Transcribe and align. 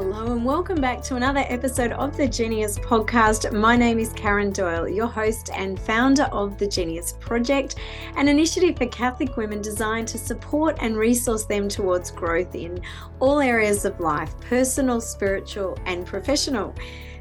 Hello, 0.00 0.32
and 0.32 0.44
welcome 0.44 0.80
back 0.80 1.02
to 1.02 1.16
another 1.16 1.44
episode 1.48 1.90
of 1.90 2.16
the 2.16 2.28
Genius 2.28 2.78
Podcast. 2.78 3.52
My 3.52 3.76
name 3.76 3.98
is 3.98 4.12
Karen 4.12 4.52
Doyle, 4.52 4.88
your 4.88 5.08
host 5.08 5.50
and 5.52 5.76
founder 5.76 6.28
of 6.30 6.56
the 6.56 6.68
Genius 6.68 7.14
Project, 7.18 7.74
an 8.14 8.28
initiative 8.28 8.76
for 8.76 8.86
Catholic 8.86 9.36
women 9.36 9.60
designed 9.60 10.06
to 10.06 10.16
support 10.16 10.76
and 10.80 10.96
resource 10.96 11.46
them 11.46 11.68
towards 11.68 12.12
growth 12.12 12.54
in 12.54 12.80
all 13.18 13.40
areas 13.40 13.84
of 13.84 13.98
life 13.98 14.38
personal, 14.38 15.00
spiritual, 15.00 15.76
and 15.84 16.06
professional. 16.06 16.72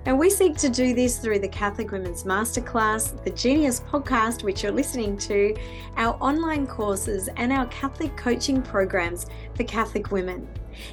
And 0.05 0.19
we 0.19 0.29
seek 0.29 0.55
to 0.57 0.69
do 0.69 0.93
this 0.93 1.17
through 1.17 1.39
the 1.39 1.47
Catholic 1.47 1.89
Women's 1.89 2.25
Masterclass, 2.25 3.23
the 3.23 3.31
Genius 3.31 3.79
podcast, 3.79 4.43
which 4.43 4.61
you're 4.61 4.71
listening 4.71 5.17
to, 5.17 5.57
our 5.95 6.15
online 6.21 6.67
courses, 6.67 7.27
and 7.37 7.51
our 7.51 7.65
Catholic 7.69 8.15
coaching 8.15 8.61
programs 8.61 9.25
for 9.55 9.63
Catholic 9.63 10.11
women. 10.11 10.47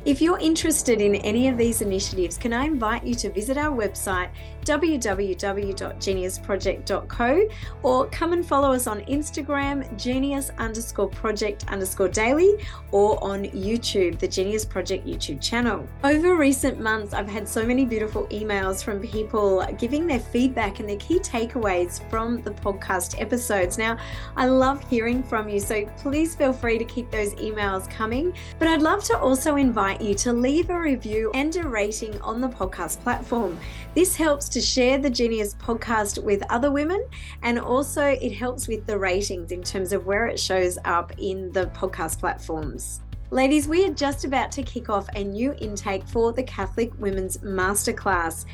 If 0.05 0.21
you're 0.21 0.39
interested 0.39 1.01
in 1.01 1.15
any 1.17 1.49
of 1.49 1.57
these 1.57 1.83
initiatives, 1.83 2.37
can 2.37 2.53
I 2.53 2.67
invite 2.67 3.05
you 3.05 3.15
to 3.17 3.31
visit 3.31 3.57
our 3.57 3.77
website 3.77 4.31
www.geniusproject.co 4.65 7.49
or 7.83 8.07
come 8.07 8.33
and 8.33 8.47
follow 8.47 8.73
us 8.73 8.87
on 8.87 9.01
Instagram, 9.03 9.99
genius 9.99 10.51
underscore 10.59 11.09
project 11.09 11.67
underscore 11.69 12.09
daily, 12.09 12.55
or 12.91 13.23
on 13.23 13.45
YouTube, 13.47 14.19
the 14.19 14.29
Genius 14.29 14.65
Project 14.65 15.07
YouTube 15.07 15.43
channel. 15.43 15.87
Over 16.03 16.37
recent 16.37 16.81
months, 16.81 17.13
I've 17.13 17.29
had 17.29 17.47
so 17.49 17.67
many 17.67 17.85
beautiful 17.85 18.27
emails 18.29 18.83
from 18.83 19.01
people 19.01 19.67
giving 19.79 20.07
their 20.07 20.21
feedback 20.21 20.81
and 20.81 20.89
their 20.89 20.97
key 20.97 21.19
takeaways 21.19 22.01
from 22.09 22.41
the 22.43 22.53
podcast 22.53 23.21
episodes. 23.21 23.77
Now, 23.77 23.99
I 24.37 24.47
love 24.47 24.83
hearing 24.89 25.23
from 25.23 25.49
you, 25.49 25.61
so 25.61 25.85
please 25.99 26.35
feel 26.35 26.53
free 26.53 26.79
to 26.79 26.85
keep 26.85 27.11
those 27.11 27.35
emails 27.35 27.89
coming. 27.91 28.35
But 28.59 28.69
I'd 28.69 28.83
love 28.83 29.05
to 29.05 29.19
also 29.19 29.57
invite 29.57 29.74
you 29.75 30.15
to 30.15 30.33
leave 30.33 30.71
a 30.71 30.79
review 30.79 31.33
and 31.35 31.55
a 31.57 31.69
rating 31.69 32.21
on 32.21 32.41
the 32.41 32.49
podcast 32.49 33.01
platform. 33.01 33.59
This 33.95 34.15
helps 34.15 34.49
to 34.51 34.61
share 34.61 34.99
the 34.99 35.11
Genius 35.11 35.55
podcast 35.55 36.23
with 36.23 36.45
other 36.49 36.71
women, 36.71 37.05
and 37.43 37.59
also 37.59 38.05
it 38.05 38.33
helps 38.33 38.69
with 38.69 38.87
the 38.87 38.97
ratings 38.97 39.51
in 39.51 39.63
terms 39.63 39.93
of 39.93 40.07
where 40.07 40.27
it 40.27 40.39
shows 40.39 40.79
up 40.85 41.13
in 41.19 41.51
the 41.51 41.67
podcast 41.67 42.21
platforms. 42.21 43.01
Ladies, 43.31 43.67
we 43.67 43.85
are 43.85 43.93
just 43.93 44.25
about 44.25 44.53
to 44.53 44.63
kick 44.63 44.89
off 44.89 45.09
a 45.17 45.25
new 45.25 45.55
intake 45.55 46.07
for 46.07 46.33
the 46.33 46.45
Catholic 46.45 46.93
Women's 47.01 47.39
Masterclass. 47.39 48.45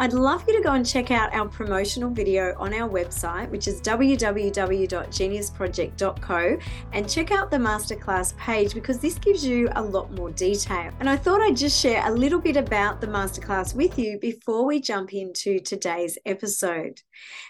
I'd 0.00 0.12
love 0.12 0.44
you 0.46 0.56
to 0.56 0.62
go 0.62 0.74
and 0.74 0.86
check 0.86 1.10
out 1.10 1.34
our 1.34 1.48
promotional 1.48 2.08
video 2.08 2.54
on 2.56 2.72
our 2.72 2.88
website, 2.88 3.50
which 3.50 3.66
is 3.66 3.80
www.geniusproject.co, 3.80 6.58
and 6.92 7.10
check 7.10 7.32
out 7.32 7.50
the 7.50 7.56
masterclass 7.56 8.36
page 8.36 8.74
because 8.74 9.00
this 9.00 9.18
gives 9.18 9.44
you 9.44 9.68
a 9.74 9.82
lot 9.82 10.12
more 10.12 10.30
detail. 10.30 10.92
And 11.00 11.10
I 11.10 11.16
thought 11.16 11.40
I'd 11.40 11.56
just 11.56 11.80
share 11.80 12.06
a 12.06 12.12
little 12.12 12.38
bit 12.38 12.56
about 12.56 13.00
the 13.00 13.08
masterclass 13.08 13.74
with 13.74 13.98
you 13.98 14.20
before 14.20 14.64
we 14.64 14.80
jump 14.80 15.12
into 15.12 15.58
today's 15.58 16.16
episode. 16.24 17.00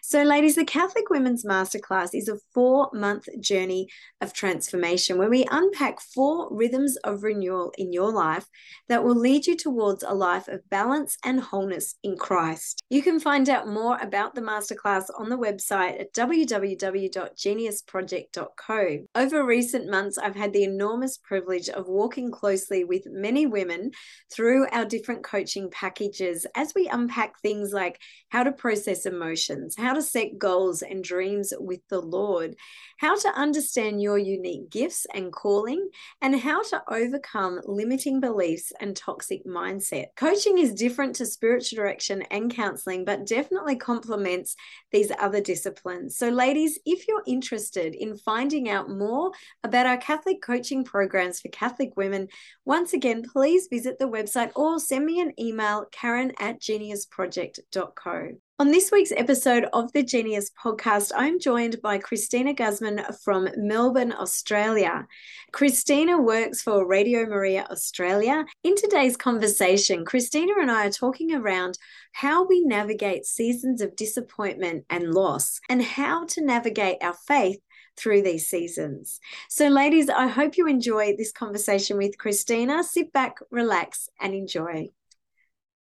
So, 0.03 0.23
ladies, 0.23 0.55
the 0.55 0.65
Catholic 0.65 1.11
Women's 1.11 1.45
Masterclass 1.45 2.15
is 2.15 2.31
a 2.31 2.39
four 2.55 2.89
month 2.95 3.29
journey 3.41 3.89
of 4.23 4.33
transformation 4.33 5.19
where 5.19 5.29
we 5.29 5.45
unpack 5.51 6.01
four 6.01 6.49
rhythms 6.51 6.97
of 7.05 7.25
renewal 7.25 7.75
in 7.77 7.93
your 7.93 8.11
life 8.11 8.47
that 8.89 9.05
will 9.05 9.15
lead 9.15 9.47
you 9.47 9.55
towards 9.55 10.03
a 10.03 10.15
life 10.15 10.49
of 10.49 10.67
balance 10.71 11.19
and 11.23 11.41
wholeness 11.41 11.97
in 12.03 12.17
Christ. 12.17 12.38
Christ. 12.39 12.85
You 12.89 13.03
can 13.03 13.19
find 13.19 13.49
out 13.49 13.67
more 13.67 13.99
about 14.01 14.37
the 14.37 14.41
masterclass 14.41 15.07
on 15.19 15.29
the 15.29 15.37
website 15.37 16.01
at 16.01 16.15
www.geniusproject.co. 16.15 18.99
Over 19.17 19.45
recent 19.45 19.91
months, 19.91 20.19
I've 20.19 20.37
had 20.37 20.53
the 20.53 20.63
enormous 20.63 21.19
privilege 21.19 21.69
of 21.69 21.89
walking 21.89 22.31
closely 22.31 22.85
with 22.85 23.09
many 23.11 23.47
women 23.47 23.91
through 24.33 24.69
our 24.71 24.85
different 24.85 25.25
coaching 25.25 25.69
packages 25.69 26.47
as 26.55 26.73
we 26.77 26.87
unpack 26.87 27.41
things 27.41 27.73
like 27.73 28.01
how 28.29 28.45
to 28.45 28.53
process 28.53 29.05
emotions, 29.05 29.75
how 29.77 29.95
to 29.95 30.03
set 30.03 30.39
goals 30.39 30.83
and 30.83 31.03
dreams 31.03 31.53
with 31.59 31.81
the 31.89 32.01
Lord, 32.01 32.55
how 32.99 33.17
to 33.17 33.29
understand 33.31 34.01
your 34.01 34.19
unique 34.19 34.71
gifts 34.71 35.09
and 35.13 35.33
calling, 35.33 35.89
and 36.21 36.39
how 36.39 36.63
to 36.63 36.81
overcome 36.89 37.59
limiting 37.65 38.21
beliefs 38.21 38.73
and 38.81 38.95
toxic 38.95 39.45
mindset. 39.45 40.07
Coaching 40.17 40.59
is 40.59 40.73
different 40.73 41.17
to 41.17 41.27
spiritual 41.27 41.79
direction 41.79 42.23
and 42.31 42.55
counseling, 42.55 43.05
but 43.05 43.27
definitely 43.27 43.77
complements 43.77 44.57
these 44.93 45.13
other 45.19 45.41
disciplines. 45.41 46.17
So, 46.17 46.29
ladies, 46.29 46.79
if 46.87 47.07
you're 47.09 47.23
interested 47.27 47.95
in 47.95 48.17
finding 48.17 48.69
out 48.69 48.91
more 48.91 49.33
about 49.65 49.87
our 49.87 49.97
Catholic 49.97 50.43
coaching 50.43 50.85
programs 50.85 51.41
for 51.41 51.49
Catholic 51.49 51.97
women, 51.97 52.29
once 52.65 52.93
again, 52.93 53.23
please 53.23 53.69
visit 53.71 53.99
the 53.99 54.09
website 54.09 54.53
or 54.55 54.79
send 54.79 55.05
me 55.05 55.21
an 55.21 55.33
email, 55.39 55.87
karen 55.93 56.33
at 56.39 56.61
geniusproject.co. 56.61 58.39
On 58.61 58.73
this 58.73 58.91
week's 58.91 59.13
episode 59.13 59.67
of 59.73 59.93
the 59.93 60.03
Genius 60.03 60.51
podcast, 60.51 61.13
I'm 61.15 61.39
joined 61.39 61.81
by 61.81 61.99
Christina 61.99 62.53
Guzman 62.53 63.05
from 63.23 63.49
Melbourne, 63.57 64.13
Australia. 64.13 65.07
Christina 65.53 66.21
works 66.21 66.61
for 66.61 66.85
Radio 66.85 67.25
Maria 67.25 67.69
Australia. 67.71 68.45
In 68.65 68.75
today's 68.75 69.17
conversation, 69.17 70.05
Christina 70.05 70.55
and 70.61 70.73
I 70.73 70.89
are 70.89 70.91
talking 70.91 71.33
around 71.33 71.79
how 72.11 72.49
we 72.49 72.61
navigate 72.65 73.27
seasons 73.27 73.81
of 73.81 73.95
disappointment 73.95 74.87
and 74.91 75.15
loss 75.15 75.61
and 75.69 75.81
how 75.81 76.27
to 76.27 76.45
navigate 76.45 76.97
our 77.01 77.15
faith 77.15 77.61
through 77.97 78.23
these 78.23 78.51
seasons. 78.51 79.21
So, 79.49 79.69
ladies, 79.69 80.09
I 80.11 80.27
hope 80.27 80.59
you 80.59 80.67
enjoy 80.67 81.15
this 81.17 81.31
conversation 81.31 81.97
with 81.97 82.19
Christina. 82.19 82.83
Sit 82.83 83.13
back, 83.13 83.37
relax, 83.53 84.09
and 84.21 84.35
enjoy. 84.35 84.89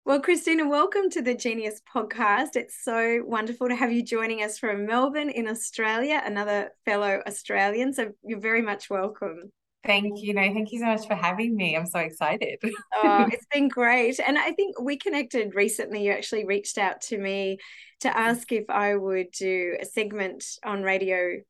Well, 0.08 0.20
Christina, 0.20 0.66
welcome 0.66 1.10
to 1.10 1.20
the 1.20 1.34
Genius 1.34 1.82
podcast. 1.94 2.56
It's 2.56 2.82
so 2.82 3.22
wonderful 3.26 3.68
to 3.68 3.76
have 3.76 3.92
you 3.92 4.02
joining 4.02 4.42
us 4.42 4.56
from 4.56 4.86
Melbourne 4.86 5.28
in 5.28 5.46
Australia, 5.46 6.22
another 6.24 6.70
fellow 6.86 7.20
Australian. 7.26 7.92
So 7.92 8.12
you're 8.24 8.40
very 8.40 8.62
much 8.62 8.88
welcome. 8.88 9.52
Thank 9.84 10.22
you. 10.22 10.32
No, 10.32 10.40
thank 10.40 10.72
you 10.72 10.78
so 10.78 10.86
much 10.86 11.06
for 11.06 11.14
having 11.14 11.54
me. 11.54 11.76
I'm 11.76 11.84
so 11.84 11.98
excited. 11.98 12.58
oh, 12.94 13.26
it's 13.30 13.44
been 13.52 13.68
great. 13.68 14.18
And 14.18 14.38
I 14.38 14.52
think 14.52 14.80
we 14.80 14.96
connected 14.96 15.54
recently. 15.54 16.06
You 16.06 16.12
actually 16.12 16.46
reached 16.46 16.78
out 16.78 17.02
to 17.02 17.18
me 17.18 17.58
to 18.00 18.16
ask 18.16 18.50
if 18.50 18.70
I 18.70 18.96
would 18.96 19.30
do 19.32 19.76
a 19.78 19.84
segment 19.84 20.42
on 20.64 20.84
Radio 20.84 21.42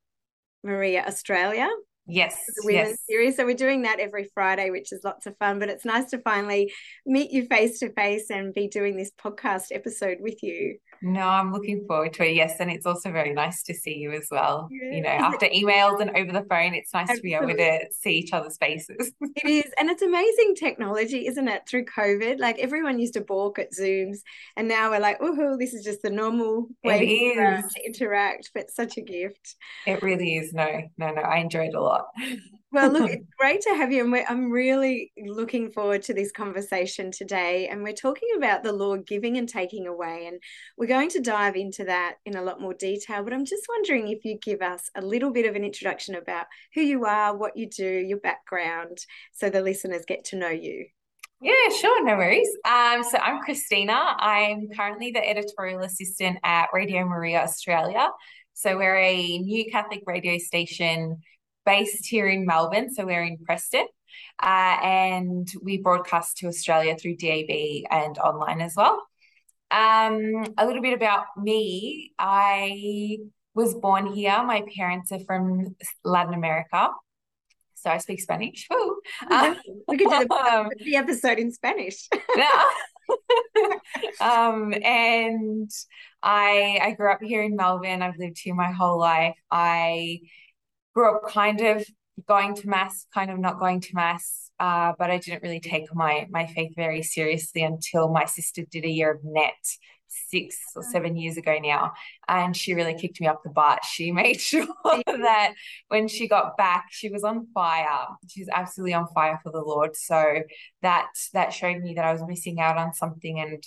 Maria 0.65 1.05
Australia 1.07 1.69
Yes. 2.09 2.37
The 2.47 2.63
women's 2.65 2.89
yes. 2.89 2.99
series. 3.07 3.37
So 3.37 3.45
we're 3.45 3.55
doing 3.55 3.83
that 3.83 4.01
every 4.01 4.31
Friday, 4.33 4.71
which 4.71 4.93
is 4.93 5.05
lots 5.05 5.27
of 5.27 5.37
fun. 5.37 5.59
But 5.59 5.69
it's 5.69 5.85
nice 5.85 6.09
to 6.11 6.19
finally 6.19 6.73
meet 7.05 7.31
you 7.31 7.47
face 7.47 7.79
to 7.81 7.93
face 7.93 8.31
and 8.31 8.55
be 8.55 8.67
doing 8.67 8.97
this 8.97 9.13
podcast 9.23 9.67
episode 9.73 10.17
with 10.21 10.43
you. 10.43 10.79
No, 11.03 11.21
I'm 11.21 11.53
looking 11.53 11.85
forward 11.87 12.13
to 12.15 12.25
it. 12.25 12.35
Yes, 12.35 12.57
and 12.61 12.71
it's 12.71 12.87
also 12.87 13.13
very 13.13 13.33
nice 13.33 13.63
to 13.65 13.75
see 13.75 13.95
you 13.95 14.13
as 14.13 14.29
well. 14.31 14.69
Yeah. 14.71 14.97
You 14.97 15.03
know, 15.03 15.11
after 15.11 15.47
emails 15.47 16.01
and 16.01 16.11
over 16.11 16.33
the 16.33 16.47
phone, 16.49 16.75
it's 16.75 16.93
nice 16.93 17.11
Absolutely. 17.11 17.31
to 17.31 17.57
be 17.57 17.63
able 17.63 17.79
to 17.81 17.87
see 17.93 18.19
each 18.19 18.33
other's 18.33 18.57
faces. 18.59 19.13
it 19.21 19.49
is, 19.49 19.73
and 19.79 19.91
it's 19.91 20.03
amazing 20.03 20.55
technology, 20.57 21.27
isn't 21.27 21.49
it? 21.49 21.63
Through 21.69 21.85
COVID, 21.87 22.39
like 22.39 22.59
everyone 22.59 22.99
used 22.99 23.15
to 23.15 23.21
balk 23.21 23.59
at 23.59 23.73
Zooms, 23.73 24.19
and 24.57 24.69
now 24.69 24.91
we're 24.91 25.01
like, 25.01 25.19
oh, 25.21 25.57
this 25.57 25.75
is 25.75 25.85
just 25.85 26.03
the 26.03 26.11
normal 26.11 26.69
way 26.83 27.35
to 27.35 27.63
interact. 27.85 28.51
But 28.55 28.71
such 28.71 28.97
a 28.97 29.03
gift. 29.03 29.57
It 29.87 30.03
really 30.03 30.37
is. 30.37 30.53
No, 30.53 30.83
no, 30.97 31.11
no. 31.13 31.23
I 31.23 31.39
enjoyed 31.39 31.69
it 31.69 31.75
a 31.75 31.81
lot. 31.81 32.07
well, 32.71 32.91
look, 32.91 33.11
it's 33.11 33.27
great 33.39 33.61
to 33.63 33.71
have 33.71 33.91
you. 33.91 34.05
And 34.05 34.27
I'm 34.29 34.51
really 34.51 35.13
looking 35.17 35.71
forward 35.71 36.03
to 36.03 36.15
this 36.15 36.31
conversation 36.31 37.11
today. 37.11 37.69
And 37.69 37.83
we're 37.83 37.93
talking 37.93 38.29
about 38.37 38.63
the 38.63 38.73
Lord 38.73 39.07
giving 39.07 39.39
and 39.39 39.49
taking 39.49 39.87
away. 39.87 40.27
And 40.27 40.41
we're 40.77 40.87
going 40.87 41.09
to 41.11 41.21
dive 41.21 41.57
into 41.57 41.85
that 41.85 42.17
in 42.27 42.37
a 42.37 42.43
lot 42.43 42.61
more 42.61 42.75
detail. 42.75 43.23
But 43.23 43.33
I'm 43.33 43.45
just 43.45 43.67
wondering 43.69 44.09
if 44.09 44.25
you 44.25 44.39
give 44.39 44.61
us 44.61 44.91
a 44.95 45.01
little 45.01 45.31
bit 45.31 45.47
of 45.47 45.57
an 45.57 45.65
introduction 45.65 46.15
about 46.15 46.47
who 46.75 46.83
you 46.83 47.05
are, 47.07 47.37
what 47.37 47.57
you 47.57 47.69
do, 47.69 47.89
your 47.89 48.19
background, 48.19 48.99
so 49.33 49.49
the 49.49 49.63
listeners 49.63 50.05
get 50.07 50.25
to 50.27 50.37
know 50.37 50.51
you. 50.51 50.87
Yeah, 51.41 51.69
sure, 51.81 52.05
no 52.05 52.17
worries. 52.17 52.49
Um, 52.65 53.05
so 53.05 53.17
I'm 53.19 53.41
Christina. 53.43 53.93
I'm 53.93 54.69
currently 54.77 55.13
the 55.13 55.27
editorial 55.27 55.83
assistant 55.83 56.39
at 56.43 56.67
Radio 56.73 57.05
Maria 57.05 57.43
Australia. 57.43 58.09
So 58.55 58.77
we're 58.77 58.97
a 58.97 59.39
new 59.39 59.71
Catholic 59.71 60.03
radio 60.05 60.39
station 60.39 61.21
based 61.69 62.07
here 62.07 62.27
in 62.27 62.47
Melbourne, 62.47 62.93
so 62.93 63.05
we're 63.05 63.23
in 63.23 63.37
Preston. 63.37 63.87
Uh, 64.43 64.79
and 64.83 65.47
we 65.63 65.77
broadcast 65.77 66.39
to 66.39 66.47
Australia 66.47 66.97
through 66.97 67.17
DAB 67.17 67.51
and 67.91 68.17
online 68.19 68.63
as 68.63 68.75
well. 68.75 69.07
Um, 69.71 70.47
a 70.57 70.67
little 70.67 70.81
bit 70.81 70.95
about 70.95 71.27
me. 71.37 72.15
I 72.19 73.19
was 73.55 73.75
born 73.75 74.07
here. 74.07 74.43
My 74.45 74.65
parents 74.77 75.13
are 75.13 75.21
from 75.21 75.77
Latin 76.05 76.33
America. 76.33 76.89
So 77.75 77.91
I 77.91 77.99
speak 77.99 78.23
Spanish. 78.23 78.67
Um, 79.31 79.57
we 79.89 79.99
could 79.99 80.09
do 80.09 80.27
the, 80.27 80.35
um, 80.35 80.71
the 80.79 80.97
episode 80.97 81.39
in 81.39 81.53
Spanish. 81.53 82.09
um, 84.21 84.75
and 84.83 85.71
I 86.23 86.79
I 86.83 86.95
grew 86.97 87.13
up 87.13 87.23
here 87.23 87.43
in 87.43 87.57
Melbourne. 87.57 88.03
I've 88.03 88.19
lived 88.19 88.39
here 88.43 88.55
my 88.55 88.73
whole 88.73 88.99
life. 88.99 89.37
I 89.51 90.21
grew 90.95 91.15
up 91.15 91.23
kind 91.29 91.61
of 91.61 91.85
going 92.27 92.55
to 92.55 92.69
mass, 92.69 93.07
kind 93.15 93.31
of 93.31 93.39
not 93.39 93.61
going 93.61 93.81
to 93.81 93.95
mass. 93.95 94.51
Uh, 94.59 94.93
but 94.99 95.11
I 95.11 95.19
didn't 95.19 95.43
really 95.43 95.61
take 95.61 95.95
my 95.95 96.27
my 96.31 96.47
faith 96.47 96.73
very 96.75 97.03
seriously 97.03 97.63
until 97.63 98.09
my 98.09 98.25
sister 98.25 98.65
did 98.69 98.85
a 98.85 98.91
year 98.91 99.13
of 99.13 99.21
NET 99.23 99.55
six 100.09 100.57
or 100.75 100.83
seven 100.83 101.17
years 101.17 101.37
ago 101.37 101.59
now, 101.63 101.93
and 102.27 102.57
she 102.57 102.75
really 102.75 102.95
kicked 102.95 103.21
me 103.21 103.27
up 103.27 103.43
the 103.45 103.51
butt. 103.51 103.85
She 103.85 104.11
made 104.23 104.41
sure 104.41 104.67
that 105.07 105.55
when 105.89 106.09
she 106.09 106.29
got 106.29 106.57
back, 106.57 106.87
she 106.91 107.09
was 107.09 107.25
on 107.25 107.47
fire. 107.55 108.07
She's 108.29 108.49
absolutely 108.49 108.95
on 108.95 109.07
fire 109.15 109.39
for 109.43 109.53
the 109.53 109.61
Lord. 109.61 109.97
So 109.97 110.43
that 110.83 111.09
that 111.35 111.53
showed 111.53 111.81
me 111.81 111.95
that 111.95 112.05
I 112.05 112.13
was 112.13 112.23
missing 112.27 112.61
out 112.61 112.79
on 112.79 112.95
something, 112.95 113.41
and 113.41 113.63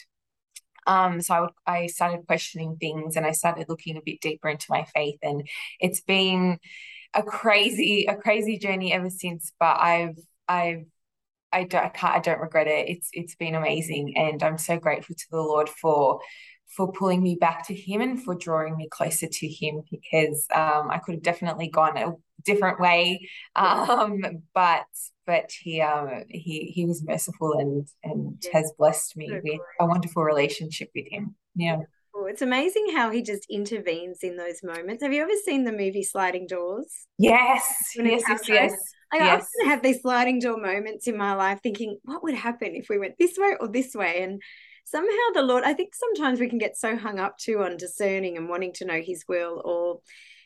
um, 0.88 1.22
so 1.22 1.34
I 1.34 1.42
would 1.42 1.52
I 1.66 1.88
started 1.88 2.28
questioning 2.28 2.78
things, 2.80 3.16
and 3.16 3.26
I 3.26 3.32
started 3.32 3.68
looking 3.70 3.98
a 3.98 4.02
bit 4.04 4.22
deeper 4.22 4.50
into 4.50 4.68
my 4.70 4.86
faith, 4.94 5.20
and 5.22 5.48
it's 5.80 6.02
been 6.02 6.60
a 7.14 7.24
crazy 7.24 8.06
a 8.08 8.16
crazy 8.16 8.58
journey 8.58 8.94
ever 8.94 9.10
since. 9.10 9.52
But 9.60 9.78
I've 9.80 10.18
I've 10.48 10.86
I 11.52 11.64
don't 11.66 11.86
I 11.86 11.90
can't 11.90 12.16
I 12.16 12.20
don't 12.20 12.42
regret 12.42 12.68
it. 12.68 12.90
It's 12.90 13.10
it's 13.14 13.36
been 13.36 13.56
amazing 13.56 14.16
and 14.18 14.42
I'm 14.44 14.58
so 14.58 14.78
grateful 14.78 15.16
to 15.16 15.26
the 15.32 15.42
Lord 15.42 15.70
for 15.70 16.20
for 16.76 16.92
pulling 16.92 17.22
me 17.22 17.36
back 17.36 17.68
to 17.68 17.76
him 17.76 18.02
and 18.02 18.24
for 18.24 18.34
drawing 18.36 18.78
me 18.78 18.88
closer 18.90 19.28
to 19.28 19.48
him 19.48 19.82
because 19.92 20.48
um, 20.56 20.90
I 20.90 21.00
could 21.00 21.16
have 21.16 21.24
definitely 21.24 21.68
gone 21.68 21.98
a 21.98 22.14
different 22.46 22.80
way 22.80 23.28
um, 23.56 24.22
but 24.54 24.86
but 25.26 25.52
he 25.52 25.82
um, 25.82 26.24
he 26.30 26.72
he 26.74 26.86
was 26.86 27.04
merciful 27.04 27.54
and 27.54 27.88
and 28.04 28.42
has 28.54 28.72
blessed 28.78 29.18
me 29.18 29.32
with 29.32 29.60
a 29.80 29.86
wonderful 29.86 30.24
relationship 30.24 30.90
with 30.96 31.06
him 31.10 31.36
yeah 31.56 31.80
it's 32.32 32.42
amazing 32.42 32.94
how 32.96 33.12
he 33.12 33.22
just 33.22 33.46
intervenes 33.50 34.20
in 34.24 34.38
those 34.38 34.64
moments. 34.64 35.04
Have 35.04 35.12
you 35.12 35.22
ever 35.22 35.36
seen 35.44 35.66
the 35.66 35.72
movie 35.74 36.02
Sliding 36.02 36.48
Doors? 36.48 37.06
Yes, 37.18 37.62
yes, 37.96 38.24
yes, 38.28 38.48
yes. 38.48 38.74
I 39.12 39.18
yes. 39.18 39.44
often 39.44 39.70
have 39.70 39.84
these 39.84 40.02
sliding 40.02 40.40
door 40.40 40.56
moments 40.56 41.08
in 41.08 41.18
my 41.18 41.34
life 41.34 41.60
thinking, 41.62 42.00
what 42.04 42.24
would 42.24 42.34
happen 42.34 42.74
if 42.74 42.88
we 42.90 42.98
went 42.98 43.16
this 43.20 43.38
way 43.38 43.58
or 43.60 43.68
this 43.68 43.94
way? 43.94 44.24
And 44.24 44.42
somehow 44.86 45.34
the 45.34 45.42
Lord, 45.42 45.66
I 45.66 45.74
think 45.74 45.94
sometimes 45.94 46.40
we 46.40 46.48
can 46.48 46.58
get 46.58 46.78
so 46.78 46.96
hung 46.96 47.20
up 47.20 47.38
too 47.38 47.62
on 47.62 47.76
discerning 47.76 48.38
and 48.38 48.48
wanting 48.48 48.72
to 48.76 48.86
know 48.86 49.02
his 49.02 49.26
will 49.28 49.62
or 49.66 50.00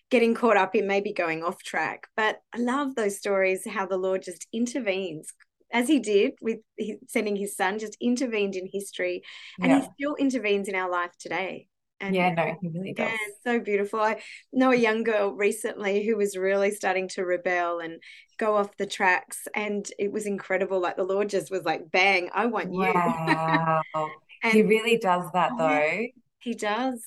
getting 0.09 0.33
caught 0.33 0.57
up 0.57 0.73
in 0.73 0.87
maybe 0.87 1.13
going 1.13 1.43
off 1.43 1.61
track. 1.61 2.07
But 2.17 2.39
I 2.51 2.57
love 2.57 2.95
those 2.95 3.19
stories, 3.19 3.61
how 3.67 3.85
the 3.85 3.97
Lord 3.97 4.23
just 4.23 4.47
intervenes 4.51 5.31
as 5.71 5.87
he 5.87 5.99
did 5.99 6.33
with 6.41 6.59
sending 7.07 7.35
his 7.35 7.55
son, 7.55 7.77
just 7.77 7.97
intervened 8.01 8.55
in 8.55 8.67
history, 8.71 9.21
and 9.61 9.71
yeah. 9.71 9.81
he 9.81 9.87
still 9.99 10.15
intervenes 10.15 10.67
in 10.67 10.75
our 10.75 10.89
life 10.89 11.11
today. 11.19 11.67
And 12.01 12.13
yeah, 12.13 12.33
no, 12.33 12.55
he 12.61 12.67
really 12.67 12.93
does. 12.93 13.09
Yeah, 13.09 13.17
so 13.43 13.59
beautiful. 13.59 13.99
I 13.99 14.21
know 14.51 14.71
a 14.71 14.75
young 14.75 15.03
girl 15.03 15.33
recently 15.33 16.05
who 16.05 16.17
was 16.17 16.35
really 16.35 16.71
starting 16.71 17.07
to 17.09 17.23
rebel 17.23 17.79
and 17.79 18.01
go 18.37 18.55
off 18.55 18.75
the 18.77 18.85
tracks, 18.85 19.47
and 19.55 19.89
it 19.97 20.11
was 20.11 20.25
incredible. 20.25 20.81
Like 20.81 20.97
the 20.97 21.03
Lord 21.03 21.29
just 21.29 21.51
was 21.51 21.63
like, 21.63 21.91
"Bang! 21.91 22.29
I 22.33 22.47
want 22.47 22.73
you." 22.73 22.79
Wow, 22.79 23.81
he 24.51 24.61
really 24.61 24.97
does 24.97 25.31
that, 25.33 25.51
oh, 25.53 25.57
though. 25.57 26.07
He 26.39 26.53
does. 26.53 27.01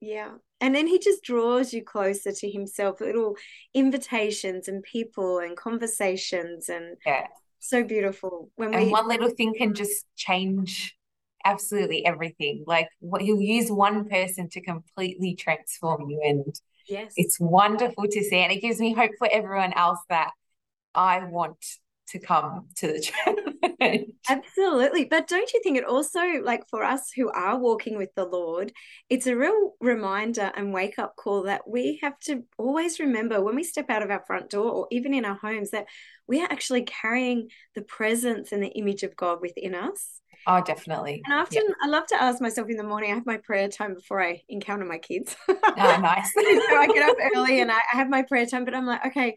Yeah. 0.00 0.34
And 0.60 0.74
then 0.74 0.86
he 0.86 0.98
just 0.98 1.22
draws 1.22 1.72
you 1.72 1.82
closer 1.82 2.32
to 2.32 2.50
himself, 2.50 3.00
little 3.00 3.36
invitations 3.74 4.68
and 4.68 4.82
people 4.82 5.38
and 5.38 5.56
conversations 5.56 6.68
and 6.68 6.96
yeah 7.06 7.26
so 7.66 7.82
beautiful 7.82 8.50
when 8.56 8.72
and 8.74 8.86
we 8.86 8.90
one 8.90 9.08
little 9.08 9.30
thing 9.30 9.54
can 9.54 9.74
just 9.74 10.06
change 10.14 10.95
absolutely 11.46 12.04
everything. 12.04 12.64
Like 12.66 12.88
what 13.00 13.22
he'll 13.22 13.40
use 13.40 13.70
one 13.70 14.08
person 14.08 14.48
to 14.50 14.60
completely 14.60 15.34
transform 15.34 16.10
you 16.10 16.20
and 16.24 16.54
yes. 16.88 17.12
it's 17.16 17.38
wonderful 17.40 18.04
to 18.04 18.22
see 18.22 18.36
and 18.36 18.52
it 18.52 18.60
gives 18.60 18.80
me 18.80 18.92
hope 18.92 19.12
for 19.18 19.28
everyone 19.30 19.72
else 19.74 19.98
that 20.08 20.30
i 20.94 21.24
want 21.24 21.64
to 22.08 22.20
come 22.20 22.66
to 22.76 22.86
the 22.86 23.00
church. 23.00 24.04
Absolutely 24.28 25.04
but 25.04 25.26
don't 25.26 25.52
you 25.52 25.60
think 25.62 25.76
it 25.76 25.84
also 25.84 26.20
like 26.42 26.62
for 26.68 26.84
us 26.84 27.10
who 27.14 27.28
are 27.30 27.58
walking 27.58 27.96
with 27.98 28.10
the 28.14 28.24
lord 28.24 28.72
it's 29.08 29.26
a 29.26 29.36
real 29.36 29.72
reminder 29.80 30.52
and 30.56 30.72
wake 30.72 30.98
up 30.98 31.14
call 31.16 31.42
that 31.42 31.68
we 31.68 31.98
have 32.02 32.18
to 32.20 32.44
always 32.58 33.00
remember 33.00 33.42
when 33.42 33.56
we 33.56 33.64
step 33.64 33.90
out 33.90 34.02
of 34.02 34.10
our 34.10 34.22
front 34.26 34.50
door 34.50 34.70
or 34.70 34.86
even 34.90 35.14
in 35.14 35.24
our 35.24 35.36
homes 35.36 35.70
that 35.70 35.86
we 36.28 36.40
are 36.40 36.50
actually 36.50 36.82
carrying 36.82 37.48
the 37.74 37.82
presence 37.82 38.52
and 38.52 38.62
the 38.62 38.68
image 38.68 39.02
of 39.02 39.16
God 39.16 39.40
within 39.40 39.74
us. 39.74 40.20
Oh, 40.46 40.62
definitely. 40.62 41.22
And 41.24 41.34
often 41.34 41.64
yeah. 41.66 41.74
I 41.82 41.88
love 41.88 42.06
to 42.08 42.22
ask 42.22 42.40
myself 42.40 42.68
in 42.68 42.76
the 42.76 42.84
morning, 42.84 43.10
I 43.10 43.14
have 43.14 43.26
my 43.26 43.38
prayer 43.38 43.68
time 43.68 43.94
before 43.94 44.22
I 44.22 44.42
encounter 44.48 44.84
my 44.84 44.98
kids. 44.98 45.36
oh, 45.48 45.54
nice. 45.76 46.32
so 46.34 46.76
I 46.76 46.86
get 46.86 47.08
up 47.08 47.16
early 47.34 47.60
and 47.60 47.72
I, 47.72 47.78
I 47.92 47.96
have 47.96 48.08
my 48.08 48.22
prayer 48.22 48.46
time, 48.46 48.64
but 48.64 48.74
I'm 48.74 48.86
like, 48.86 49.04
okay, 49.06 49.34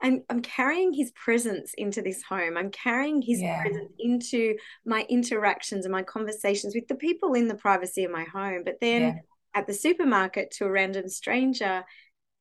I'm 0.00 0.22
I'm 0.30 0.42
carrying 0.42 0.92
his 0.92 1.10
presence 1.12 1.74
into 1.76 2.02
this 2.02 2.22
home. 2.22 2.56
I'm 2.56 2.70
carrying 2.70 3.20
his 3.20 3.40
yeah. 3.40 3.60
presence 3.62 3.92
into 3.98 4.56
my 4.86 5.04
interactions 5.08 5.84
and 5.84 5.92
my 5.92 6.02
conversations 6.02 6.74
with 6.74 6.86
the 6.88 6.94
people 6.94 7.34
in 7.34 7.48
the 7.48 7.56
privacy 7.56 8.04
of 8.04 8.10
my 8.10 8.24
home. 8.24 8.62
But 8.64 8.78
then 8.80 9.02
yeah. 9.02 9.14
at 9.54 9.66
the 9.66 9.74
supermarket 9.74 10.52
to 10.52 10.66
a 10.66 10.70
random 10.70 11.08
stranger, 11.08 11.84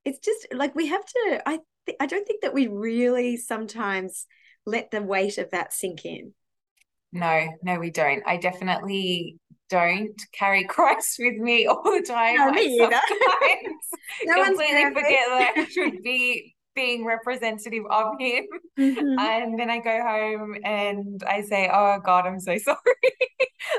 it's 0.05 0.19
just 0.19 0.47
like 0.53 0.75
we 0.75 0.87
have 0.87 1.03
to 1.03 1.41
I 1.45 1.59
I 1.99 2.05
don't 2.05 2.27
think 2.27 2.41
that 2.41 2.53
we 2.53 2.67
really 2.67 3.37
sometimes 3.37 4.27
let 4.65 4.91
the 4.91 5.01
weight 5.01 5.37
of 5.37 5.51
that 5.51 5.73
sink 5.73 6.05
in. 6.05 6.33
No, 7.13 7.47
no, 7.63 7.79
we 7.79 7.89
don't. 7.89 8.23
I 8.25 8.37
definitely 8.37 9.37
don't 9.69 10.19
carry 10.33 10.63
Christ 10.69 11.17
with 11.19 11.35
me 11.35 11.65
all 11.67 11.83
the 11.83 12.05
time. 12.07 12.37
No, 12.37 12.51
me 12.51 12.79
either. 12.79 12.89
no 14.25 14.43
completely 14.43 14.85
forget 14.85 15.25
that 15.29 15.53
I 15.57 15.65
should 15.69 16.03
be 16.03 16.55
being 16.75 17.05
representative 17.05 17.83
of 17.89 18.13
him. 18.19 18.45
Mm-hmm. 18.77 19.19
And 19.19 19.59
then 19.59 19.69
I 19.69 19.79
go 19.79 20.01
home 20.03 20.55
and 20.63 21.23
I 21.27 21.41
say, 21.41 21.69
Oh 21.71 21.99
God, 22.03 22.27
I'm 22.27 22.39
so 22.39 22.57
sorry. 22.57 22.77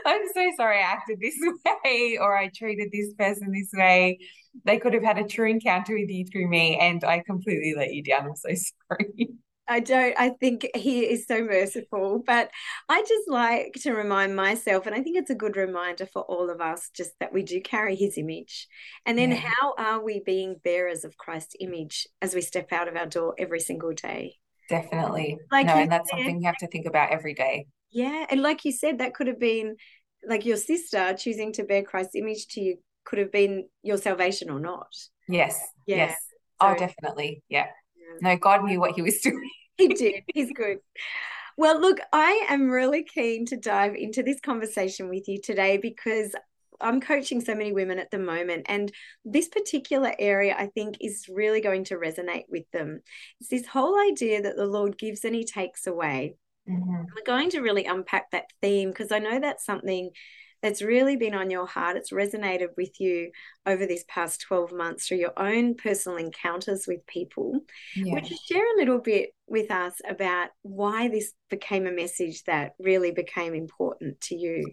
I'm 0.04 0.22
so 0.34 0.50
sorry 0.56 0.78
I 0.78 0.82
acted 0.82 1.20
this 1.20 1.36
way 1.64 2.18
or 2.20 2.36
I 2.36 2.48
treated 2.48 2.88
this 2.92 3.14
person 3.14 3.52
this 3.52 3.70
way. 3.72 4.18
They 4.64 4.78
could 4.78 4.94
have 4.94 5.04
had 5.04 5.18
a 5.18 5.28
true 5.28 5.48
encounter 5.48 5.94
with 5.94 6.08
you 6.08 6.26
through 6.26 6.48
me 6.48 6.76
and 6.76 7.04
I 7.04 7.22
completely 7.24 7.74
let 7.76 7.94
you 7.94 8.02
down. 8.02 8.26
I'm 8.26 8.36
so 8.36 8.48
sorry. 8.90 9.28
I 9.68 9.80
don't. 9.80 10.14
I 10.18 10.30
think 10.30 10.68
he 10.74 11.00
is 11.00 11.26
so 11.26 11.42
merciful. 11.42 12.22
But 12.26 12.50
I 12.88 13.02
just 13.02 13.28
like 13.28 13.74
to 13.82 13.92
remind 13.92 14.34
myself, 14.34 14.86
and 14.86 14.94
I 14.94 15.02
think 15.02 15.16
it's 15.16 15.30
a 15.30 15.34
good 15.34 15.56
reminder 15.56 16.06
for 16.06 16.22
all 16.22 16.50
of 16.50 16.60
us, 16.60 16.90
just 16.94 17.12
that 17.20 17.32
we 17.32 17.42
do 17.42 17.60
carry 17.60 17.94
his 17.96 18.16
image. 18.16 18.66
And 19.06 19.18
then 19.18 19.30
yeah. 19.30 19.50
how 19.54 19.74
are 19.78 20.02
we 20.02 20.22
being 20.24 20.56
bearers 20.64 21.04
of 21.04 21.16
Christ's 21.16 21.56
image 21.60 22.06
as 22.22 22.34
we 22.34 22.40
step 22.40 22.72
out 22.72 22.88
of 22.88 22.96
our 22.96 23.06
door 23.06 23.34
every 23.38 23.60
single 23.60 23.92
day? 23.92 24.36
Definitely. 24.68 25.38
Like 25.50 25.66
no, 25.66 25.74
and 25.74 25.90
that's 25.90 26.10
said, 26.10 26.18
something 26.18 26.40
you 26.40 26.46
have 26.46 26.58
to 26.58 26.66
think 26.66 26.86
about 26.86 27.10
every 27.10 27.34
day. 27.34 27.66
Yeah. 27.90 28.26
And 28.30 28.42
like 28.42 28.64
you 28.64 28.72
said, 28.72 28.98
that 28.98 29.14
could 29.14 29.26
have 29.26 29.40
been 29.40 29.76
like 30.26 30.44
your 30.44 30.56
sister 30.56 31.14
choosing 31.14 31.52
to 31.54 31.64
bear 31.64 31.82
Christ's 31.82 32.16
image 32.16 32.48
to 32.48 32.60
you 32.60 32.76
could 33.04 33.18
have 33.18 33.32
been 33.32 33.66
your 33.82 33.96
salvation 33.96 34.50
or 34.50 34.60
not. 34.60 34.92
Yes. 35.28 35.58
Yeah. 35.86 35.96
Yes. 35.96 36.18
Oh, 36.60 36.68
so, 36.68 36.74
oh, 36.74 36.78
definitely. 36.78 37.42
Yeah. 37.48 37.66
No, 38.20 38.36
God 38.36 38.64
knew 38.64 38.80
what 38.80 38.94
he 38.94 39.02
was 39.02 39.18
doing. 39.22 39.50
he 39.76 39.88
did. 39.88 40.24
He's 40.34 40.52
good. 40.52 40.78
Well, 41.56 41.80
look, 41.80 41.98
I 42.12 42.46
am 42.48 42.70
really 42.70 43.02
keen 43.02 43.46
to 43.46 43.56
dive 43.56 43.94
into 43.96 44.22
this 44.22 44.40
conversation 44.40 45.08
with 45.08 45.26
you 45.26 45.40
today 45.42 45.76
because 45.76 46.34
I'm 46.80 47.00
coaching 47.00 47.40
so 47.40 47.54
many 47.54 47.72
women 47.72 47.98
at 47.98 48.10
the 48.10 48.18
moment, 48.18 48.66
and 48.68 48.92
this 49.24 49.48
particular 49.48 50.14
area 50.18 50.54
I 50.56 50.66
think 50.66 50.98
is 51.00 51.26
really 51.28 51.60
going 51.60 51.84
to 51.84 51.96
resonate 51.96 52.44
with 52.48 52.70
them. 52.72 53.00
It's 53.40 53.50
this 53.50 53.66
whole 53.66 53.98
idea 53.98 54.42
that 54.42 54.56
the 54.56 54.66
Lord 54.66 54.96
gives 54.96 55.24
and 55.24 55.34
He 55.34 55.44
takes 55.44 55.86
away. 55.86 56.36
Mm-hmm. 56.68 57.04
We're 57.16 57.24
going 57.26 57.50
to 57.50 57.60
really 57.60 57.86
unpack 57.86 58.30
that 58.30 58.52
theme 58.62 58.90
because 58.90 59.10
I 59.10 59.18
know 59.18 59.40
that's 59.40 59.64
something 59.64 60.10
that's 60.62 60.82
really 60.82 61.16
been 61.16 61.34
on 61.34 61.50
your 61.50 61.66
heart, 61.66 61.96
it's 61.96 62.10
resonated 62.10 62.68
with 62.76 63.00
you 63.00 63.30
over 63.66 63.86
these 63.86 64.04
past 64.04 64.40
12 64.42 64.72
months 64.72 65.06
through 65.06 65.18
your 65.18 65.32
own 65.36 65.74
personal 65.74 66.18
encounters 66.18 66.86
with 66.86 67.06
people. 67.06 67.60
Yeah. 67.94 68.14
Would 68.14 68.30
you 68.30 68.36
share 68.46 68.64
a 68.74 68.78
little 68.78 68.98
bit 68.98 69.30
with 69.46 69.70
us 69.70 69.94
about 70.08 70.48
why 70.62 71.08
this 71.08 71.32
became 71.48 71.86
a 71.86 71.92
message 71.92 72.44
that 72.44 72.74
really 72.78 73.12
became 73.12 73.54
important 73.54 74.20
to 74.22 74.36
you? 74.36 74.72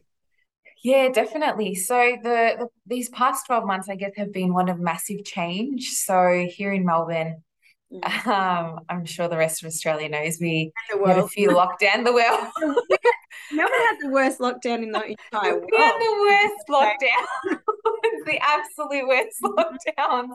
Yeah, 0.83 1.09
definitely. 1.09 1.75
So 1.75 2.17
the, 2.21 2.55
the, 2.59 2.67
these 2.85 3.09
past 3.09 3.47
12 3.47 3.65
months, 3.65 3.89
I 3.89 3.95
guess, 3.95 4.11
have 4.17 4.31
been 4.31 4.53
one 4.53 4.69
of 4.69 4.79
massive 4.79 5.23
change. 5.23 5.89
So 5.89 6.47
here 6.47 6.73
in 6.73 6.85
Melbourne, 6.85 7.43
mm. 7.91 8.27
um, 8.27 8.81
I'm 8.89 9.05
sure 9.05 9.27
the 9.27 9.37
rest 9.37 9.63
of 9.63 9.67
Australia 9.67 10.09
knows 10.09 10.37
we 10.39 10.71
have 10.91 11.17
a 11.17 11.27
few 11.27 11.49
lockdown 11.49 12.05
the 12.05 12.13
world. 12.13 12.51
Never 13.51 13.71
had 13.73 13.97
the 14.01 14.09
worst 14.09 14.39
lockdown 14.39 14.83
in 14.83 14.91
the 14.91 15.03
entire 15.33 15.53
world. 15.59 15.69
We 15.71 15.77
had 15.77 15.93
the 15.99 16.15
worst 16.21 16.67
lockdown. 16.69 17.59
the 18.25 18.39
absolute 18.41 19.07
worst 19.07 19.37
lockdown. 19.43 20.29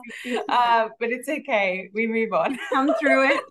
Uh, 0.49 0.89
but 0.99 1.09
it's 1.11 1.27
okay. 1.29 1.89
We 1.93 2.07
move 2.07 2.33
on. 2.33 2.57
Come 2.71 2.93
through 2.99 3.29
it. 3.31 3.43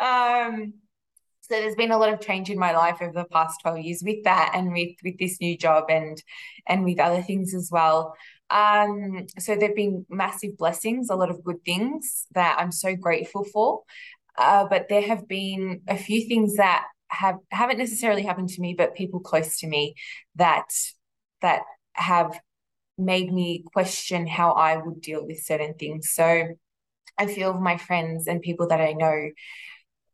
um, 0.00 0.74
so 1.40 1.54
there's 1.60 1.74
been 1.74 1.90
a 1.92 1.98
lot 1.98 2.12
of 2.12 2.20
change 2.20 2.48
in 2.48 2.58
my 2.58 2.72
life 2.72 2.98
over 3.02 3.12
the 3.12 3.24
past 3.26 3.60
12 3.62 3.78
years 3.80 4.02
with 4.04 4.24
that 4.24 4.52
and 4.54 4.72
with 4.72 4.90
with 5.04 5.18
this 5.18 5.40
new 5.40 5.56
job 5.58 5.84
and 5.90 6.22
and 6.66 6.84
with 6.84 6.98
other 6.98 7.20
things 7.22 7.54
as 7.54 7.68
well 7.70 8.14
um 8.50 9.26
so 9.38 9.54
there've 9.54 9.74
been 9.76 10.06
massive 10.08 10.56
blessings 10.56 11.10
a 11.10 11.14
lot 11.14 11.30
of 11.30 11.44
good 11.44 11.62
things 11.64 12.26
that 12.34 12.56
i'm 12.58 12.72
so 12.72 12.96
grateful 12.96 13.44
for 13.44 13.82
Uh, 14.38 14.64
but 14.68 14.88
there 14.88 15.02
have 15.02 15.28
been 15.28 15.82
a 15.86 15.96
few 15.96 16.26
things 16.26 16.56
that 16.56 16.84
have 17.14 17.36
haven't 17.50 17.78
necessarily 17.78 18.22
happened 18.22 18.50
to 18.50 18.60
me, 18.60 18.74
but 18.76 18.94
people 18.94 19.20
close 19.20 19.58
to 19.60 19.66
me 19.66 19.94
that 20.36 20.66
that 21.40 21.62
have 21.94 22.38
made 22.98 23.32
me 23.32 23.64
question 23.72 24.26
how 24.26 24.52
I 24.52 24.76
would 24.76 25.00
deal 25.00 25.26
with 25.26 25.42
certain 25.42 25.74
things. 25.74 26.10
So 26.12 26.48
a 27.18 27.28
few 27.28 27.48
of 27.48 27.60
my 27.60 27.76
friends 27.76 28.26
and 28.26 28.40
people 28.40 28.68
that 28.68 28.80
I 28.80 28.92
know 28.92 29.30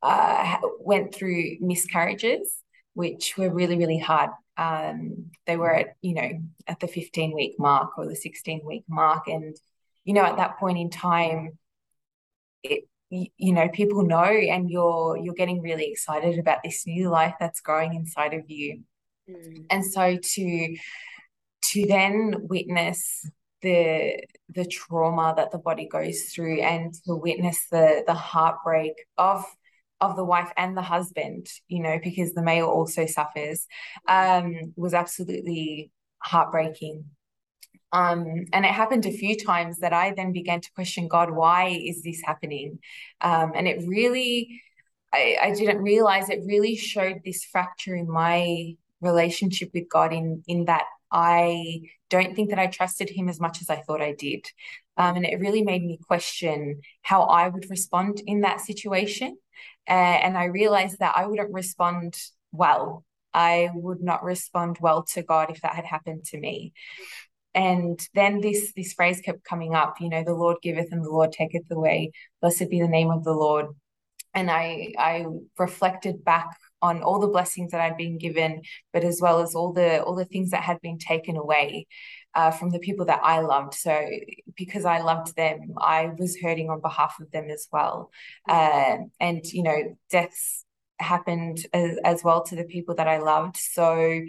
uh, 0.02 0.58
went 0.78 1.14
through 1.14 1.56
miscarriages, 1.60 2.62
which 2.94 3.36
were 3.36 3.52
really, 3.52 3.76
really 3.76 3.98
hard. 3.98 4.30
Um, 4.56 5.30
they 5.46 5.56
were 5.56 5.74
at, 5.74 5.96
you 6.02 6.14
know, 6.14 6.30
at 6.66 6.80
the 6.80 6.88
15 6.88 7.32
week 7.32 7.54
mark 7.58 7.96
or 7.98 8.06
the 8.06 8.16
16 8.16 8.62
week 8.64 8.84
mark. 8.88 9.28
And, 9.28 9.56
you 10.04 10.14
know, 10.14 10.24
at 10.24 10.36
that 10.36 10.58
point 10.58 10.78
in 10.78 10.90
time, 10.90 11.58
it, 12.62 12.84
you 13.10 13.52
know 13.52 13.68
people 13.68 14.04
know 14.04 14.22
and 14.24 14.70
you're 14.70 15.16
you're 15.16 15.34
getting 15.34 15.60
really 15.60 15.90
excited 15.90 16.38
about 16.38 16.58
this 16.62 16.86
new 16.86 17.08
life 17.08 17.34
that's 17.40 17.60
growing 17.60 17.94
inside 17.94 18.34
of 18.34 18.48
you. 18.48 18.82
Mm. 19.28 19.66
and 19.70 19.84
so 19.84 20.16
to 20.16 20.76
to 21.62 21.86
then 21.86 22.34
witness 22.48 23.26
the 23.62 24.22
the 24.48 24.64
trauma 24.64 25.34
that 25.36 25.50
the 25.50 25.58
body 25.58 25.86
goes 25.86 26.22
through 26.22 26.60
and 26.60 26.94
to 26.94 27.14
witness 27.14 27.66
the 27.70 28.02
the 28.06 28.14
heartbreak 28.14 28.94
of 29.18 29.44
of 30.00 30.16
the 30.16 30.24
wife 30.24 30.50
and 30.56 30.76
the 30.76 30.82
husband 30.82 31.46
you 31.68 31.80
know 31.80 31.98
because 32.02 32.32
the 32.32 32.42
male 32.42 32.66
also 32.66 33.06
suffers 33.06 33.66
um 34.08 34.72
was 34.76 34.94
absolutely 34.94 35.90
heartbreaking 36.18 37.04
um, 37.92 38.44
and 38.52 38.64
it 38.64 38.70
happened 38.70 39.06
a 39.06 39.12
few 39.12 39.36
times 39.36 39.78
that 39.78 39.92
I 39.92 40.12
then 40.14 40.32
began 40.32 40.60
to 40.60 40.72
question 40.72 41.08
God, 41.08 41.30
why 41.30 41.68
is 41.68 42.02
this 42.02 42.20
happening? 42.24 42.78
Um, 43.20 43.52
and 43.54 43.66
it 43.66 43.82
really, 43.86 44.62
I, 45.12 45.36
I 45.42 45.50
didn't 45.52 45.82
realize 45.82 46.28
it 46.28 46.44
really 46.46 46.76
showed 46.76 47.20
this 47.24 47.44
fracture 47.44 47.96
in 47.96 48.08
my 48.10 48.74
relationship 49.00 49.70
with 49.72 49.88
God 49.88 50.12
in 50.12 50.42
in 50.46 50.66
that 50.66 50.84
I 51.10 51.80
don't 52.10 52.36
think 52.36 52.50
that 52.50 52.58
I 52.58 52.66
trusted 52.66 53.10
him 53.10 53.28
as 53.28 53.40
much 53.40 53.60
as 53.60 53.70
I 53.70 53.76
thought 53.82 54.02
I 54.02 54.12
did. 54.12 54.46
Um, 54.96 55.16
and 55.16 55.26
it 55.26 55.40
really 55.40 55.62
made 55.62 55.82
me 55.82 55.98
question 56.06 56.82
how 57.02 57.22
I 57.22 57.48
would 57.48 57.70
respond 57.70 58.22
in 58.26 58.42
that 58.42 58.60
situation. 58.60 59.36
Uh, 59.88 59.92
and 59.92 60.36
I 60.36 60.44
realized 60.44 60.98
that 61.00 61.14
I 61.16 61.26
wouldn't 61.26 61.52
respond 61.52 62.16
well. 62.52 63.04
I 63.32 63.70
would 63.74 64.02
not 64.02 64.24
respond 64.24 64.78
well 64.80 65.04
to 65.14 65.22
God 65.22 65.50
if 65.50 65.60
that 65.62 65.74
had 65.74 65.84
happened 65.84 66.24
to 66.26 66.38
me. 66.38 66.72
And 67.54 68.00
then 68.14 68.40
this 68.40 68.72
this 68.76 68.92
phrase 68.92 69.20
kept 69.20 69.44
coming 69.44 69.74
up, 69.74 69.96
you 70.00 70.08
know, 70.08 70.22
the 70.22 70.34
Lord 70.34 70.58
giveth 70.62 70.92
and 70.92 71.04
the 71.04 71.10
Lord 71.10 71.32
taketh 71.32 71.70
away. 71.70 72.12
Blessed 72.40 72.70
be 72.70 72.80
the 72.80 72.88
name 72.88 73.10
of 73.10 73.24
the 73.24 73.32
Lord. 73.32 73.66
And 74.34 74.50
I 74.50 74.92
I 74.98 75.26
reflected 75.58 76.24
back 76.24 76.48
on 76.82 77.02
all 77.02 77.18
the 77.18 77.28
blessings 77.28 77.72
that 77.72 77.80
I'd 77.80 77.96
been 77.96 78.18
given, 78.18 78.62
but 78.92 79.04
as 79.04 79.20
well 79.20 79.40
as 79.40 79.54
all 79.54 79.72
the 79.72 80.02
all 80.02 80.14
the 80.14 80.24
things 80.24 80.50
that 80.50 80.62
had 80.62 80.80
been 80.80 80.98
taken 80.98 81.36
away 81.36 81.86
uh, 82.34 82.50
from 82.50 82.70
the 82.70 82.78
people 82.78 83.06
that 83.06 83.20
I 83.22 83.40
loved. 83.40 83.74
So 83.74 84.08
because 84.56 84.84
I 84.84 85.00
loved 85.00 85.36
them, 85.36 85.74
I 85.78 86.10
was 86.18 86.38
hurting 86.40 86.70
on 86.70 86.80
behalf 86.80 87.16
of 87.20 87.30
them 87.32 87.50
as 87.50 87.68
well. 87.72 88.10
Uh, 88.48 88.98
and 89.18 89.44
you 89.44 89.62
know, 89.62 89.96
deaths 90.10 90.64
happened 90.98 91.66
as, 91.72 91.98
as 92.04 92.22
well 92.22 92.44
to 92.44 92.56
the 92.56 92.64
people 92.64 92.94
that 92.96 93.08
I 93.08 93.18
loved. 93.18 93.56
So 93.56 94.20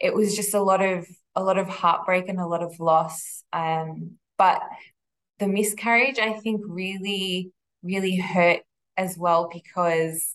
it 0.00 0.14
was 0.14 0.36
just 0.36 0.54
a 0.54 0.62
lot 0.62 0.82
of 0.82 1.06
a 1.36 1.42
lot 1.42 1.58
of 1.58 1.68
heartbreak 1.68 2.28
and 2.28 2.40
a 2.40 2.46
lot 2.46 2.62
of 2.62 2.80
loss. 2.80 3.44
Um, 3.52 4.12
but 4.38 4.60
the 5.38 5.46
miscarriage, 5.46 6.18
I 6.18 6.32
think, 6.32 6.62
really, 6.66 7.52
really 7.82 8.16
hurt 8.16 8.62
as 8.96 9.16
well 9.18 9.48
because 9.52 10.34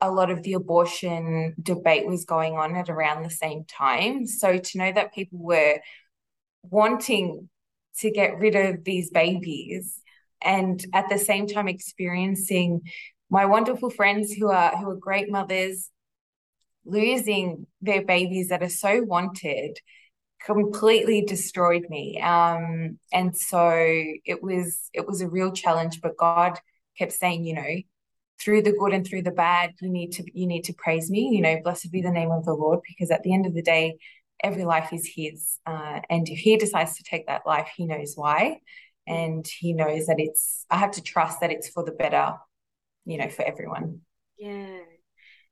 a 0.00 0.10
lot 0.10 0.30
of 0.30 0.42
the 0.42 0.54
abortion 0.54 1.54
debate 1.62 2.06
was 2.06 2.24
going 2.24 2.54
on 2.54 2.74
at 2.74 2.88
around 2.88 3.22
the 3.22 3.30
same 3.30 3.64
time. 3.64 4.26
So 4.26 4.56
to 4.58 4.78
know 4.78 4.90
that 4.92 5.14
people 5.14 5.38
were 5.38 5.80
wanting 6.62 7.50
to 7.98 8.10
get 8.10 8.38
rid 8.38 8.56
of 8.56 8.84
these 8.84 9.10
babies 9.10 10.00
and 10.40 10.82
at 10.94 11.10
the 11.10 11.18
same 11.18 11.46
time 11.46 11.68
experiencing 11.68 12.80
my 13.28 13.44
wonderful 13.44 13.90
friends 13.90 14.32
who 14.32 14.48
are 14.48 14.76
who 14.76 14.90
are 14.90 14.96
great 14.96 15.30
mothers 15.30 15.90
losing 16.84 17.66
their 17.80 18.02
babies 18.04 18.48
that 18.48 18.62
are 18.62 18.68
so 18.68 19.02
wanted 19.02 19.78
completely 20.44 21.22
destroyed 21.22 21.84
me. 21.88 22.20
Um 22.20 22.98
and 23.12 23.36
so 23.36 23.68
it 23.72 24.42
was 24.42 24.88
it 24.92 25.06
was 25.06 25.20
a 25.20 25.28
real 25.28 25.52
challenge 25.52 26.00
but 26.00 26.16
god 26.16 26.58
kept 26.98 27.12
saying 27.12 27.44
you 27.44 27.54
know 27.54 27.76
through 28.40 28.62
the 28.62 28.72
good 28.72 28.92
and 28.94 29.06
through 29.06 29.22
the 29.22 29.30
bad 29.30 29.72
you 29.80 29.90
need 29.90 30.12
to 30.12 30.24
you 30.32 30.46
need 30.46 30.64
to 30.64 30.72
praise 30.74 31.10
me. 31.10 31.30
You 31.32 31.42
know 31.42 31.60
blessed 31.62 31.92
be 31.92 32.02
the 32.02 32.10
name 32.10 32.30
of 32.30 32.44
the 32.44 32.54
lord 32.54 32.80
because 32.88 33.10
at 33.10 33.22
the 33.22 33.34
end 33.34 33.46
of 33.46 33.54
the 33.54 33.62
day 33.62 33.98
every 34.42 34.64
life 34.64 34.92
is 34.92 35.10
his. 35.14 35.58
Uh, 35.66 36.00
and 36.08 36.26
if 36.28 36.38
he 36.38 36.56
decides 36.56 36.96
to 36.96 37.02
take 37.02 37.26
that 37.26 37.46
life 37.46 37.68
he 37.76 37.84
knows 37.86 38.14
why. 38.16 38.60
And 39.06 39.44
he 39.46 39.72
knows 39.72 40.06
that 40.06 40.20
it's 40.20 40.64
i 40.70 40.76
have 40.76 40.92
to 40.92 41.02
trust 41.02 41.40
that 41.40 41.50
it's 41.50 41.68
for 41.68 41.84
the 41.84 41.92
better 41.92 42.34
you 43.04 43.18
know 43.18 43.28
for 43.28 43.42
everyone. 43.42 44.00
Yeah 44.38 44.89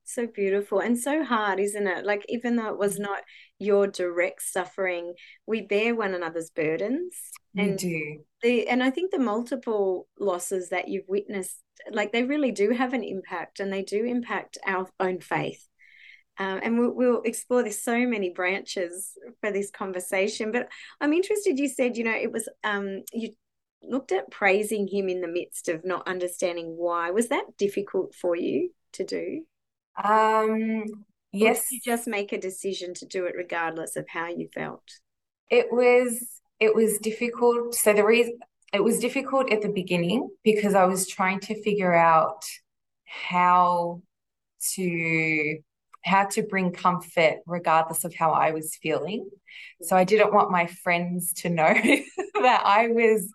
so 0.09 0.27
beautiful 0.27 0.79
and 0.79 0.97
so 0.97 1.23
hard 1.23 1.59
isn't 1.59 1.87
it? 1.87 2.05
Like 2.05 2.25
even 2.29 2.55
though 2.55 2.69
it 2.69 2.77
was 2.77 2.97
mm. 2.97 3.03
not 3.03 3.19
your 3.59 3.87
direct 3.87 4.41
suffering 4.41 5.13
we 5.45 5.61
bear 5.61 5.95
one 5.95 6.13
another's 6.13 6.49
burdens 6.49 7.13
and 7.57 7.77
do. 7.77 8.19
the 8.41 8.67
and 8.67 8.81
i 8.81 8.89
think 8.89 9.11
the 9.11 9.19
multiple 9.19 10.07
losses 10.19 10.69
that 10.69 10.87
you've 10.87 11.07
witnessed 11.07 11.61
like 11.91 12.11
they 12.11 12.23
really 12.23 12.51
do 12.51 12.71
have 12.71 12.93
an 12.93 13.03
impact 13.03 13.59
and 13.59 13.71
they 13.71 13.83
do 13.83 14.05
impact 14.05 14.57
our 14.65 14.87
own 14.99 15.19
faith. 15.19 15.65
Um, 16.37 16.61
and 16.63 16.79
we'll, 16.79 16.93
we'll 16.93 17.21
explore 17.23 17.63
this 17.63 17.83
so 17.83 18.05
many 18.07 18.29
branches 18.29 19.11
for 19.41 19.51
this 19.51 19.71
conversation 19.71 20.53
but 20.53 20.69
i'm 21.01 21.11
interested 21.11 21.59
you 21.59 21.67
said 21.67 21.97
you 21.97 22.05
know 22.05 22.15
it 22.15 22.31
was 22.31 22.47
um 22.63 23.03
you 23.11 23.31
looked 23.81 24.11
at 24.11 24.31
praising 24.31 24.87
him 24.87 25.09
in 25.09 25.21
the 25.21 25.27
midst 25.27 25.69
of 25.69 25.85
not 25.85 26.07
understanding 26.07 26.75
why. 26.77 27.11
Was 27.11 27.29
that 27.29 27.57
difficult 27.57 28.13
for 28.13 28.35
you 28.35 28.71
to 28.93 29.03
do 29.03 29.45
um 30.03 30.83
yes 31.31 31.71
you 31.71 31.79
just 31.83 32.07
make 32.07 32.31
a 32.31 32.39
decision 32.39 32.93
to 32.93 33.05
do 33.05 33.25
it 33.25 33.35
regardless 33.35 33.95
of 33.95 34.07
how 34.07 34.27
you 34.27 34.47
felt 34.53 34.83
it 35.49 35.67
was 35.71 36.41
it 36.59 36.75
was 36.75 36.97
difficult 36.99 37.73
so 37.75 37.93
the 37.93 38.05
reason 38.05 38.37
it 38.73 38.83
was 38.83 38.99
difficult 38.99 39.51
at 39.51 39.61
the 39.61 39.69
beginning 39.69 40.29
because 40.43 40.75
I 40.75 40.85
was 40.85 41.07
trying 41.07 41.39
to 41.41 41.61
figure 41.63 41.93
out 41.93 42.43
how 43.05 44.01
to 44.75 45.57
how 46.05 46.25
to 46.25 46.43
bring 46.43 46.71
comfort 46.71 47.39
regardless 47.45 48.05
of 48.05 48.15
how 48.15 48.31
I 48.31 48.51
was 48.51 48.77
feeling. 48.81 49.29
So 49.81 49.97
I 49.97 50.05
didn't 50.05 50.33
want 50.33 50.51
my 50.51 50.67
friends 50.67 51.33
to 51.37 51.49
know 51.49 51.73
that 51.73 52.61
I 52.65 52.87
was 52.87 53.33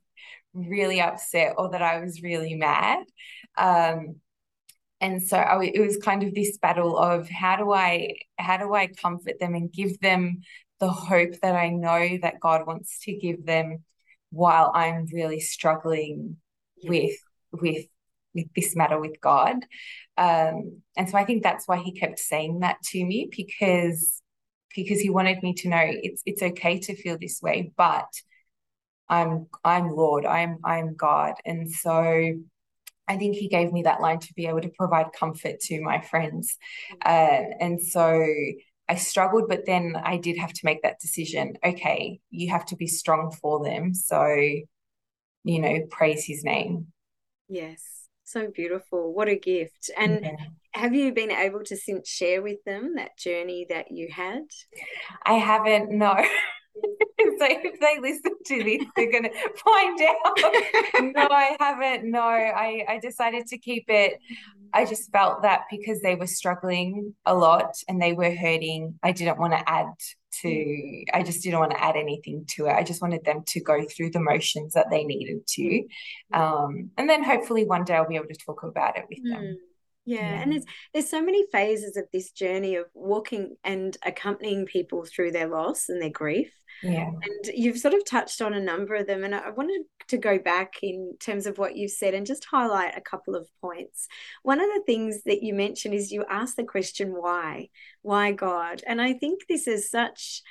really 0.54 1.00
upset 1.00 1.54
or 1.58 1.70
that 1.70 1.82
I 1.82 2.00
was 2.00 2.22
really 2.22 2.54
mad. 2.54 3.04
Um, 3.58 4.16
and 5.04 5.22
so 5.22 5.36
I, 5.36 5.62
it 5.62 5.80
was 5.80 5.98
kind 5.98 6.22
of 6.22 6.34
this 6.34 6.56
battle 6.56 6.96
of 6.96 7.28
how 7.28 7.56
do 7.56 7.72
I 7.72 8.14
how 8.38 8.56
do 8.56 8.72
I 8.72 8.86
comfort 8.86 9.38
them 9.38 9.54
and 9.54 9.70
give 9.70 10.00
them 10.00 10.40
the 10.80 10.88
hope 10.88 11.38
that 11.42 11.54
I 11.54 11.68
know 11.68 12.18
that 12.22 12.40
God 12.40 12.66
wants 12.66 13.00
to 13.04 13.14
give 13.14 13.44
them 13.44 13.84
while 14.30 14.72
I'm 14.74 15.06
really 15.12 15.40
struggling 15.40 16.38
with 16.84 17.18
with 17.52 17.84
with 18.34 18.46
this 18.56 18.74
matter 18.74 18.98
with 18.98 19.20
God. 19.20 19.56
Um, 20.16 20.80
and 20.96 21.08
so 21.08 21.18
I 21.18 21.24
think 21.26 21.42
that's 21.42 21.68
why 21.68 21.78
he 21.78 21.92
kept 21.92 22.18
saying 22.18 22.60
that 22.60 22.80
to 22.92 23.04
me 23.04 23.28
because 23.30 24.22
because 24.74 25.00
he 25.00 25.10
wanted 25.10 25.42
me 25.42 25.52
to 25.52 25.68
know 25.68 25.84
it's 25.84 26.22
it's 26.24 26.42
okay 26.42 26.78
to 26.80 26.96
feel 26.96 27.18
this 27.20 27.42
way, 27.42 27.72
but 27.76 28.08
I'm 29.10 29.48
I'm 29.62 29.90
Lord, 29.90 30.24
I'm 30.24 30.60
I'm 30.64 30.94
God. 30.96 31.34
And 31.44 31.70
so 31.70 32.36
I 33.06 33.16
think 33.16 33.36
he 33.36 33.48
gave 33.48 33.72
me 33.72 33.82
that 33.82 34.00
line 34.00 34.18
to 34.20 34.34
be 34.34 34.46
able 34.46 34.62
to 34.62 34.70
provide 34.70 35.12
comfort 35.12 35.60
to 35.60 35.82
my 35.82 36.00
friends. 36.00 36.56
Uh, 37.04 37.42
and 37.60 37.80
so 37.80 38.26
I 38.88 38.96
struggled, 38.96 39.48
but 39.48 39.66
then 39.66 39.96
I 40.02 40.16
did 40.16 40.38
have 40.38 40.52
to 40.52 40.60
make 40.64 40.82
that 40.82 41.00
decision. 41.00 41.54
Okay, 41.64 42.20
you 42.30 42.50
have 42.50 42.66
to 42.66 42.76
be 42.76 42.86
strong 42.86 43.30
for 43.30 43.64
them. 43.64 43.94
So, 43.94 44.26
you 45.44 45.58
know, 45.58 45.80
praise 45.90 46.24
his 46.24 46.44
name. 46.44 46.88
Yes, 47.48 48.08
so 48.24 48.48
beautiful. 48.48 49.12
What 49.12 49.28
a 49.28 49.36
gift. 49.36 49.90
And 49.96 50.20
yeah. 50.22 50.36
have 50.72 50.94
you 50.94 51.12
been 51.12 51.30
able 51.30 51.62
to 51.64 51.76
since 51.76 52.08
share 52.08 52.42
with 52.42 52.62
them 52.64 52.96
that 52.96 53.18
journey 53.18 53.66
that 53.68 53.90
you 53.90 54.08
had? 54.10 54.42
I 55.24 55.34
haven't, 55.34 55.90
no. 55.90 56.16
so 56.74 57.46
if 57.48 57.80
they 57.80 57.98
listen 58.00 58.32
to 58.46 58.64
this, 58.64 58.84
they're 58.96 59.10
going 59.10 59.24
to 59.24 59.32
find 59.64 60.00
out. 60.02 61.14
no, 61.14 61.28
I 61.30 61.56
haven't. 61.58 62.10
No, 62.10 62.20
I, 62.20 62.84
I 62.88 62.98
decided 62.98 63.46
to 63.48 63.58
keep 63.58 63.84
it. 63.88 64.18
I 64.72 64.84
just 64.84 65.12
felt 65.12 65.42
that 65.42 65.62
because 65.70 66.00
they 66.00 66.16
were 66.16 66.26
struggling 66.26 67.14
a 67.24 67.34
lot 67.34 67.76
and 67.88 68.02
they 68.02 68.12
were 68.12 68.34
hurting, 68.34 68.98
I 69.02 69.12
didn't 69.12 69.38
want 69.38 69.52
to 69.52 69.68
add 69.70 69.86
to, 70.42 71.04
I 71.12 71.22
just 71.22 71.44
didn't 71.44 71.60
want 71.60 71.70
to 71.70 71.82
add 71.82 71.96
anything 71.96 72.44
to 72.56 72.66
it. 72.66 72.72
I 72.72 72.82
just 72.82 73.00
wanted 73.00 73.24
them 73.24 73.44
to 73.46 73.60
go 73.60 73.84
through 73.84 74.10
the 74.10 74.20
motions 74.20 74.72
that 74.74 74.90
they 74.90 75.04
needed 75.04 75.46
to. 75.46 75.84
Um, 76.32 76.90
and 76.98 77.08
then 77.08 77.22
hopefully 77.22 77.64
one 77.64 77.84
day 77.84 77.94
I'll 77.94 78.08
be 78.08 78.16
able 78.16 78.26
to 78.26 78.34
talk 78.34 78.64
about 78.64 78.98
it 78.98 79.04
with 79.08 79.20
them. 79.22 79.58
Yeah. 80.06 80.18
yeah. 80.18 80.42
and 80.42 80.52
there's 80.52 80.64
there's 80.92 81.10
so 81.10 81.22
many 81.22 81.44
phases 81.50 81.96
of 81.96 82.04
this 82.12 82.30
journey 82.30 82.76
of 82.76 82.86
walking 82.94 83.56
and 83.64 83.96
accompanying 84.04 84.66
people 84.66 85.04
through 85.04 85.32
their 85.32 85.48
loss 85.48 85.88
and 85.88 86.00
their 86.00 86.10
grief. 86.10 86.52
Yeah. 86.82 87.06
And 87.06 87.46
you've 87.54 87.78
sort 87.78 87.94
of 87.94 88.04
touched 88.04 88.42
on 88.42 88.52
a 88.52 88.60
number 88.60 88.94
of 88.94 89.06
them. 89.06 89.24
And 89.24 89.34
I 89.34 89.50
wanted 89.50 89.82
to 90.08 90.18
go 90.18 90.38
back 90.38 90.74
in 90.82 91.16
terms 91.18 91.46
of 91.46 91.56
what 91.56 91.76
you've 91.76 91.90
said 91.90 92.14
and 92.14 92.26
just 92.26 92.44
highlight 92.44 92.96
a 92.96 93.00
couple 93.00 93.34
of 93.34 93.48
points. 93.60 94.08
One 94.42 94.60
of 94.60 94.68
the 94.74 94.82
things 94.84 95.22
that 95.24 95.42
you 95.42 95.54
mentioned 95.54 95.94
is 95.94 96.12
you 96.12 96.24
asked 96.28 96.56
the 96.56 96.64
question, 96.64 97.10
why? 97.10 97.68
Why 98.02 98.32
God? 98.32 98.82
And 98.86 99.00
I 99.00 99.14
think 99.14 99.46
this 99.48 99.66
is 99.66 99.90
such 99.90 100.42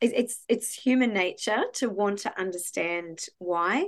it's 0.00 0.44
it's 0.48 0.72
human 0.72 1.12
nature 1.12 1.62
to 1.74 1.90
want 1.90 2.20
to 2.20 2.40
understand 2.40 3.20
why. 3.38 3.86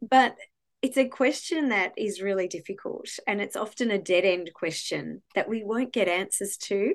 But 0.00 0.34
it's 0.82 0.98
a 0.98 1.08
question 1.08 1.70
that 1.70 1.92
is 1.96 2.20
really 2.20 2.48
difficult 2.48 3.08
and 3.26 3.40
it's 3.40 3.56
often 3.56 3.90
a 3.90 3.98
dead 3.98 4.24
end 4.24 4.50
question 4.54 5.22
that 5.34 5.48
we 5.48 5.64
won't 5.64 5.92
get 5.92 6.08
answers 6.08 6.56
to 6.56 6.94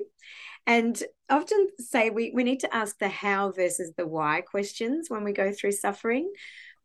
and 0.66 1.02
I 1.28 1.36
often 1.36 1.68
say 1.78 2.10
we, 2.10 2.30
we 2.34 2.44
need 2.44 2.60
to 2.60 2.74
ask 2.74 2.98
the 2.98 3.08
how 3.08 3.50
versus 3.50 3.92
the 3.96 4.06
why 4.06 4.42
questions 4.42 5.10
when 5.10 5.24
we 5.24 5.32
go 5.32 5.52
through 5.52 5.72
suffering, 5.72 6.30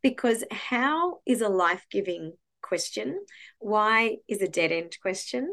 because 0.02 0.44
how 0.50 1.20
is 1.26 1.40
a 1.40 1.48
life 1.48 1.86
giving 1.90 2.32
question, 2.62 3.24
why 3.58 4.16
is 4.26 4.42
a 4.42 4.48
dead 4.48 4.72
end 4.72 4.96
question. 5.00 5.50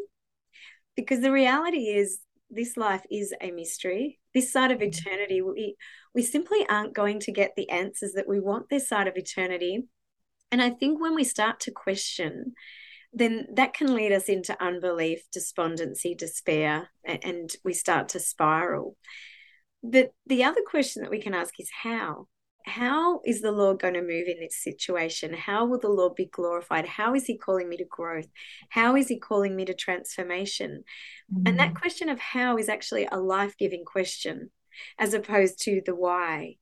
Because 0.96 1.22
the 1.22 1.32
reality 1.32 1.90
is, 1.90 2.20
this 2.50 2.78
life 2.78 3.04
is 3.12 3.34
a 3.42 3.52
mystery. 3.52 4.20
This 4.34 4.52
side 4.52 4.72
of 4.72 4.80
mm. 4.80 4.88
eternity, 4.88 5.42
we, 5.42 5.76
we 6.14 6.22
simply 6.22 6.66
aren't 6.70 6.94
going 6.94 7.20
to 7.22 7.32
get 7.32 7.52
the 7.56 7.70
answers 7.70 8.14
that 8.14 8.28
we 8.28 8.40
want 8.40 8.70
this 8.70 8.88
side 8.88 9.08
of 9.08 9.18
eternity. 9.18 9.88
And 10.52 10.62
I 10.62 10.70
think 10.70 11.02
when 11.02 11.16
we 11.16 11.24
start 11.24 11.60
to 11.62 11.72
question 11.72 12.54
then 13.16 13.48
that 13.54 13.74
can 13.74 13.96
lead 13.96 14.12
us 14.12 14.26
into 14.26 14.62
unbelief, 14.62 15.24
despondency, 15.32 16.14
despair, 16.14 16.90
and 17.06 17.50
we 17.64 17.74
start 17.74 18.10
to 18.10 18.20
spiral. 18.20 18.98
But 19.82 20.12
the 20.28 20.44
other 20.44 20.62
question 20.70 21.02
that 21.02 21.12
we 21.12 21.22
can 21.22 21.34
ask 21.34 21.58
is 21.58 21.70
how? 21.82 22.28
How 22.66 23.22
is 23.24 23.42
the 23.42 23.52
Lord 23.52 23.80
going 23.80 23.94
to 23.94 24.02
move 24.02 24.28
in 24.28 24.40
this 24.40 24.62
situation? 24.62 25.34
How 25.34 25.66
will 25.66 25.80
the 25.80 25.88
Lord 25.88 26.16
be 26.16 26.26
glorified? 26.26 26.88
How 26.88 27.16
is 27.16 27.26
He 27.26 27.38
calling 27.38 27.70
me 27.70 27.78
to 27.78 27.86
growth? 27.86 28.28
How 28.70 28.96
is 28.98 29.08
He 29.08 29.18
calling 29.18 29.56
me 29.56 29.64
to 29.66 29.74
transformation? 29.74 30.84
Mm-hmm. 31.34 31.48
And 31.48 31.60
that 31.60 31.70
mm-hmm. 31.70 31.78
question 31.78 32.10
of 32.10 32.20
how 32.20 32.58
is 32.58 32.68
actually 32.68 33.08
a 33.10 33.18
life 33.18 33.56
giving 33.58 33.86
question 33.86 34.50
as 35.00 35.14
opposed 35.14 35.62
to 35.62 35.82
the 35.86 35.96
why 35.96 36.56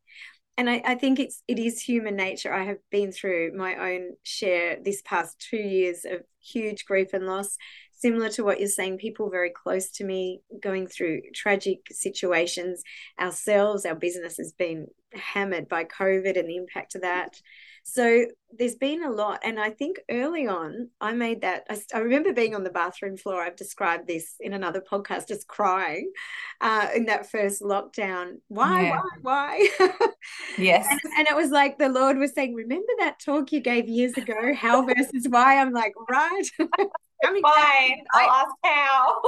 and 0.57 0.69
I, 0.69 0.81
I, 0.85 0.95
think 0.95 1.19
it's 1.19 1.41
it 1.47 1.57
is 1.57 1.81
human 1.81 2.15
nature. 2.15 2.53
I 2.53 2.63
have 2.65 2.77
been 2.91 3.11
through 3.11 3.53
my 3.55 3.75
own 3.75 4.11
share 4.23 4.77
this 4.83 5.01
past 5.03 5.39
two 5.39 5.57
years 5.57 6.05
of 6.05 6.21
huge 6.39 6.85
grief 6.85 7.13
and 7.13 7.25
loss, 7.25 7.57
similar 8.03 8.27
to 8.27 8.43
what 8.43 8.59
you're 8.59 8.67
saying. 8.67 8.97
People 8.97 9.29
very 9.29 9.49
close 9.49 9.89
to 9.91 10.03
me 10.03 10.41
going 10.61 10.87
through 10.87 11.21
tragic 11.33 11.79
situations. 11.89 12.83
Ourselves, 13.17 13.85
our 13.85 13.95
business 13.95 14.35
has 14.37 14.51
been 14.51 14.87
hammered 15.13 15.69
by 15.69 15.85
COVID 15.85 16.37
and 16.37 16.49
the 16.49 16.57
impact 16.57 16.95
of 16.95 17.01
that. 17.01 17.39
So 17.85 18.25
there's 18.57 18.75
been 18.75 19.03
a 19.03 19.09
lot. 19.09 19.41
And 19.43 19.59
I 19.59 19.69
think 19.69 19.99
early 20.09 20.47
on, 20.47 20.89
I 20.99 21.13
made 21.13 21.41
that. 21.41 21.65
I, 21.69 21.79
I 21.93 21.99
remember 21.99 22.33
being 22.33 22.55
on 22.55 22.63
the 22.63 22.69
bathroom 22.69 23.15
floor. 23.15 23.41
I've 23.41 23.55
described 23.55 24.07
this 24.07 24.35
in 24.39 24.53
another 24.53 24.81
podcast, 24.81 25.29
just 25.29 25.47
crying 25.47 26.11
uh, 26.59 26.87
in 26.95 27.05
that 27.05 27.29
first 27.29 27.61
lockdown. 27.61 28.39
Why, 28.49 28.83
yeah. 28.83 28.99
why, 29.21 29.67
why? 29.79 29.89
yes. 30.57 30.87
And, 30.89 30.99
and, 31.17 31.27
it 31.27 31.35
was 31.35 31.51
like 31.51 31.77
the 31.77 31.89
Lord 31.89 32.17
was 32.17 32.33
saying, 32.33 32.53
Remember 32.53 32.91
that 32.99 33.19
talk 33.19 33.51
you 33.51 33.61
gave 33.61 33.87
years 33.87 34.13
ago, 34.13 34.53
how 34.53 34.85
versus 34.85 35.27
why? 35.29 35.59
I'm 35.59 35.71
like, 35.71 35.93
Right. 36.09 36.49
Fine, 37.23 38.03
I'll 38.13 38.29
ask 38.29 38.55
how. 38.63 39.21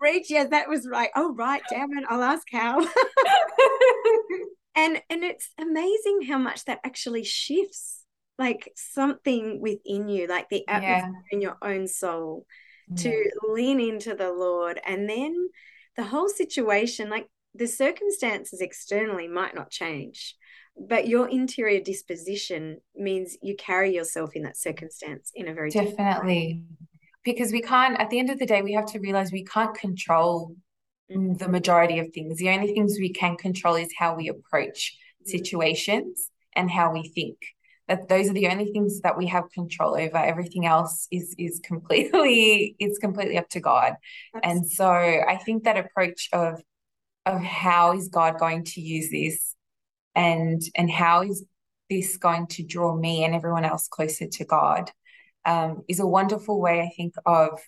Reach, 0.00 0.30
yes, 0.30 0.50
that 0.50 0.68
was 0.68 0.86
right. 0.88 1.10
Oh, 1.16 1.34
right, 1.34 1.62
damn 1.70 1.92
it, 1.96 2.04
I'll 2.08 2.22
ask 2.22 2.46
how 2.52 2.80
and 4.80 5.02
and 5.10 5.24
it's 5.24 5.50
amazing 5.58 6.22
how 6.28 6.38
much 6.38 6.64
that 6.64 6.80
actually 6.84 7.24
shifts 7.24 8.04
like 8.38 8.72
something 8.76 9.60
within 9.60 10.08
you 10.08 10.26
like 10.26 10.48
the 10.48 10.66
atmosphere 10.68 11.12
yeah. 11.12 11.36
in 11.36 11.40
your 11.40 11.56
own 11.62 11.86
soul 11.86 12.46
yeah. 12.88 12.96
to 12.96 13.30
lean 13.48 13.80
into 13.80 14.14
the 14.14 14.32
lord 14.32 14.80
and 14.86 15.08
then 15.08 15.48
the 15.96 16.04
whole 16.04 16.28
situation 16.28 17.10
like 17.10 17.26
the 17.54 17.66
circumstances 17.66 18.60
externally 18.60 19.28
might 19.28 19.54
not 19.54 19.70
change 19.70 20.36
but 20.88 21.08
your 21.08 21.28
interior 21.28 21.80
disposition 21.80 22.78
means 22.94 23.36
you 23.42 23.56
carry 23.56 23.94
yourself 23.94 24.30
in 24.34 24.42
that 24.42 24.56
circumstance 24.56 25.32
in 25.34 25.48
a 25.48 25.54
very 25.54 25.70
definitely 25.70 26.62
because 27.24 27.52
we 27.52 27.60
can't 27.60 28.00
at 28.00 28.10
the 28.10 28.18
end 28.18 28.30
of 28.30 28.38
the 28.38 28.46
day 28.46 28.62
we 28.62 28.72
have 28.72 28.86
to 28.86 28.98
realize 28.98 29.30
we 29.30 29.44
can't 29.44 29.74
control 29.74 30.54
mm-hmm. 31.10 31.34
the 31.34 31.48
majority 31.48 31.98
of 31.98 32.12
things. 32.12 32.38
The 32.38 32.50
only 32.50 32.72
things 32.72 32.96
we 32.98 33.12
can 33.12 33.36
control 33.36 33.74
is 33.74 33.88
how 33.96 34.14
we 34.14 34.28
approach 34.28 34.96
mm-hmm. 35.22 35.30
situations 35.30 36.30
and 36.54 36.70
how 36.70 36.92
we 36.92 37.08
think. 37.08 37.36
That 37.88 38.08
those 38.08 38.30
are 38.30 38.34
the 38.34 38.48
only 38.48 38.70
things 38.72 39.00
that 39.00 39.18
we 39.18 39.26
have 39.26 39.50
control 39.50 39.96
over. 39.96 40.16
Everything 40.16 40.64
else 40.64 41.08
is 41.10 41.34
is 41.38 41.60
completely 41.64 42.76
it's 42.78 42.98
completely 42.98 43.36
up 43.36 43.48
to 43.50 43.60
God. 43.60 43.94
Absolutely. 44.34 44.50
And 44.50 44.70
so 44.70 44.86
I 44.86 45.36
think 45.44 45.64
that 45.64 45.76
approach 45.76 46.28
of 46.32 46.62
of 47.26 47.42
how 47.42 47.94
is 47.94 48.08
God 48.08 48.38
going 48.38 48.64
to 48.64 48.80
use 48.80 49.10
this 49.10 49.54
and 50.14 50.62
and 50.76 50.90
how 50.90 51.22
is 51.22 51.44
this 51.88 52.16
going 52.16 52.46
to 52.46 52.62
draw 52.62 52.96
me 52.96 53.24
and 53.24 53.34
everyone 53.34 53.64
else 53.64 53.88
closer 53.88 54.26
to 54.26 54.44
God 54.44 54.90
um, 55.44 55.82
is 55.88 56.00
a 56.00 56.06
wonderful 56.06 56.60
way, 56.60 56.80
I 56.80 56.90
think, 56.96 57.14
of 57.26 57.60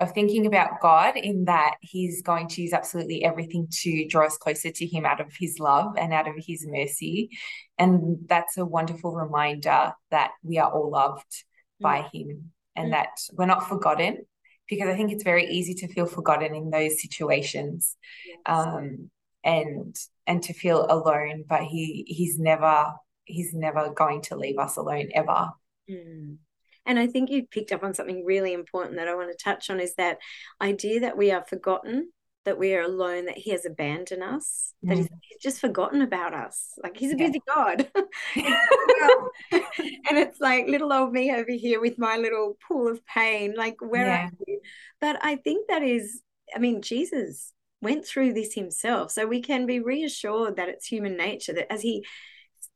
of 0.00 0.12
thinking 0.12 0.44
about 0.46 0.80
God 0.80 1.16
in 1.16 1.44
that 1.44 1.76
He's 1.80 2.20
going 2.22 2.48
to 2.48 2.62
use 2.62 2.72
absolutely 2.72 3.24
everything 3.24 3.68
to 3.82 4.06
draw 4.08 4.26
us 4.26 4.36
closer 4.36 4.70
to 4.70 4.86
Him 4.86 5.06
out 5.06 5.20
of 5.20 5.32
His 5.38 5.58
love 5.58 5.94
and 5.96 6.12
out 6.12 6.28
of 6.28 6.34
His 6.36 6.66
mercy. 6.68 7.30
And 7.78 8.18
that's 8.26 8.56
a 8.56 8.64
wonderful 8.64 9.14
reminder 9.14 9.92
that 10.10 10.32
we 10.42 10.58
are 10.58 10.70
all 10.70 10.90
loved 10.90 11.32
mm. 11.80 11.82
by 11.82 12.08
Him 12.12 12.50
and 12.74 12.88
mm. 12.88 12.90
that 12.90 13.10
we're 13.32 13.46
not 13.46 13.68
forgotten 13.68 14.26
because 14.68 14.88
I 14.88 14.96
think 14.96 15.12
it's 15.12 15.24
very 15.24 15.46
easy 15.46 15.74
to 15.74 15.88
feel 15.88 16.06
forgotten 16.06 16.54
in 16.54 16.70
those 16.70 17.00
situations. 17.00 17.96
Yes. 18.26 18.38
Um, 18.46 19.10
and 19.44 19.94
and 20.26 20.42
to 20.42 20.54
feel 20.54 20.86
alone, 20.88 21.44
but 21.46 21.62
he 21.62 22.04
he's 22.08 22.38
never 22.38 22.86
he's 23.24 23.52
never 23.52 23.90
going 23.90 24.22
to 24.22 24.36
leave 24.36 24.58
us 24.58 24.76
alone 24.76 25.10
ever. 25.14 25.50
Mm. 25.88 26.38
And 26.86 26.98
I 26.98 27.06
think 27.06 27.30
you 27.30 27.46
picked 27.46 27.72
up 27.72 27.82
on 27.82 27.94
something 27.94 28.24
really 28.24 28.52
important 28.52 28.96
that 28.96 29.08
I 29.08 29.14
want 29.14 29.30
to 29.30 29.42
touch 29.42 29.70
on 29.70 29.80
is 29.80 29.94
that 29.94 30.18
idea 30.60 31.00
that 31.00 31.16
we 31.16 31.30
are 31.30 31.44
forgotten, 31.44 32.10
that 32.44 32.58
we 32.58 32.74
are 32.74 32.82
alone, 32.82 33.26
that 33.26 33.38
He 33.38 33.50
has 33.50 33.64
abandoned 33.64 34.22
us, 34.22 34.74
mm. 34.84 34.88
that 34.90 34.98
he's, 34.98 35.08
he's, 35.22 35.42
just 35.42 35.60
forgotten 35.60 36.02
about 36.02 36.34
us. 36.34 36.72
Like 36.82 36.96
He's 36.96 37.12
a 37.12 37.16
busy 37.16 37.40
yeah. 37.46 37.54
God. 37.54 37.90
and 38.36 40.18
it's 40.18 40.40
like 40.40 40.66
little 40.68 40.92
old 40.92 41.12
me 41.12 41.32
over 41.32 41.50
here 41.50 41.80
with 41.80 41.98
my 41.98 42.16
little 42.16 42.56
pool 42.68 42.88
of 42.88 43.04
pain. 43.06 43.54
Like, 43.56 43.76
where 43.80 44.06
yeah. 44.06 44.26
are 44.26 44.30
you? 44.46 44.60
But 45.00 45.18
I 45.22 45.36
think 45.36 45.68
that 45.68 45.82
is, 45.82 46.20
I 46.54 46.58
mean, 46.58 46.82
Jesus 46.82 47.52
went 47.80 48.06
through 48.06 48.32
this 48.32 48.54
himself. 48.54 49.10
So 49.10 49.26
we 49.26 49.40
can 49.40 49.66
be 49.66 49.80
reassured 49.80 50.56
that 50.56 50.68
it's 50.68 50.86
human 50.86 51.16
nature 51.16 51.52
that 51.52 51.72
as 51.72 51.82
he 51.82 52.04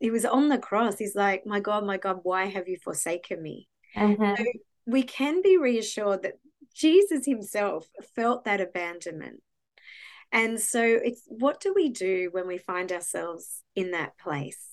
he 0.00 0.10
was 0.12 0.24
on 0.24 0.48
the 0.48 0.58
cross, 0.58 0.96
he's 0.98 1.16
like, 1.16 1.44
My 1.44 1.58
God, 1.60 1.84
my 1.84 1.96
God, 1.96 2.20
why 2.22 2.46
have 2.46 2.68
you 2.68 2.76
forsaken 2.82 3.42
me? 3.42 3.68
Mm-hmm. 3.98 4.34
So 4.37 4.44
we 4.87 5.02
can 5.02 5.42
be 5.42 5.56
reassured 5.56 6.22
that 6.22 6.38
Jesus 6.74 7.26
himself 7.26 7.88
felt 8.14 8.44
that 8.44 8.61
abandonment. 8.61 9.42
And 10.30 10.61
so 10.61 10.82
it's 10.82 11.22
what 11.26 11.61
do 11.61 11.72
we 11.74 11.88
do 11.88 12.28
when 12.32 12.46
we 12.46 12.58
find 12.58 12.92
ourselves 12.92 13.62
in 13.74 13.92
that 13.92 14.18
place? 14.18 14.64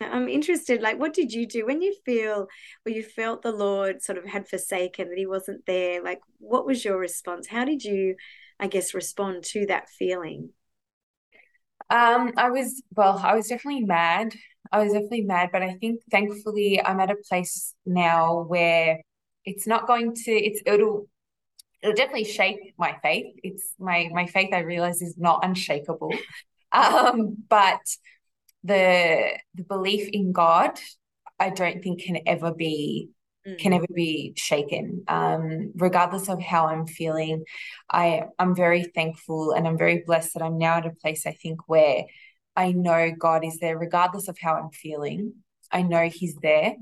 I'm 0.00 0.28
interested, 0.28 0.80
like, 0.80 0.98
what 1.00 1.12
did 1.12 1.32
you 1.32 1.46
do 1.46 1.66
when 1.66 1.82
you 1.82 1.94
feel, 2.04 2.46
when 2.84 2.94
you 2.94 3.02
felt 3.02 3.42
the 3.42 3.50
Lord 3.50 4.00
sort 4.00 4.18
of 4.18 4.24
had 4.26 4.48
forsaken, 4.48 5.08
that 5.08 5.18
He 5.18 5.26
wasn't 5.26 5.66
there? 5.66 6.02
Like, 6.02 6.20
what 6.38 6.66
was 6.66 6.84
your 6.84 6.98
response? 6.98 7.48
How 7.48 7.64
did 7.64 7.82
you, 7.82 8.14
I 8.60 8.68
guess, 8.68 8.94
respond 8.94 9.42
to 9.46 9.66
that 9.66 9.88
feeling? 9.88 10.50
Um, 11.90 12.32
I 12.36 12.50
was, 12.50 12.82
well, 12.94 13.18
I 13.22 13.34
was 13.34 13.48
definitely 13.48 13.84
mad. 13.84 14.34
I 14.70 14.82
was 14.82 14.92
definitely 14.92 15.22
mad, 15.22 15.50
but 15.52 15.62
I 15.62 15.74
think 15.74 16.00
thankfully 16.10 16.80
I'm 16.84 17.00
at 17.00 17.10
a 17.10 17.16
place 17.28 17.74
now 17.86 18.42
where 18.42 18.98
it's 19.44 19.66
not 19.66 19.86
going 19.86 20.14
to 20.14 20.30
it's 20.30 20.60
it'll 20.66 21.08
it'll 21.82 21.94
definitely 21.94 22.24
shake 22.24 22.74
my 22.78 22.96
faith. 23.02 23.34
It's 23.42 23.74
my 23.78 24.10
my 24.12 24.26
faith 24.26 24.50
I 24.52 24.60
realize 24.60 25.00
is 25.00 25.16
not 25.16 25.44
unshakable. 25.44 26.12
um, 26.72 27.36
but 27.48 27.80
the 28.64 29.38
the 29.54 29.64
belief 29.64 30.08
in 30.12 30.32
God, 30.32 30.78
I 31.38 31.50
don't 31.50 31.82
think 31.82 32.02
can 32.02 32.18
ever 32.26 32.52
be 32.52 33.10
can 33.56 33.72
ever 33.72 33.86
be 33.92 34.32
shaken. 34.36 35.04
Um, 35.08 35.72
regardless 35.76 36.28
of 36.28 36.40
how 36.40 36.66
I'm 36.66 36.86
feeling, 36.86 37.44
I 37.90 38.24
I'm 38.38 38.54
very 38.54 38.84
thankful 38.84 39.52
and 39.52 39.66
I'm 39.66 39.78
very 39.78 40.02
blessed 40.06 40.34
that 40.34 40.42
I'm 40.42 40.58
now 40.58 40.78
at 40.78 40.86
a 40.86 40.90
place 40.90 41.26
I 41.26 41.32
think 41.32 41.68
where 41.68 42.04
I 42.56 42.72
know 42.72 43.12
God 43.16 43.44
is 43.44 43.58
there, 43.58 43.78
regardless 43.78 44.28
of 44.28 44.38
how 44.38 44.54
I'm 44.54 44.70
feeling. 44.70 45.34
I 45.70 45.82
know 45.82 46.08
He's 46.08 46.34
there. 46.36 46.74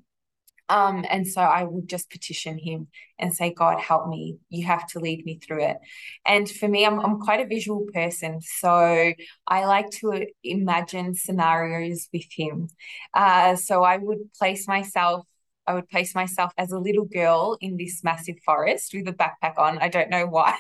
Um, 0.69 1.05
and 1.09 1.27
so 1.27 1.41
I 1.41 1.63
would 1.63 1.89
just 1.89 2.11
petition 2.11 2.59
him 2.59 2.89
and 3.19 3.33
say, 3.33 3.55
God, 3.55 3.79
help 3.81 4.09
me. 4.09 4.39
You 4.49 4.67
have 4.67 4.87
to 4.89 4.99
lead 4.99 5.25
me 5.25 5.39
through 5.39 5.65
it. 5.65 5.77
And 6.25 6.51
for 6.51 6.69
me, 6.69 6.85
I'm, 6.85 6.99
I'm 6.99 7.21
quite 7.21 7.41
a 7.41 7.47
visual 7.47 7.87
person. 7.95 8.41
So 8.41 9.13
I 9.47 9.65
like 9.65 9.91
to 10.01 10.27
imagine 10.43 11.15
scenarios 11.15 12.09
with 12.13 12.27
him. 12.31 12.69
Uh, 13.15 13.55
so 13.57 13.85
I 13.85 13.99
would 13.99 14.33
place 14.35 14.67
myself 14.67 15.25
I 15.67 15.75
would 15.75 15.89
place 15.89 16.15
myself 16.15 16.53
as 16.57 16.73
a 16.73 16.79
little 16.79 17.05
girl 17.05 17.57
in 17.61 17.77
this 17.77 18.03
massive 18.05 18.37
forest 18.45 18.93
with 18.95 19.09
a 19.09 19.13
backpack 19.13 19.59
on. 19.59 19.79
I 19.79 19.89
don't 19.89 20.11
know 20.11 20.27
why, 20.27 20.57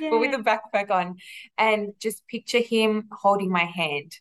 yeah. 0.00 0.10
but 0.10 0.20
with 0.20 0.34
a 0.34 0.38
backpack 0.38 0.90
on, 0.90 1.16
and 1.58 1.92
just 2.00 2.26
picture 2.28 2.60
him 2.60 3.08
holding 3.12 3.50
my 3.50 3.64
hand. 3.64 4.12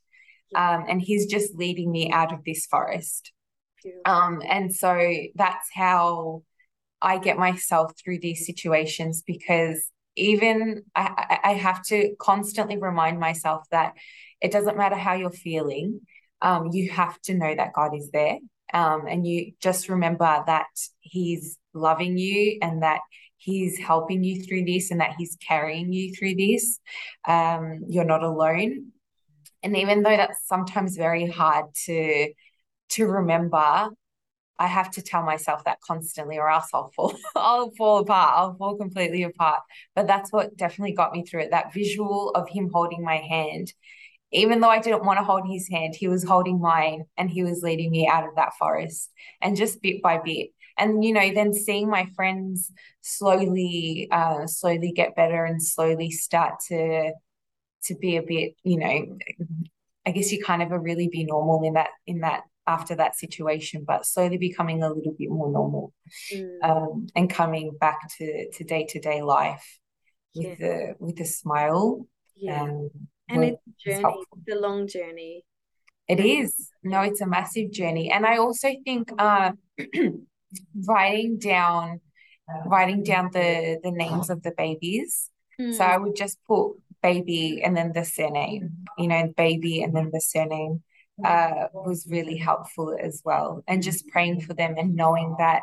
Um, 0.56 0.86
and 0.88 1.02
he's 1.02 1.26
just 1.26 1.56
leading 1.56 1.92
me 1.92 2.12
out 2.12 2.32
of 2.32 2.44
this 2.46 2.68
forest. 2.68 3.32
Um, 4.06 4.42
and 4.48 4.74
so 4.74 5.12
that's 5.36 5.68
how 5.74 6.44
I 7.02 7.18
get 7.18 7.38
myself 7.38 7.92
through 8.02 8.20
these 8.20 8.46
situations 8.46 9.24
because 9.26 9.90
even 10.16 10.84
I, 10.96 11.40
I 11.44 11.54
have 11.54 11.84
to 11.86 12.16
constantly 12.20 12.78
remind 12.78 13.20
myself 13.20 13.64
that 13.72 13.94
it 14.42 14.52
doesn't 14.52 14.78
matter 14.78 14.96
how 14.96 15.14
you're 15.14 15.32
feeling, 15.32 16.02
um, 16.42 16.70
you 16.72 16.92
have 16.92 17.20
to 17.22 17.34
know 17.34 17.54
that 17.56 17.74
God 17.74 17.96
is 17.96 18.10
there. 18.12 18.38
Um, 18.74 19.06
and 19.08 19.26
you 19.26 19.54
just 19.62 19.90
remember 19.90 20.44
that 20.46 20.68
He's 21.00 21.58
loving 21.74 22.18
you 22.18 22.60
and 22.62 22.84
that 22.84 23.02
He's 23.38 23.78
helping 23.78 24.24
you 24.24 24.44
through 24.44 24.66
this 24.66 24.92
and 24.92 25.02
that 25.02 25.16
He's 25.18 25.38
carrying 25.46 25.94
you 25.94 26.14
through 26.14 26.36
this. 26.36 26.80
Um, 27.28 27.84
you're 27.88 28.06
not 28.06 28.24
alone. 28.24 28.92
And 29.62 29.78
even 29.78 30.04
though 30.04 30.18
that's 30.18 30.48
sometimes 30.48 30.98
very 30.98 31.28
hard 31.28 31.66
to 31.86 32.34
to 32.90 33.06
remember 33.08 33.90
I 34.60 34.68
have 34.68 34.92
to 34.92 35.02
tell 35.02 35.24
myself 35.24 35.64
that 35.66 35.82
constantly, 35.82 36.38
or 36.38 36.50
else 36.50 36.70
I'll 36.74 36.92
fall, 36.96 37.16
I'll 37.36 37.72
fall 37.72 38.00
apart. 38.00 38.34
I'll 38.38 38.56
fall 38.56 38.78
completely 38.78 39.24
apart. 39.24 39.62
But 39.96 40.08
that's 40.08 40.32
what 40.32 40.56
definitely 40.56 40.94
got 40.94 41.12
me 41.12 41.26
through 41.26 41.42
it. 41.42 41.52
That 41.52 41.74
visual 41.74 42.30
of 42.32 42.48
him 42.50 42.70
holding 42.72 43.04
my 43.04 43.18
hand, 43.18 43.74
even 44.34 44.60
though 44.60 44.70
I 44.70 44.80
didn't 44.80 45.06
want 45.06 45.20
to 45.20 45.24
hold 45.24 45.48
his 45.48 45.70
hand, 45.70 45.96
he 45.96 46.08
was 46.08 46.24
holding 46.24 46.60
mine, 46.60 47.06
and 47.18 47.30
he 47.30 47.44
was 47.44 47.62
leading 47.62 47.92
me 47.92 48.08
out 48.08 48.28
of 48.28 48.36
that 48.36 48.54
forest, 48.60 49.12
and 49.42 49.56
just 49.56 49.82
bit 49.82 50.02
by 50.02 50.20
bit. 50.24 50.50
And 50.78 51.04
you 51.04 51.14
know, 51.14 51.34
then 51.34 51.54
seeing 51.54 51.90
my 51.90 52.08
friends 52.16 52.72
slowly, 53.02 54.08
uh, 54.12 54.48
slowly 54.48 54.92
get 54.92 55.16
better, 55.16 55.46
and 55.46 55.62
slowly 55.62 56.12
start 56.12 56.56
to, 56.70 57.12
to 57.86 57.96
be 57.96 58.18
a 58.18 58.24
bit, 58.24 58.56
you 58.64 58.78
know, 58.78 59.18
I 60.06 60.12
guess 60.12 60.32
you 60.32 60.44
kind 60.44 60.62
of 60.62 60.72
really 60.72 61.08
be 61.08 61.24
normal 61.24 61.64
in 61.64 61.74
that 61.74 61.90
in 62.08 62.20
that 62.22 62.44
after 62.66 62.96
that 62.96 63.16
situation, 63.16 63.84
but 63.86 64.06
slowly 64.06 64.38
becoming 64.38 64.84
a 64.84 64.90
little 64.90 65.16
bit 65.18 65.30
more 65.30 65.52
normal 65.52 65.94
mm. 66.34 66.50
um, 66.64 67.08
and 67.16 67.30
coming 67.30 67.76
back 67.80 68.00
to 68.18 68.50
to 68.52 68.64
day 68.64 68.86
to 68.90 69.00
day 69.00 69.22
life 69.22 69.80
with 70.36 70.60
yeah. 70.60 70.68
the 70.68 70.96
with 71.00 71.20
a 71.20 71.26
smile. 71.26 72.08
Yeah. 72.36 72.64
Um, 72.64 72.90
and 73.34 73.44
it's 73.44 73.62
a 73.68 74.02
journey, 74.02 74.24
the 74.46 74.56
long 74.56 74.88
journey. 74.88 75.44
It 76.08 76.20
is. 76.20 76.70
No, 76.84 77.02
it's 77.02 77.22
a 77.22 77.28
massive 77.28 77.72
journey. 77.72 78.12
And 78.12 78.26
I 78.26 78.38
also 78.38 78.70
think 78.84 79.12
uh, 79.18 79.52
writing 80.88 81.40
down 81.40 82.02
writing 82.66 83.04
down 83.04 83.30
the 83.32 83.80
the 83.82 83.92
names 83.92 84.30
of 84.30 84.44
the 84.44 84.52
babies. 84.52 85.30
Mm. 85.60 85.74
So 85.74 85.84
I 85.84 85.98
would 85.98 86.16
just 86.16 86.40
put 86.46 86.74
baby 87.02 87.62
and 87.64 87.76
then 87.76 87.94
the 87.94 88.06
surname, 88.06 88.86
you 88.98 89.08
know, 89.08 89.32
baby 89.36 89.84
and 89.84 89.96
then 89.96 90.10
the 90.12 90.22
surname 90.22 90.84
uh, 91.24 91.68
was 91.74 92.08
really 92.10 92.38
helpful 92.38 92.96
as 93.00 93.22
well. 93.24 93.64
And 93.68 93.84
just 93.84 94.08
praying 94.08 94.42
for 94.42 94.54
them 94.54 94.76
and 94.78 94.96
knowing 94.96 95.36
that 95.38 95.62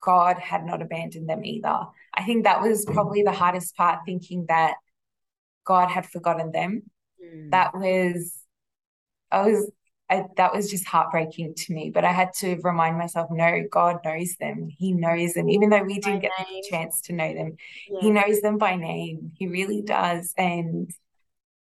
God 0.00 0.38
had 0.38 0.64
not 0.64 0.82
abandoned 0.82 1.28
them 1.28 1.44
either. 1.44 1.86
I 2.14 2.24
think 2.24 2.44
that 2.44 2.62
was 2.62 2.84
probably 2.86 3.22
the 3.22 3.32
hardest 3.32 3.76
part, 3.76 4.00
thinking 4.04 4.46
that 4.48 4.74
God 5.64 5.90
had 5.90 6.06
forgotten 6.06 6.50
them. 6.52 6.82
Mm. 7.24 7.50
That 7.50 7.74
was, 7.74 8.34
I 9.30 9.46
was, 9.46 9.70
I, 10.08 10.24
that 10.36 10.52
was 10.52 10.70
just 10.70 10.86
heartbreaking 10.86 11.54
to 11.54 11.72
me. 11.72 11.90
But 11.90 12.04
I 12.04 12.12
had 12.12 12.32
to 12.38 12.56
remind 12.62 12.98
myself, 12.98 13.30
no, 13.30 13.62
God 13.70 13.98
knows 14.04 14.34
them. 14.40 14.68
He 14.68 14.92
knows 14.92 15.34
them, 15.34 15.48
even 15.48 15.70
though 15.70 15.82
we 15.82 16.00
didn't 16.00 16.20
get 16.20 16.32
the 16.38 16.64
chance 16.68 17.00
to 17.02 17.12
know 17.12 17.32
them. 17.32 17.56
Yeah. 17.88 18.00
He 18.00 18.10
knows 18.10 18.40
them 18.40 18.58
by 18.58 18.76
name. 18.76 19.32
He 19.36 19.46
really 19.46 19.82
does. 19.82 20.34
And 20.36 20.90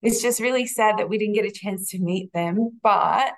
it's 0.02 0.22
just 0.22 0.40
really 0.40 0.66
sad 0.66 0.98
that 0.98 1.08
we 1.08 1.18
didn't 1.18 1.34
get 1.34 1.44
a 1.44 1.50
chance 1.50 1.90
to 1.90 1.98
meet 1.98 2.32
them, 2.32 2.80
but 2.82 3.32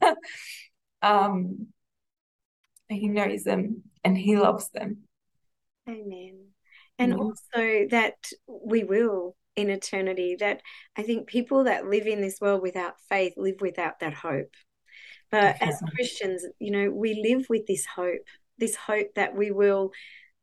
um, 1.02 1.68
he 2.88 3.08
knows 3.08 3.44
them 3.44 3.84
and 4.02 4.18
he 4.18 4.36
loves 4.36 4.68
them. 4.70 5.04
Amen. 5.88 6.46
And 6.98 7.12
mm-hmm. 7.12 7.22
also 7.22 7.86
that 7.90 8.16
we 8.46 8.84
will 8.84 9.36
in 9.56 9.70
eternity, 9.70 10.36
that 10.40 10.60
I 10.96 11.02
think 11.02 11.26
people 11.26 11.64
that 11.64 11.86
live 11.86 12.06
in 12.06 12.20
this 12.20 12.40
world 12.40 12.62
without 12.62 12.94
faith 13.08 13.34
live 13.36 13.60
without 13.60 14.00
that 14.00 14.14
hope. 14.14 14.54
But 15.30 15.58
Definitely. 15.58 15.68
as 15.68 15.94
Christians, 15.94 16.46
you 16.58 16.70
know, 16.70 16.90
we 16.90 17.22
live 17.22 17.46
with 17.48 17.66
this 17.66 17.86
hope, 17.86 18.20
this 18.58 18.76
hope 18.76 19.14
that 19.14 19.36
we 19.36 19.50
will 19.50 19.92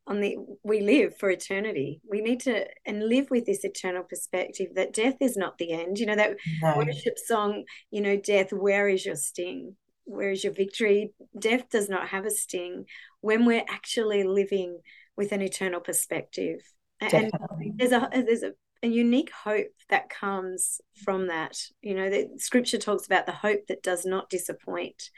on 0.08 0.20
the 0.20 0.36
we 0.64 0.80
live 0.80 1.16
for 1.18 1.30
eternity 1.30 2.00
we 2.10 2.22
need 2.22 2.40
to 2.40 2.64
and 2.86 3.06
live 3.06 3.30
with 3.30 3.44
this 3.44 3.62
eternal 3.62 4.02
perspective 4.02 4.68
that 4.74 4.94
death 4.94 5.16
is 5.20 5.36
not 5.36 5.58
the 5.58 5.70
end 5.70 5.98
you 5.98 6.06
know 6.06 6.16
that 6.16 6.34
no. 6.62 6.78
worship 6.78 7.18
song 7.18 7.62
you 7.90 8.00
know 8.00 8.16
death 8.16 8.50
where 8.50 8.88
is 8.88 9.04
your 9.04 9.14
sting 9.14 9.76
where 10.04 10.30
is 10.30 10.42
your 10.42 10.52
victory 10.52 11.12
death 11.38 11.68
does 11.70 11.90
not 11.90 12.08
have 12.08 12.24
a 12.24 12.30
sting 12.30 12.86
when 13.20 13.44
we're 13.44 13.64
actually 13.68 14.24
living 14.24 14.78
with 15.16 15.30
an 15.32 15.42
eternal 15.42 15.80
perspective 15.80 16.60
Definitely. 17.00 17.30
and 17.60 17.78
there's 17.78 17.92
a 17.92 18.08
there's 18.10 18.42
a, 18.42 18.52
a 18.82 18.86
unique 18.88 19.30
hope 19.32 19.72
that 19.90 20.08
comes 20.08 20.80
from 21.04 21.26
that 21.28 21.58
you 21.82 21.94
know 21.94 22.08
that 22.10 22.40
scripture 22.40 22.78
talks 22.78 23.06
about 23.06 23.26
the 23.26 23.32
hope 23.32 23.66
that 23.68 23.82
does 23.82 24.04
not 24.06 24.30
disappoint 24.30 25.10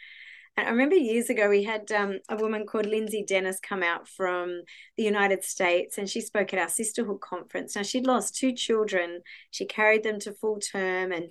And 0.57 0.67
I 0.69 0.71
remember 0.71 0.97
years 0.97 1.31
ago 1.31 1.49
we 1.49 1.65
had 1.65 1.91
um, 1.93 2.19
a 2.29 2.37
woman 2.37 2.67
called 2.67 2.87
Lindsay 2.87 3.25
Dennis 3.27 3.61
come 3.61 3.83
out 3.83 4.09
from 4.09 4.63
the 4.97 5.05
United 5.05 5.45
States 5.45 5.99
and 5.99 6.09
she 6.11 6.21
spoke 6.21 6.53
at 6.53 6.61
our 6.61 6.69
sisterhood 6.69 7.21
conference. 7.21 7.77
Now 7.77 7.83
she'd 7.83 8.07
lost 8.07 8.37
two 8.37 8.53
children. 8.55 9.21
She 9.51 9.67
carried 9.67 10.03
them 10.05 10.19
to 10.21 10.33
full 10.35 10.59
term 10.61 11.13
and 11.13 11.27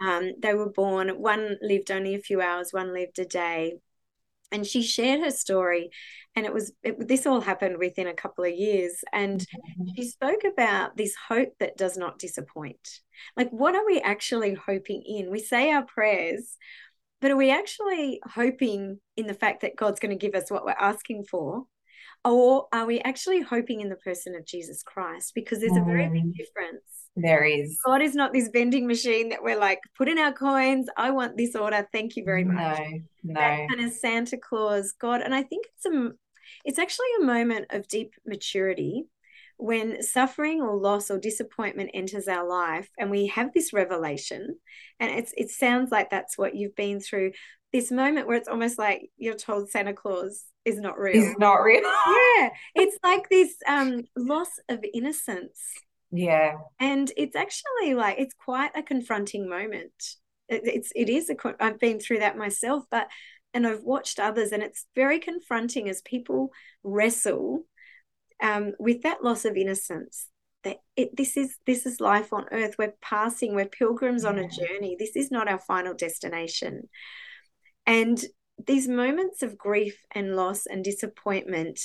um, 0.00 0.32
they 0.40 0.54
were 0.54 0.70
born. 0.70 1.08
One 1.20 1.56
lived 1.62 1.90
only 1.90 2.14
a 2.14 2.20
few 2.20 2.40
hours, 2.40 2.72
one 2.72 2.92
lived 2.94 3.18
a 3.18 3.24
day. 3.24 3.78
And 4.50 4.66
she 4.66 4.82
shared 4.82 5.20
her 5.20 5.30
story, 5.30 5.90
and 6.34 6.46
it 6.46 6.54
was 6.54 6.72
it, 6.82 7.06
this 7.06 7.26
all 7.26 7.40
happened 7.40 7.78
within 7.78 8.06
a 8.06 8.14
couple 8.14 8.44
of 8.44 8.54
years. 8.54 9.02
And 9.12 9.40
mm-hmm. 9.40 9.88
she 9.96 10.08
spoke 10.08 10.42
about 10.50 10.96
this 10.96 11.14
hope 11.28 11.52
that 11.60 11.76
does 11.76 11.96
not 11.96 12.18
disappoint. 12.18 13.00
Like, 13.36 13.50
what 13.50 13.74
are 13.74 13.84
we 13.84 14.00
actually 14.00 14.54
hoping 14.54 15.02
in? 15.04 15.30
We 15.30 15.40
say 15.40 15.70
our 15.70 15.84
prayers, 15.84 16.56
but 17.20 17.30
are 17.30 17.36
we 17.36 17.50
actually 17.50 18.20
hoping 18.24 19.00
in 19.16 19.26
the 19.26 19.34
fact 19.34 19.62
that 19.62 19.76
God's 19.76 20.00
going 20.00 20.16
to 20.16 20.26
give 20.26 20.34
us 20.34 20.50
what 20.50 20.64
we're 20.64 20.72
asking 20.72 21.24
for? 21.24 21.64
Or 22.24 22.66
are 22.72 22.86
we 22.86 23.00
actually 23.00 23.42
hoping 23.42 23.80
in 23.80 23.88
the 23.88 23.96
person 23.96 24.34
of 24.34 24.46
Jesus 24.46 24.82
Christ? 24.82 25.32
Because 25.34 25.60
there's 25.60 25.76
a 25.76 25.84
very 25.84 26.08
big 26.08 26.24
mm. 26.24 26.34
difference. 26.34 26.97
There 27.16 27.44
is. 27.44 27.78
God 27.84 28.00
is 28.00 28.14
not 28.14 28.32
this 28.32 28.48
vending 28.52 28.86
machine 28.86 29.30
that 29.30 29.42
we're 29.42 29.58
like, 29.58 29.80
put 29.96 30.08
in 30.08 30.18
our 30.18 30.32
coins. 30.32 30.88
I 30.96 31.10
want 31.10 31.36
this 31.36 31.56
order. 31.56 31.86
Thank 31.92 32.16
you 32.16 32.24
very 32.24 32.44
much. 32.44 32.78
No, 32.78 33.00
no. 33.24 33.40
That 33.40 33.68
kind 33.68 33.84
of 33.84 33.92
Santa 33.92 34.36
Claus 34.36 34.92
God. 35.00 35.20
And 35.22 35.34
I 35.34 35.42
think 35.42 35.66
it's 35.74 35.86
a 35.86 36.12
it's 36.64 36.78
actually 36.78 37.06
a 37.20 37.24
moment 37.24 37.66
of 37.70 37.88
deep 37.88 38.14
maturity 38.24 39.06
when 39.58 40.02
suffering 40.02 40.62
or 40.62 40.76
loss 40.76 41.10
or 41.10 41.18
disappointment 41.18 41.90
enters 41.92 42.28
our 42.28 42.48
life 42.48 42.88
and 42.96 43.10
we 43.10 43.26
have 43.26 43.52
this 43.52 43.72
revelation 43.72 44.56
and 45.00 45.10
it's 45.10 45.34
it 45.36 45.50
sounds 45.50 45.90
like 45.90 46.10
that's 46.10 46.38
what 46.38 46.54
you've 46.54 46.76
been 46.76 47.00
through 47.00 47.32
this 47.72 47.90
moment 47.90 48.26
where 48.26 48.36
it's 48.36 48.48
almost 48.48 48.78
like 48.78 49.10
you're 49.16 49.34
told 49.34 49.68
Santa 49.68 49.92
Claus 49.92 50.44
is 50.64 50.78
not 50.78 50.98
real. 50.98 51.22
Is 51.22 51.36
not 51.38 51.56
real. 51.56 51.82
yeah. 51.82 52.50
It's 52.74 52.98
like 53.02 53.28
this 53.28 53.54
um 53.66 54.04
loss 54.16 54.48
of 54.68 54.84
innocence. 54.94 55.60
Yeah. 56.10 56.58
And 56.80 57.10
it's 57.16 57.36
actually 57.36 57.94
like 57.94 58.18
it's 58.18 58.34
quite 58.34 58.70
a 58.74 58.82
confronting 58.82 59.48
moment. 59.48 59.92
It, 60.48 60.62
it's 60.64 60.92
it 60.94 61.08
is 61.08 61.30
a 61.30 61.36
I've 61.60 61.78
been 61.78 62.00
through 62.00 62.20
that 62.20 62.38
myself, 62.38 62.84
but 62.90 63.08
and 63.54 63.66
I've 63.66 63.82
watched 63.82 64.18
others 64.18 64.52
and 64.52 64.62
it's 64.62 64.86
very 64.94 65.18
confronting 65.18 65.88
as 65.88 66.02
people 66.02 66.50
wrestle 66.82 67.64
um, 68.42 68.72
with 68.78 69.02
that 69.02 69.24
loss 69.24 69.44
of 69.44 69.56
innocence 69.56 70.28
that 70.64 70.78
it, 70.96 71.16
this 71.16 71.36
is 71.36 71.56
this 71.66 71.86
is 71.86 72.00
life 72.00 72.32
on 72.32 72.46
earth 72.52 72.76
we're 72.78 72.94
passing 73.00 73.54
we're 73.54 73.66
pilgrims 73.66 74.24
yeah. 74.24 74.30
on 74.30 74.38
a 74.38 74.48
journey 74.48 74.96
this 74.98 75.16
is 75.16 75.30
not 75.30 75.48
our 75.48 75.58
final 75.58 75.94
destination 75.94 76.88
and 77.86 78.24
these 78.66 78.88
moments 78.88 79.42
of 79.42 79.56
grief 79.56 80.04
and 80.12 80.34
loss 80.36 80.66
and 80.66 80.84
disappointment 80.84 81.80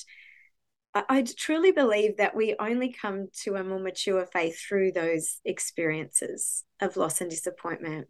I, 0.95 1.23
truly 1.23 1.71
believe 1.71 2.17
that 2.17 2.35
we 2.35 2.55
only 2.59 2.93
come 2.93 3.27
to 3.41 3.55
a 3.55 3.63
more 3.63 3.79
mature 3.79 4.27
faith 4.27 4.59
through 4.59 4.91
those 4.91 5.39
experiences 5.43 6.63
of 6.79 6.97
loss 6.97 7.19
and 7.19 7.29
disappointment 7.29 8.07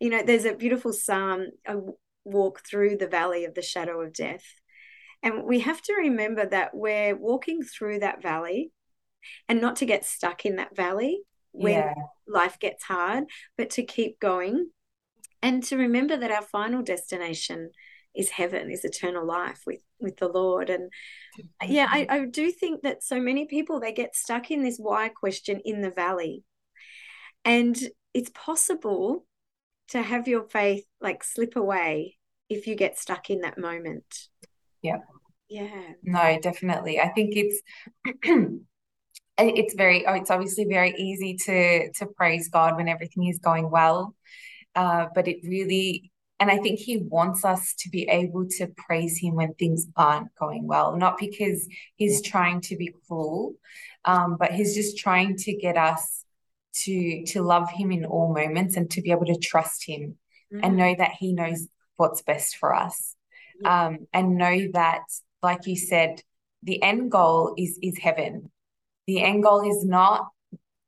you 0.00 0.10
know 0.10 0.22
there's 0.22 0.44
a 0.44 0.54
beautiful 0.54 0.92
psalm 0.92 1.46
a 1.66 1.76
walk 2.24 2.60
through 2.68 2.96
the 2.96 3.06
valley 3.06 3.44
of 3.44 3.54
the 3.54 3.62
shadow 3.62 4.00
of 4.00 4.12
death 4.12 4.44
and 5.22 5.44
we 5.44 5.60
have 5.60 5.80
to 5.82 5.94
remember 5.94 6.46
that 6.46 6.74
we're 6.74 7.16
walking 7.16 7.62
through 7.62 8.00
that 8.00 8.22
valley 8.22 8.70
and 9.48 9.60
not 9.60 9.76
to 9.76 9.86
get 9.86 10.04
stuck 10.04 10.44
in 10.44 10.56
that 10.56 10.76
valley 10.76 11.22
when 11.52 11.72
yeah. 11.72 11.94
life 12.28 12.58
gets 12.58 12.84
hard, 12.84 13.24
but 13.56 13.70
to 13.70 13.82
keep 13.82 14.20
going 14.20 14.70
and 15.42 15.62
to 15.64 15.76
remember 15.76 16.16
that 16.16 16.30
our 16.30 16.42
final 16.42 16.82
destination 16.82 17.70
is 18.14 18.30
heaven, 18.30 18.70
is 18.70 18.84
eternal 18.84 19.26
life 19.26 19.62
with 19.66 19.80
with 20.00 20.16
the 20.16 20.28
Lord. 20.28 20.70
And 20.70 20.90
yeah, 21.64 21.86
I, 21.90 22.06
I 22.08 22.24
do 22.26 22.50
think 22.50 22.82
that 22.82 23.02
so 23.02 23.20
many 23.20 23.46
people 23.46 23.80
they 23.80 23.92
get 23.92 24.14
stuck 24.14 24.50
in 24.50 24.62
this 24.62 24.78
why 24.78 25.08
question 25.08 25.60
in 25.64 25.80
the 25.82 25.90
valley. 25.90 26.44
And 27.44 27.78
it's 28.14 28.30
possible 28.30 29.24
to 29.88 30.02
have 30.02 30.26
your 30.26 30.44
faith 30.44 30.84
like 31.00 31.22
slip 31.22 31.56
away 31.56 32.16
if 32.48 32.66
you 32.66 32.74
get 32.74 32.98
stuck 32.98 33.30
in 33.30 33.40
that 33.40 33.58
moment. 33.58 34.28
Yeah. 34.82 34.98
Yeah. 35.48 35.92
No, 36.02 36.38
definitely. 36.40 37.00
I 37.00 37.08
think 37.10 37.34
it's 37.36 37.62
it's 39.38 39.74
very 39.74 40.06
oh, 40.06 40.14
it's 40.14 40.30
obviously 40.30 40.64
very 40.64 40.94
easy 40.96 41.36
to 41.46 41.92
to 41.92 42.06
praise 42.06 42.48
God 42.48 42.76
when 42.76 42.88
everything 42.88 43.28
is 43.28 43.38
going 43.38 43.70
well. 43.70 44.14
Uh, 44.74 45.06
but 45.14 45.28
it 45.28 45.38
really 45.44 46.10
and 46.38 46.50
I 46.50 46.58
think 46.58 46.78
he 46.78 46.98
wants 46.98 47.44
us 47.44 47.74
to 47.78 47.88
be 47.88 48.08
able 48.08 48.46
to 48.58 48.66
praise 48.66 49.18
him 49.18 49.34
when 49.34 49.54
things 49.54 49.86
aren't 49.96 50.34
going 50.34 50.66
well, 50.66 50.96
not 50.96 51.18
because 51.18 51.66
he's 51.96 52.20
trying 52.20 52.60
to 52.62 52.76
be 52.76 52.92
cruel, 53.06 53.54
um, 54.04 54.36
but 54.38 54.52
he's 54.52 54.74
just 54.74 54.98
trying 54.98 55.36
to 55.38 55.56
get 55.56 55.76
us 55.76 56.24
to 56.84 57.24
to 57.24 57.40
love 57.40 57.70
him 57.70 57.90
in 57.90 58.04
all 58.04 58.34
moments 58.34 58.76
and 58.76 58.90
to 58.90 59.00
be 59.00 59.10
able 59.10 59.24
to 59.24 59.38
trust 59.38 59.86
him 59.86 60.18
mm-hmm. 60.52 60.60
and 60.62 60.76
know 60.76 60.94
that 60.96 61.12
he 61.18 61.32
knows 61.32 61.68
what's 61.96 62.22
best 62.22 62.56
for 62.56 62.74
us. 62.74 63.14
Um, 63.64 64.06
and 64.12 64.36
know 64.36 64.68
that 64.74 65.04
like 65.42 65.66
you 65.66 65.76
said, 65.76 66.20
the 66.62 66.82
end 66.82 67.10
goal 67.10 67.54
is 67.56 67.78
is 67.82 67.96
heaven. 67.96 68.50
The 69.06 69.22
end 69.22 69.42
goal 69.42 69.66
is 69.66 69.84
not 69.84 70.28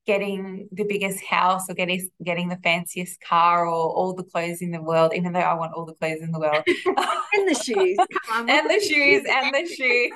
getting 0.08 0.66
the 0.72 0.84
biggest 0.84 1.22
house 1.22 1.68
or 1.68 1.74
getting 1.74 2.08
getting 2.24 2.48
the 2.48 2.56
fanciest 2.64 3.20
car 3.20 3.66
or 3.66 3.90
all 3.90 4.14
the 4.14 4.24
clothes 4.24 4.62
in 4.62 4.70
the 4.70 4.80
world, 4.80 5.12
even 5.14 5.34
though 5.34 5.40
I 5.40 5.52
want 5.52 5.74
all 5.74 5.84
the 5.84 5.92
clothes 5.92 6.22
in 6.22 6.32
the 6.32 6.40
world. 6.40 6.64
and 7.34 7.46
the 7.46 7.54
shoes. 7.62 7.98
On, 8.32 8.48
and 8.48 8.70
the 8.70 8.80
shoes 8.80 9.22
and 9.28 9.54
the 9.54 9.66
shoes. 9.66 10.12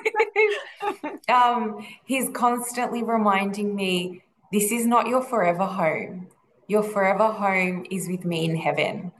um, 1.29 1.85
he's 2.05 2.27
constantly 2.33 3.03
reminding 3.03 3.75
me, 3.75 4.23
this 4.51 4.71
is 4.71 4.87
not 4.87 5.07
your 5.07 5.21
forever 5.21 5.65
home. 5.65 6.27
Your 6.67 6.81
forever 6.81 7.27
home 7.27 7.85
is 7.91 8.09
with 8.09 8.25
me 8.25 8.45
in 8.45 8.55
heaven. 8.55 9.11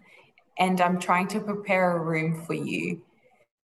And 0.58 0.82
I'm 0.82 1.00
trying 1.00 1.28
to 1.30 1.40
prepare 1.40 1.96
a 1.96 2.00
room 2.00 2.44
for 2.46 2.56
you 2.56 3.04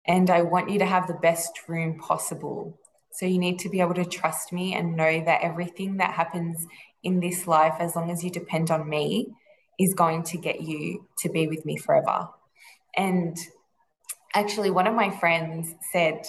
and 0.06 0.30
I 0.30 0.42
want 0.42 0.70
you 0.70 0.80
to 0.80 0.86
have 0.86 1.08
the 1.08 1.22
best 1.30 1.70
room 1.70 2.00
possible. 2.00 2.78
So 3.14 3.26
you 3.26 3.40
need 3.40 3.60
to 3.60 3.70
be 3.70 3.82
able 3.82 3.96
to 3.96 4.06
trust 4.06 4.54
me 4.54 4.76
and 4.76 4.96
know 4.96 5.24
that 5.26 5.42
everything 5.42 5.98
that 5.98 6.14
happens 6.14 6.68
in 7.04 7.20
this 7.20 7.48
life, 7.48 7.76
as 7.80 7.96
long 7.96 8.12
as 8.12 8.24
you 8.24 8.30
depend 8.30 8.72
on 8.72 8.90
me, 8.90 9.28
is 9.80 9.94
going 9.94 10.24
to 10.24 10.38
get 10.38 10.62
you 10.62 11.08
to 11.20 11.30
be 11.30 11.48
with 11.48 11.66
me 11.66 11.78
forever. 11.78 12.30
And 12.96 13.38
actually, 14.34 14.72
one 14.72 14.88
of 14.88 14.96
my 14.96 15.10
friends 15.10 15.74
said, 15.92 16.26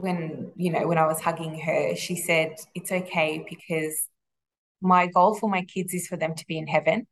when 0.00 0.52
you 0.54 0.70
know 0.70 0.86
when 0.86 0.98
i 0.98 1.06
was 1.06 1.20
hugging 1.20 1.58
her 1.58 1.96
she 1.96 2.14
said 2.14 2.54
it's 2.74 2.92
okay 2.92 3.44
because 3.48 4.06
my 4.80 5.06
goal 5.06 5.34
for 5.34 5.50
my 5.50 5.62
kids 5.62 5.92
is 5.92 6.06
for 6.06 6.16
them 6.16 6.34
to 6.36 6.46
be 6.46 6.56
in 6.56 6.68
heaven 6.68 7.06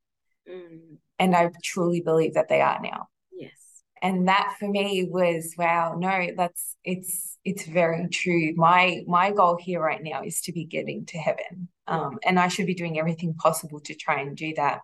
mm. 0.49 0.96
and 1.18 1.35
i 1.35 1.51
truly 1.64 2.01
believe 2.01 2.35
that 2.35 2.49
they 2.49 2.61
are 2.61 2.81
now 2.81 3.09
yes 3.33 3.83
and 4.03 4.29
that 4.29 4.55
for 4.59 4.68
me 4.68 5.05
was 5.11 5.53
wow 5.59 5.96
no 5.99 6.29
that's 6.37 6.77
it's 6.85 7.36
it's 7.46 7.64
very 7.64 8.09
true 8.09 8.52
my 8.56 9.02
my 9.06 9.30
goal 9.30 9.56
here 9.56 9.80
right 9.80 10.02
now 10.02 10.22
is 10.22 10.40
to 10.40 10.52
be 10.52 10.64
getting 10.64 11.06
to 11.06 11.16
heaven 11.16 11.68
um, 11.87 12.18
and 12.24 12.38
i 12.40 12.48
should 12.48 12.66
be 12.66 12.74
doing 12.74 12.98
everything 12.98 13.32
possible 13.35 13.78
to 13.78 13.94
try 13.94 14.20
and 14.20 14.37
do 14.37 14.52
that 14.56 14.80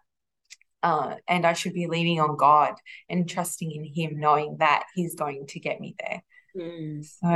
uh, 0.84 1.16
and 1.28 1.44
i 1.44 1.52
should 1.52 1.74
be 1.74 1.88
leaning 1.88 2.20
on 2.20 2.36
god 2.36 2.74
and 3.08 3.28
trusting 3.28 3.70
in 3.72 3.84
him 3.84 4.20
knowing 4.20 4.56
that 4.58 4.84
he's 4.94 5.16
going 5.16 5.44
to 5.46 5.58
get 5.58 5.80
me 5.80 5.94
there 5.98 6.22
Mm. 6.56 7.04
So, 7.04 7.28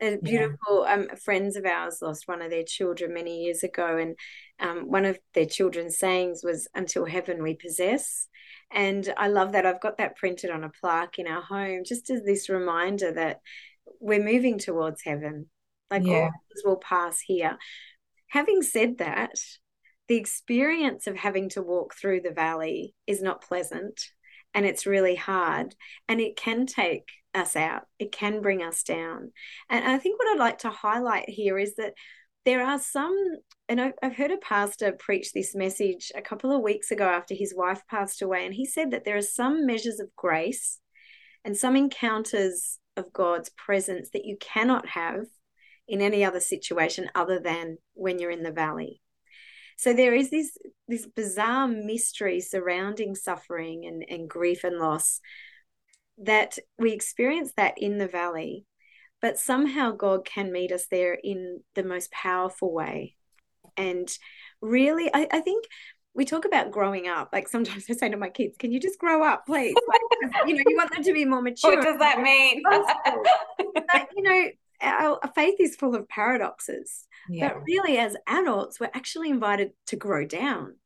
and 0.00 0.22
beautiful 0.22 0.84
yeah. 0.84 0.92
um, 0.92 1.08
friends 1.16 1.56
of 1.56 1.64
ours 1.64 2.00
lost 2.02 2.28
one 2.28 2.42
of 2.42 2.50
their 2.50 2.64
children 2.64 3.14
many 3.14 3.44
years 3.44 3.62
ago, 3.62 3.96
and 3.96 4.16
um, 4.60 4.90
one 4.90 5.06
of 5.06 5.18
their 5.34 5.46
children's 5.46 5.98
sayings 5.98 6.42
was, 6.44 6.68
"Until 6.74 7.06
heaven 7.06 7.42
we 7.42 7.54
possess." 7.54 8.28
And 8.70 9.12
I 9.16 9.28
love 9.28 9.52
that. 9.52 9.64
I've 9.64 9.80
got 9.80 9.96
that 9.96 10.16
printed 10.16 10.50
on 10.50 10.62
a 10.62 10.70
plaque 10.70 11.18
in 11.18 11.26
our 11.26 11.40
home, 11.40 11.84
just 11.86 12.10
as 12.10 12.22
this 12.22 12.50
reminder 12.50 13.12
that 13.12 13.40
we're 14.00 14.22
moving 14.22 14.58
towards 14.58 15.02
heaven. 15.02 15.46
Like 15.90 16.04
yeah. 16.04 16.14
all 16.14 16.30
things 16.30 16.62
will 16.64 16.76
pass 16.76 17.20
here. 17.20 17.56
Having 18.28 18.62
said 18.62 18.98
that, 18.98 19.34
the 20.08 20.16
experience 20.16 21.06
of 21.06 21.16
having 21.16 21.48
to 21.50 21.62
walk 21.62 21.94
through 21.94 22.20
the 22.22 22.30
valley 22.30 22.94
is 23.06 23.22
not 23.22 23.42
pleasant 23.42 24.00
and 24.54 24.64
it's 24.66 24.86
really 24.86 25.14
hard 25.14 25.74
and 26.08 26.20
it 26.20 26.36
can 26.36 26.66
take 26.66 27.08
us 27.34 27.54
out 27.54 27.82
it 27.98 28.10
can 28.10 28.40
bring 28.40 28.62
us 28.62 28.82
down 28.82 29.30
and 29.68 29.84
i 29.84 29.98
think 29.98 30.18
what 30.18 30.28
i'd 30.28 30.38
like 30.38 30.58
to 30.58 30.70
highlight 30.70 31.28
here 31.28 31.58
is 31.58 31.74
that 31.76 31.92
there 32.44 32.64
are 32.64 32.78
some 32.78 33.14
and 33.68 33.78
I've, 33.78 33.92
I've 34.02 34.16
heard 34.16 34.30
a 34.30 34.38
pastor 34.38 34.92
preach 34.92 35.32
this 35.34 35.54
message 35.54 36.10
a 36.14 36.22
couple 36.22 36.50
of 36.50 36.62
weeks 36.62 36.90
ago 36.90 37.04
after 37.04 37.34
his 37.34 37.54
wife 37.54 37.82
passed 37.90 38.22
away 38.22 38.46
and 38.46 38.54
he 38.54 38.64
said 38.64 38.92
that 38.92 39.04
there 39.04 39.18
are 39.18 39.22
some 39.22 39.66
measures 39.66 40.00
of 40.00 40.08
grace 40.16 40.78
and 41.44 41.54
some 41.54 41.76
encounters 41.76 42.78
of 42.98 43.12
god's 43.12 43.50
presence 43.50 44.10
that 44.12 44.24
you 44.24 44.36
cannot 44.40 44.86
have 44.86 45.24
in 45.86 46.00
any 46.00 46.24
other 46.24 46.40
situation 46.40 47.08
other 47.14 47.40
than 47.40 47.78
when 47.94 48.18
you're 48.18 48.30
in 48.30 48.42
the 48.42 48.52
valley 48.52 49.00
so 49.76 49.92
there 49.92 50.14
is 50.14 50.30
this 50.30 50.56
this 50.88 51.06
bizarre 51.06 51.68
mystery 51.68 52.40
surrounding 52.40 53.14
suffering 53.14 53.86
and, 53.86 54.04
and 54.08 54.28
grief 54.28 54.64
and 54.64 54.78
loss 54.78 55.20
that 56.18 56.58
we 56.78 56.92
experience 56.92 57.52
that 57.56 57.74
in 57.78 57.98
the 57.98 58.08
valley 58.08 58.66
but 59.20 59.38
somehow 59.38 59.92
God 59.92 60.24
can 60.24 60.52
meet 60.52 60.72
us 60.72 60.86
there 60.90 61.14
in 61.14 61.62
the 61.74 61.82
most 61.82 62.10
powerful 62.12 62.72
way. 62.72 63.16
And 63.76 64.08
really, 64.60 65.10
I, 65.12 65.26
I 65.32 65.40
think 65.40 65.64
we 66.14 66.24
talk 66.24 66.44
about 66.44 66.70
growing 66.70 67.06
up. 67.06 67.30
Like 67.32 67.48
sometimes 67.48 67.86
I 67.88 67.94
say 67.94 68.08
to 68.08 68.16
my 68.16 68.28
kids, 68.28 68.56
"Can 68.58 68.72
you 68.72 68.80
just 68.80 68.98
grow 68.98 69.22
up, 69.22 69.46
please?" 69.46 69.74
Like, 69.86 70.32
you 70.46 70.54
know, 70.54 70.64
you 70.66 70.76
want 70.76 70.92
them 70.92 71.04
to 71.04 71.12
be 71.12 71.24
more 71.24 71.42
mature. 71.42 71.76
What 71.76 71.84
does 71.84 71.98
that 71.98 72.20
mean? 72.20 72.62
but, 72.68 74.08
you 74.16 74.22
know, 74.22 74.48
our 74.80 75.20
faith 75.34 75.56
is 75.58 75.76
full 75.76 75.94
of 75.94 76.08
paradoxes. 76.08 77.06
Yeah. 77.28 77.48
But 77.48 77.62
really, 77.66 77.98
as 77.98 78.16
adults, 78.26 78.80
we're 78.80 78.90
actually 78.94 79.30
invited 79.30 79.72
to 79.86 79.96
grow 79.96 80.24
down 80.24 80.76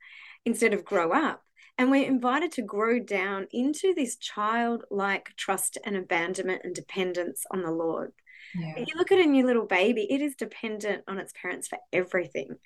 instead 0.44 0.74
of 0.74 0.84
grow 0.84 1.12
up. 1.12 1.42
And 1.78 1.90
we're 1.90 2.06
invited 2.06 2.52
to 2.52 2.62
grow 2.62 2.98
down 2.98 3.46
into 3.50 3.94
this 3.94 4.16
childlike 4.16 5.30
trust 5.36 5.78
and 5.84 5.96
abandonment 5.96 6.62
and 6.64 6.74
dependence 6.74 7.44
on 7.50 7.62
the 7.62 7.70
Lord. 7.70 8.12
Yeah. 8.54 8.74
You 8.76 8.94
look 8.96 9.10
at 9.10 9.18
a 9.18 9.26
new 9.26 9.46
little 9.46 9.66
baby, 9.66 10.06
it 10.10 10.20
is 10.20 10.34
dependent 10.34 11.04
on 11.08 11.18
its 11.18 11.32
parents 11.40 11.68
for 11.68 11.78
everything. 11.92 12.56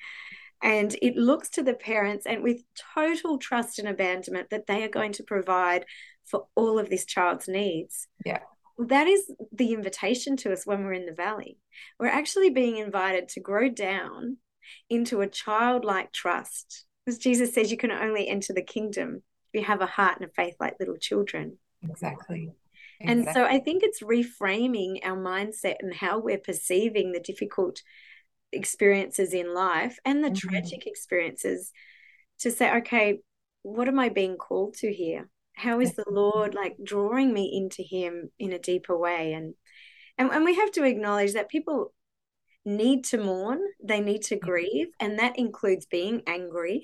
And 0.62 0.96
it 1.02 1.16
looks 1.16 1.50
to 1.50 1.62
the 1.62 1.74
parents 1.74 2.26
and 2.26 2.42
with 2.42 2.62
total 2.94 3.38
trust 3.38 3.78
and 3.78 3.88
abandonment 3.88 4.50
that 4.50 4.66
they 4.66 4.82
are 4.84 4.88
going 4.88 5.12
to 5.12 5.22
provide 5.22 5.84
for 6.24 6.46
all 6.54 6.78
of 6.78 6.90
this 6.90 7.04
child's 7.04 7.46
needs. 7.46 8.08
Yeah. 8.24 8.40
That 8.78 9.06
is 9.06 9.30
the 9.52 9.72
invitation 9.72 10.36
to 10.38 10.52
us 10.52 10.66
when 10.66 10.84
we're 10.84 10.92
in 10.92 11.06
the 11.06 11.12
valley. 11.12 11.58
We're 11.98 12.08
actually 12.08 12.50
being 12.50 12.76
invited 12.76 13.28
to 13.30 13.40
grow 13.40 13.68
down 13.68 14.38
into 14.90 15.20
a 15.20 15.28
childlike 15.28 16.12
trust. 16.12 16.84
As 17.06 17.18
Jesus 17.18 17.54
says, 17.54 17.70
you 17.70 17.76
can 17.76 17.92
only 17.92 18.28
enter 18.28 18.52
the 18.52 18.62
kingdom 18.62 19.22
if 19.52 19.60
you 19.60 19.66
have 19.66 19.80
a 19.80 19.86
heart 19.86 20.18
and 20.20 20.28
a 20.28 20.32
faith 20.32 20.56
like 20.58 20.74
little 20.80 20.96
children. 20.96 21.58
Exactly. 21.88 22.52
And 23.00 23.28
so 23.34 23.44
I 23.44 23.58
think 23.58 23.82
it's 23.82 24.02
reframing 24.02 25.04
our 25.04 25.16
mindset 25.16 25.76
and 25.80 25.94
how 25.94 26.18
we're 26.18 26.38
perceiving 26.38 27.12
the 27.12 27.20
difficult 27.20 27.82
experiences 28.52 29.32
in 29.32 29.54
life 29.54 29.98
and 30.04 30.22
the 30.22 30.28
mm-hmm. 30.28 30.48
tragic 30.48 30.86
experiences 30.86 31.72
to 32.40 32.50
say, 32.50 32.76
okay, 32.78 33.18
what 33.62 33.88
am 33.88 33.98
I 33.98 34.08
being 34.08 34.36
called 34.36 34.74
to 34.74 34.92
here? 34.92 35.28
How 35.54 35.80
is 35.80 35.94
the 35.94 36.04
Lord 36.08 36.54
like 36.54 36.76
drawing 36.82 37.32
me 37.32 37.50
into 37.56 37.82
Him 37.82 38.30
in 38.38 38.52
a 38.52 38.58
deeper 38.58 38.96
way? 38.96 39.32
And 39.32 39.54
and, 40.18 40.30
and 40.30 40.44
we 40.44 40.54
have 40.54 40.70
to 40.72 40.84
acknowledge 40.84 41.32
that 41.32 41.48
people 41.48 41.92
need 42.64 43.04
to 43.04 43.18
mourn, 43.18 43.60
they 43.82 44.00
need 44.00 44.22
to 44.22 44.36
grieve, 44.36 44.88
and 44.98 45.18
that 45.18 45.38
includes 45.38 45.86
being 45.86 46.22
angry. 46.26 46.82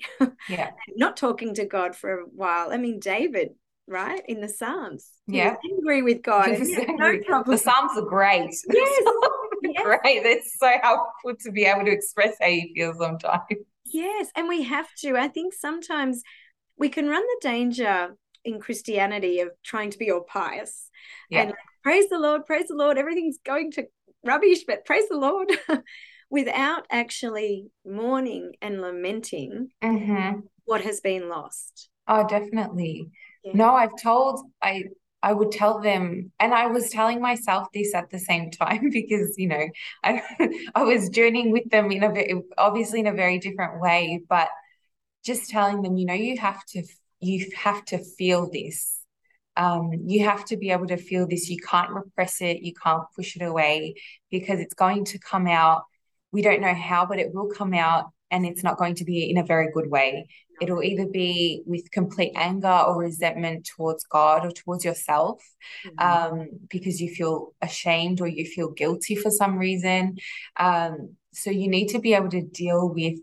Yeah. 0.49 0.71
not 0.95 1.17
talking 1.17 1.53
to 1.55 1.65
God 1.65 1.95
for 1.95 2.19
a 2.19 2.25
while. 2.25 2.71
I 2.71 2.77
mean, 2.77 2.99
David, 2.99 3.49
right? 3.87 4.21
In 4.27 4.41
the 4.41 4.49
Psalms. 4.49 5.09
Yeah. 5.27 5.55
angry 5.71 6.01
with 6.01 6.21
God. 6.21 6.49
No 6.49 7.17
problem. 7.27 7.55
The 7.55 7.61
Psalms 7.61 7.97
are 7.97 8.05
great. 8.05 8.55
Yes. 8.71 9.03
yes. 9.73 9.83
Great. 9.83 10.25
It's 10.25 10.57
so 10.59 10.71
helpful 10.81 11.35
to 11.41 11.51
be 11.51 11.65
able 11.65 11.85
to 11.85 11.91
express 11.91 12.35
how 12.41 12.47
you 12.47 12.69
feel 12.75 12.93
sometimes. 12.93 13.43
Yes. 13.85 14.29
And 14.35 14.47
we 14.47 14.63
have 14.63 14.87
to. 14.99 15.17
I 15.17 15.27
think 15.27 15.53
sometimes 15.53 16.21
we 16.77 16.89
can 16.89 17.07
run 17.07 17.21
the 17.21 17.47
danger 17.47 18.15
in 18.43 18.59
Christianity 18.59 19.39
of 19.39 19.49
trying 19.63 19.89
to 19.91 19.97
be 19.97 20.11
all 20.11 20.21
pious. 20.21 20.89
Yeah. 21.29 21.41
And 21.41 21.49
like, 21.51 21.57
praise 21.83 22.09
the 22.09 22.19
Lord, 22.19 22.45
praise 22.45 22.67
the 22.67 22.75
Lord, 22.75 22.97
everything's 22.97 23.37
going 23.45 23.71
to 23.73 23.85
rubbish, 24.25 24.63
but 24.67 24.85
praise 24.85 25.07
the 25.09 25.17
Lord. 25.17 25.51
Without 26.29 26.87
actually 26.91 27.67
mourning 27.85 28.53
and 28.59 28.81
lamenting 28.81 29.67
mm-hmm. 29.83 30.39
what 30.65 30.81
has 30.81 30.99
been 30.99 31.29
lost. 31.29 31.89
Oh, 32.07 32.27
definitely. 32.27 33.11
Yeah. 33.43 33.51
No, 33.53 33.75
I've 33.75 34.01
told 34.01 34.39
I 34.59 34.85
I 35.23 35.33
would 35.33 35.51
tell 35.51 35.79
them, 35.81 36.31
and 36.39 36.53
I 36.53 36.67
was 36.67 36.89
telling 36.89 37.21
myself 37.21 37.69
this 37.73 37.95
at 37.95 38.09
the 38.11 38.19
same 38.19 38.51
time 38.51 38.89
because 38.91 39.35
you 39.37 39.47
know 39.47 39.67
I 40.03 40.21
I 40.75 40.83
was 40.83 41.09
journeying 41.09 41.51
with 41.51 41.69
them 41.69 41.91
in 41.91 42.03
a 42.03 42.09
very, 42.11 42.41
obviously 42.57 42.99
in 42.99 43.07
a 43.07 43.13
very 43.13 43.39
different 43.39 43.81
way, 43.81 44.21
but 44.27 44.49
just 45.23 45.49
telling 45.49 45.81
them, 45.81 45.97
you 45.97 46.05
know, 46.05 46.13
you 46.13 46.37
have 46.37 46.65
to 46.67 46.83
you 47.21 47.49
have 47.55 47.85
to 47.85 47.99
feel 47.99 48.49
this. 48.51 48.99
Um, 49.55 49.91
you 50.07 50.25
have 50.25 50.45
to 50.45 50.57
be 50.57 50.71
able 50.71 50.87
to 50.87 50.97
feel 50.97 51.27
this. 51.27 51.49
You 51.49 51.57
can't 51.57 51.91
repress 51.91 52.41
it. 52.41 52.63
You 52.63 52.73
can't 52.73 53.03
push 53.15 53.35
it 53.35 53.43
away 53.43 53.95
because 54.31 54.59
it's 54.59 54.73
going 54.73 55.05
to 55.05 55.19
come 55.19 55.47
out. 55.47 55.83
We 56.31 56.41
don't 56.41 56.61
know 56.61 56.73
how, 56.73 57.05
but 57.05 57.19
it 57.19 57.33
will 57.33 57.49
come 57.49 57.73
out 57.73 58.11
and 58.33 58.47
it's 58.47 58.63
not 58.63 58.77
going 58.77 58.95
to 58.95 59.05
be 59.05 59.29
in 59.29 59.37
a 59.37 59.45
very 59.45 59.71
good 59.71 59.89
way. 59.91 60.27
It'll 60.59 60.81
either 60.81 61.05
be 61.05 61.61
with 61.67 61.91
complete 61.91 62.33
anger 62.35 62.67
or 62.67 62.97
resentment 62.97 63.69
towards 63.75 64.03
God 64.05 64.43
or 64.43 64.51
towards 64.51 64.83
yourself 64.83 65.43
mm-hmm. 65.85 66.39
um, 66.39 66.49
because 66.67 66.99
you 66.99 67.13
feel 67.13 67.53
ashamed 67.61 68.21
or 68.21 68.27
you 68.27 68.45
feel 68.45 68.71
guilty 68.71 69.15
for 69.15 69.29
some 69.29 69.57
reason. 69.57 70.17
Um, 70.57 71.15
so 71.31 71.51
you 71.51 71.67
need 71.67 71.89
to 71.89 71.99
be 71.99 72.15
able 72.15 72.29
to 72.29 72.41
deal 72.41 72.89
with 72.89 73.19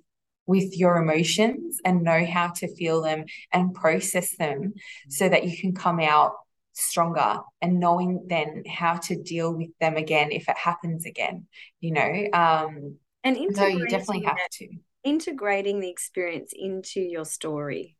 with 0.46 0.76
your 0.76 0.96
emotions 0.96 1.80
and 1.84 2.02
know 2.02 2.24
how 2.24 2.48
to 2.48 2.74
feel 2.74 3.02
them 3.02 3.24
and 3.52 3.74
process 3.74 4.36
them 4.36 4.74
so 5.08 5.28
that 5.28 5.44
you 5.44 5.56
can 5.56 5.74
come 5.74 6.00
out 6.00 6.32
stronger 6.72 7.38
and 7.60 7.78
knowing 7.78 8.26
then 8.28 8.64
how 8.68 8.96
to 8.96 9.14
deal 9.14 9.52
with 9.54 9.70
them 9.80 9.96
again 9.96 10.32
if 10.32 10.48
it 10.48 10.56
happens 10.56 11.04
again 11.04 11.46
you 11.80 11.92
know 11.92 12.26
um 12.32 12.96
and 13.22 13.36
so 13.54 13.66
you 13.66 13.86
definitely 13.86 14.24
have 14.24 14.38
to 14.50 14.66
integrating 15.04 15.80
the 15.80 15.90
experience 15.90 16.52
into 16.54 17.00
your 17.00 17.24
story 17.24 17.96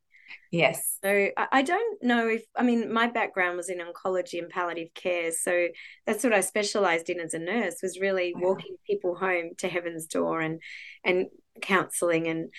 Yes. 0.51 0.99
So 1.03 1.29
I 1.37 1.63
don't 1.63 2.03
know 2.03 2.29
if 2.29 2.43
I 2.57 2.63
mean 2.63 2.93
my 2.93 3.07
background 3.07 3.57
was 3.57 3.69
in 3.69 3.79
oncology 3.79 4.39
and 4.39 4.49
palliative 4.49 4.93
care, 4.95 5.31
so 5.31 5.69
that's 6.07 6.25
what 6.25 6.33
I 6.33 6.41
specialized 6.41 7.09
in 7.09 7.21
as 7.21 7.35
a 7.35 7.39
nurse 7.39 7.77
was 7.83 8.01
really 8.01 8.33
wow. 8.35 8.51
walking 8.51 8.77
people 8.87 9.15
home 9.15 9.51
to 9.59 9.69
heaven's 9.69 10.07
door 10.07 10.41
and 10.41 10.61
and 11.05 11.27
counseling 11.63 12.27
and 12.27 12.51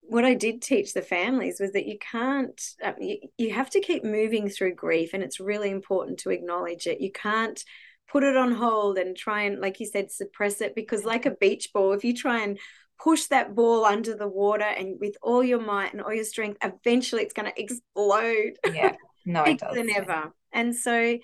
what 0.00 0.24
I 0.24 0.34
did 0.34 0.62
teach 0.62 0.94
the 0.94 1.02
families 1.02 1.58
was 1.60 1.72
that 1.72 1.86
you 1.86 1.96
can't 1.98 2.60
uh, 2.84 2.92
you, 2.98 3.18
you 3.38 3.52
have 3.52 3.70
to 3.70 3.80
keep 3.80 4.04
moving 4.04 4.48
through 4.48 4.74
grief 4.74 5.10
and 5.14 5.22
it's 5.22 5.38
really 5.38 5.70
important 5.70 6.18
to 6.20 6.30
acknowledge 6.30 6.88
it. 6.88 7.00
You 7.00 7.12
can't 7.12 7.62
put 8.10 8.24
it 8.24 8.36
on 8.36 8.52
hold 8.52 8.98
and 8.98 9.16
try 9.16 9.42
and 9.42 9.60
like 9.60 9.78
you 9.78 9.86
said 9.86 10.10
suppress 10.10 10.60
it 10.60 10.74
because 10.74 11.04
like 11.04 11.24
a 11.24 11.30
beach 11.30 11.70
ball 11.72 11.92
if 11.92 12.04
you 12.04 12.14
try 12.14 12.42
and 12.42 12.58
push 13.02 13.24
that 13.26 13.54
ball 13.54 13.84
under 13.84 14.14
the 14.14 14.28
water 14.28 14.64
and 14.64 14.98
with 15.00 15.16
all 15.22 15.42
your 15.42 15.60
might 15.60 15.92
and 15.92 16.02
all 16.02 16.12
your 16.12 16.24
strength, 16.24 16.58
eventually 16.62 17.22
it's 17.22 17.32
going 17.32 17.50
to 17.50 17.60
explode. 17.60 18.52
Yeah, 18.72 18.94
no, 19.24 19.44
it 19.44 19.58
does. 19.60 19.74
than 19.74 19.90
ever. 19.90 20.32
And 20.52 20.74
so, 20.74 21.18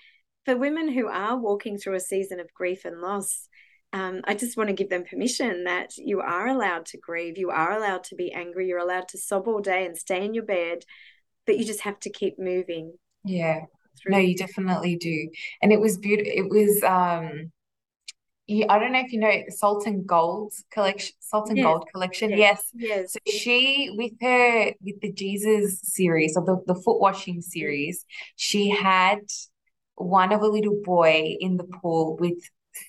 for 0.44 0.56
women 0.56 0.90
who 0.90 1.08
are 1.08 1.36
walking 1.36 1.78
through 1.78 1.94
a 1.94 2.00
season 2.00 2.40
of 2.40 2.52
grief 2.54 2.84
and 2.84 3.00
loss, 3.00 3.48
um, 3.92 4.22
I 4.24 4.34
just 4.34 4.56
want 4.56 4.68
to 4.68 4.74
give 4.74 4.90
them 4.90 5.04
permission 5.04 5.64
that 5.64 5.96
you 5.96 6.20
are 6.20 6.46
allowed 6.48 6.86
to 6.86 6.98
grieve, 6.98 7.38
you 7.38 7.50
are 7.50 7.72
allowed 7.72 8.04
to 8.04 8.16
be 8.16 8.32
angry, 8.32 8.66
you're 8.68 8.78
allowed 8.78 9.08
to 9.08 9.18
sob 9.18 9.46
all 9.46 9.60
day 9.60 9.86
and 9.86 9.96
stay 9.96 10.24
in 10.24 10.34
your 10.34 10.44
bed, 10.44 10.84
but 11.46 11.58
you 11.58 11.64
just 11.64 11.80
have 11.80 11.98
to 12.00 12.10
keep 12.10 12.38
moving. 12.38 12.94
Yeah. 13.24 13.60
No, 14.06 14.18
you 14.18 14.36
definitely 14.36 14.96
do. 14.96 15.28
And 15.60 15.72
it 15.72 15.80
was 15.80 15.98
beautiful. 15.98 16.32
It 16.32 16.48
was 16.48 16.82
um 16.84 17.50
you, 18.48 18.64
I 18.68 18.78
don't 18.78 18.92
know 18.92 19.00
if 19.00 19.12
you 19.12 19.20
know 19.20 19.42
Salt 19.50 19.86
and 19.86 20.06
Gold 20.06 20.54
collection, 20.72 21.14
Salt 21.20 21.50
and 21.50 21.58
yes. 21.58 21.64
Gold 21.64 21.88
collection. 21.92 22.30
Yes. 22.30 22.62
yes. 22.74 23.12
So 23.12 23.18
she 23.30 23.90
with 23.94 24.12
her 24.22 24.72
with 24.80 25.00
the 25.00 25.12
Jesus 25.12 25.80
series 25.82 26.36
or 26.36 26.44
the, 26.44 26.74
the 26.74 26.80
foot 26.80 26.98
washing 26.98 27.42
series, 27.42 28.04
she 28.36 28.70
had 28.70 29.20
one 29.96 30.32
of 30.32 30.40
a 30.40 30.46
little 30.46 30.80
boy 30.82 31.36
in 31.38 31.58
the 31.58 31.64
pool 31.64 32.16
with 32.18 32.38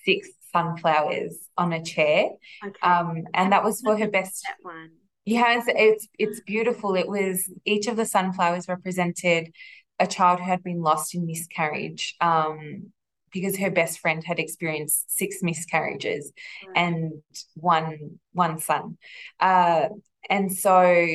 six 0.04 0.30
sunflowers 0.50 1.36
on 1.58 1.74
a 1.74 1.84
chair. 1.84 2.30
Okay. 2.64 2.80
Um, 2.82 3.24
and 3.34 3.52
that 3.52 3.62
was 3.62 3.82
for 3.82 3.96
her 3.98 4.08
best 4.08 4.42
that 4.44 4.56
one. 4.62 4.92
Yeah, 5.26 5.62
it's 5.68 6.08
it's 6.18 6.40
beautiful. 6.40 6.96
It 6.96 7.06
was 7.06 7.52
each 7.66 7.86
of 7.86 7.96
the 7.96 8.06
sunflowers 8.06 8.66
represented 8.66 9.52
a 9.98 10.06
child 10.06 10.40
who 10.40 10.46
had 10.46 10.62
been 10.62 10.80
lost 10.80 11.14
in 11.14 11.26
miscarriage. 11.26 12.16
Um, 12.22 12.92
because 13.32 13.56
her 13.56 13.70
best 13.70 14.00
friend 14.00 14.22
had 14.24 14.38
experienced 14.38 15.16
six 15.16 15.42
miscarriages 15.42 16.32
right. 16.66 16.76
and 16.76 17.22
one 17.54 18.18
one 18.32 18.58
son 18.58 18.96
uh, 19.40 19.88
and 20.28 20.52
so 20.52 21.06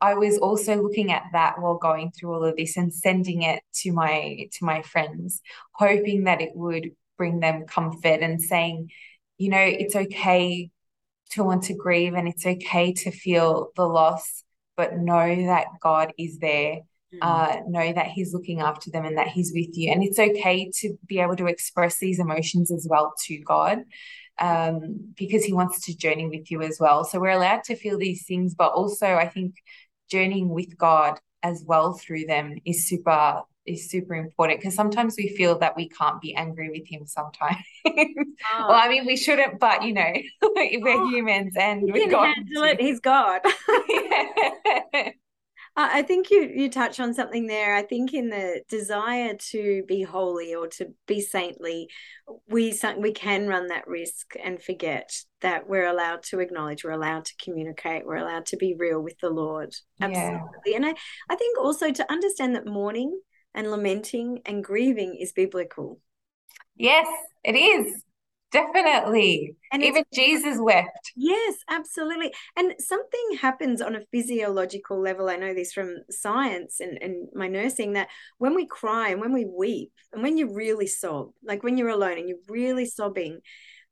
I 0.00 0.14
was 0.14 0.38
also 0.38 0.82
looking 0.82 1.12
at 1.12 1.22
that 1.32 1.60
while 1.60 1.76
going 1.76 2.10
through 2.10 2.34
all 2.34 2.44
of 2.44 2.56
this 2.56 2.76
and 2.76 2.92
sending 2.92 3.42
it 3.42 3.62
to 3.82 3.92
my 3.92 4.48
to 4.52 4.64
my 4.64 4.82
friends 4.82 5.40
hoping 5.72 6.24
that 6.24 6.40
it 6.40 6.52
would 6.54 6.90
bring 7.16 7.40
them 7.40 7.66
comfort 7.66 8.20
and 8.20 8.40
saying 8.42 8.90
you 9.38 9.48
know 9.48 9.62
it's 9.62 9.96
okay 9.96 10.70
to 11.30 11.44
want 11.44 11.64
to 11.64 11.74
grieve 11.74 12.14
and 12.14 12.28
it's 12.28 12.44
okay 12.44 12.92
to 12.92 13.10
feel 13.10 13.70
the 13.76 13.86
loss 13.86 14.44
but 14.76 14.96
know 14.96 15.46
that 15.46 15.66
God 15.80 16.12
is 16.18 16.38
there 16.38 16.80
Mm. 16.80 16.91
Uh, 17.20 17.56
know 17.68 17.92
that 17.92 18.08
he's 18.08 18.32
looking 18.32 18.60
after 18.60 18.90
them 18.90 19.04
and 19.04 19.18
that 19.18 19.28
he's 19.28 19.52
with 19.54 19.76
you. 19.76 19.90
And 19.90 20.02
it's 20.02 20.18
okay 20.18 20.70
to 20.80 20.96
be 21.06 21.20
able 21.20 21.36
to 21.36 21.46
express 21.46 21.98
these 21.98 22.18
emotions 22.18 22.70
as 22.70 22.86
well 22.88 23.14
to 23.26 23.38
God 23.40 23.80
um, 24.38 25.12
because 25.16 25.44
he 25.44 25.52
wants 25.52 25.84
to 25.86 25.96
journey 25.96 26.26
with 26.26 26.50
you 26.50 26.62
as 26.62 26.78
well. 26.80 27.04
So 27.04 27.20
we're 27.20 27.30
allowed 27.30 27.64
to 27.64 27.76
feel 27.76 27.98
these 27.98 28.24
things, 28.26 28.54
but 28.54 28.72
also 28.72 29.06
I 29.06 29.28
think 29.28 29.54
journeying 30.10 30.48
with 30.48 30.76
God 30.76 31.18
as 31.42 31.64
well 31.66 31.94
through 31.94 32.26
them 32.26 32.56
is 32.64 32.88
super 32.88 33.42
is 33.64 33.88
super 33.88 34.14
important 34.14 34.60
because 34.60 34.74
sometimes 34.74 35.14
we 35.16 35.28
feel 35.28 35.58
that 35.58 35.76
we 35.76 35.88
can't 35.88 36.20
be 36.20 36.34
angry 36.34 36.68
with 36.70 36.86
him 36.86 37.06
sometimes. 37.06 37.56
Oh. 38.54 38.66
well, 38.68 38.80
I 38.82 38.88
mean, 38.88 39.06
we 39.06 39.16
shouldn't, 39.16 39.60
but 39.60 39.84
you 39.84 39.92
know, 39.94 40.12
we're 40.42 41.00
oh, 41.00 41.08
humans 41.08 41.54
and 41.56 41.82
we 41.82 42.08
can 42.08 42.10
handle 42.10 42.64
it. 42.64 42.80
He's 42.80 42.98
God. 42.98 43.40
yeah. 43.88 45.10
I 45.74 46.02
think 46.02 46.30
you 46.30 46.50
you 46.54 46.68
touch 46.68 47.00
on 47.00 47.14
something 47.14 47.46
there. 47.46 47.74
I 47.74 47.82
think 47.82 48.12
in 48.12 48.28
the 48.28 48.62
desire 48.68 49.34
to 49.50 49.82
be 49.88 50.02
holy 50.02 50.54
or 50.54 50.66
to 50.68 50.88
be 51.06 51.22
saintly, 51.22 51.88
we 52.46 52.78
we 52.98 53.12
can 53.12 53.48
run 53.48 53.68
that 53.68 53.88
risk 53.88 54.34
and 54.42 54.62
forget 54.62 55.10
that 55.40 55.68
we're 55.68 55.86
allowed 55.86 56.24
to 56.24 56.40
acknowledge, 56.40 56.84
we're 56.84 56.90
allowed 56.90 57.24
to 57.24 57.36
communicate, 57.42 58.04
we're 58.04 58.16
allowed 58.16 58.46
to 58.46 58.56
be 58.56 58.74
real 58.78 59.00
with 59.00 59.18
the 59.20 59.30
Lord. 59.30 59.74
Absolutely. 60.00 60.40
Yeah. 60.66 60.76
And 60.76 60.86
I, 60.86 60.94
I 61.30 61.36
think 61.36 61.58
also 61.58 61.90
to 61.90 62.12
understand 62.12 62.54
that 62.54 62.66
mourning 62.66 63.18
and 63.54 63.70
lamenting 63.70 64.40
and 64.44 64.62
grieving 64.62 65.16
is 65.18 65.32
biblical. 65.32 66.00
Yes, 66.76 67.06
it 67.44 67.54
is. 67.54 68.02
Definitely. 68.52 69.56
And 69.72 69.82
even 69.82 70.04
Jesus 70.12 70.58
wept. 70.60 71.12
Yes, 71.16 71.56
absolutely. 71.70 72.32
And 72.56 72.74
something 72.78 73.38
happens 73.40 73.80
on 73.80 73.96
a 73.96 74.04
physiological 74.12 75.00
level. 75.00 75.30
I 75.30 75.36
know 75.36 75.54
this 75.54 75.72
from 75.72 75.96
science 76.10 76.78
and, 76.78 77.02
and 77.02 77.28
my 77.34 77.48
nursing 77.48 77.94
that 77.94 78.08
when 78.36 78.54
we 78.54 78.66
cry 78.66 79.08
and 79.08 79.20
when 79.20 79.32
we 79.32 79.46
weep 79.46 79.92
and 80.12 80.22
when 80.22 80.36
you 80.36 80.52
really 80.52 80.86
sob, 80.86 81.30
like 81.42 81.62
when 81.62 81.78
you're 81.78 81.88
alone 81.88 82.18
and 82.18 82.28
you're 82.28 82.38
really 82.48 82.84
sobbing, 82.84 83.40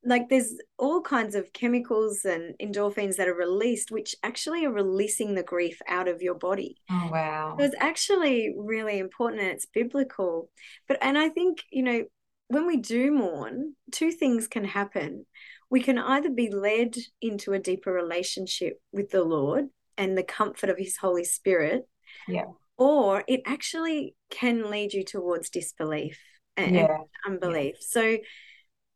like 0.04 0.28
there's 0.28 0.54
all 0.78 1.02
kinds 1.02 1.34
of 1.34 1.52
chemicals 1.52 2.24
and 2.24 2.54
endorphins 2.60 3.16
that 3.16 3.28
are 3.28 3.34
released 3.34 3.90
which 3.90 4.14
actually 4.22 4.64
are 4.64 4.72
releasing 4.72 5.34
the 5.34 5.42
grief 5.42 5.78
out 5.88 6.08
of 6.08 6.22
your 6.22 6.34
body 6.34 6.76
oh 6.90 7.08
wow 7.12 7.54
so 7.58 7.64
it's 7.64 7.74
actually 7.78 8.54
really 8.56 8.98
important 8.98 9.42
and 9.42 9.50
it's 9.50 9.66
biblical 9.66 10.48
but 10.88 10.96
and 11.02 11.18
i 11.18 11.28
think 11.28 11.64
you 11.70 11.82
know 11.82 12.02
when 12.50 12.66
we 12.66 12.78
do 12.78 13.12
mourn, 13.12 13.76
two 13.92 14.10
things 14.10 14.48
can 14.48 14.64
happen. 14.64 15.24
We 15.70 15.80
can 15.80 15.98
either 15.98 16.30
be 16.30 16.50
led 16.50 16.96
into 17.22 17.52
a 17.52 17.60
deeper 17.60 17.92
relationship 17.92 18.80
with 18.92 19.10
the 19.10 19.22
Lord 19.22 19.66
and 19.96 20.18
the 20.18 20.24
comfort 20.24 20.68
of 20.68 20.76
His 20.76 20.96
Holy 20.96 21.22
Spirit. 21.22 21.88
Yeah. 22.26 22.46
Or 22.76 23.22
it 23.28 23.42
actually 23.46 24.16
can 24.30 24.68
lead 24.68 24.92
you 24.92 25.04
towards 25.04 25.48
disbelief 25.50 26.18
and, 26.56 26.74
yeah. 26.74 26.88
and 27.26 27.40
unbelief. 27.40 27.76
Yeah. 27.76 27.86
So 27.88 28.18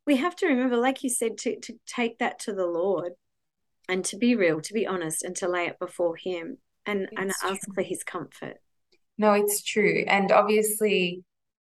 we 0.05 0.16
have 0.16 0.34
to 0.36 0.48
remember, 0.48 0.76
like 0.76 1.05
you 1.05 1.11
said, 1.11 1.38
to, 1.38 1.61
to 1.61 1.74
take 1.86 2.18
that 2.18 2.40
to 2.40 2.52
the 2.52 2.66
Lord 2.66 3.12
and 3.88 4.05
to 4.07 4.16
be 4.16 4.34
real, 4.34 4.61
to 4.62 4.74
be 4.74 4.84
honest, 4.84 5.22
and 5.22 5.36
to 5.36 5.48
lay 5.48 5.66
it 5.66 5.78
before 5.78 6.16
Him 6.16 6.59
and, 6.86 7.09
and 7.16 7.30
ask 7.30 7.66
true. 7.66 7.74
for 7.74 7.82
His 7.82 8.02
comfort. 8.02 8.57
No, 9.16 9.32
it's 9.34 9.62
true. 9.62 10.05
And 10.09 10.32
obviously, 10.32 11.22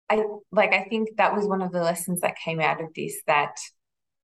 I 0.08 0.24
like, 0.52 0.72
I 0.72 0.84
think 0.84 1.16
that 1.16 1.34
was 1.34 1.46
one 1.46 1.62
of 1.62 1.72
the 1.72 1.82
lessons 1.82 2.20
that 2.20 2.38
came 2.38 2.60
out 2.60 2.80
of 2.80 2.94
this 2.94 3.16
that 3.26 3.56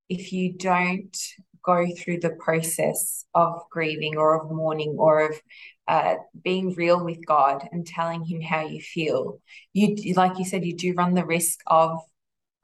if 0.08 0.32
you 0.32 0.52
don't 0.52 1.16
go 1.64 1.86
through 1.96 2.20
the 2.20 2.30
process 2.30 3.24
of 3.34 3.62
grieving 3.70 4.16
or 4.16 4.40
of 4.40 4.50
mourning 4.50 4.96
or 4.98 5.30
of 5.30 5.40
uh, 5.88 6.14
being 6.42 6.74
real 6.74 7.04
with 7.04 7.24
God 7.26 7.66
and 7.72 7.86
telling 7.86 8.24
Him 8.24 8.40
how 8.40 8.66
you 8.66 8.80
feel, 8.80 9.40
you 9.72 10.14
like 10.14 10.38
you 10.38 10.44
said, 10.44 10.64
you 10.64 10.76
do 10.76 10.94
run 10.94 11.14
the 11.14 11.26
risk 11.26 11.60
of 11.66 12.00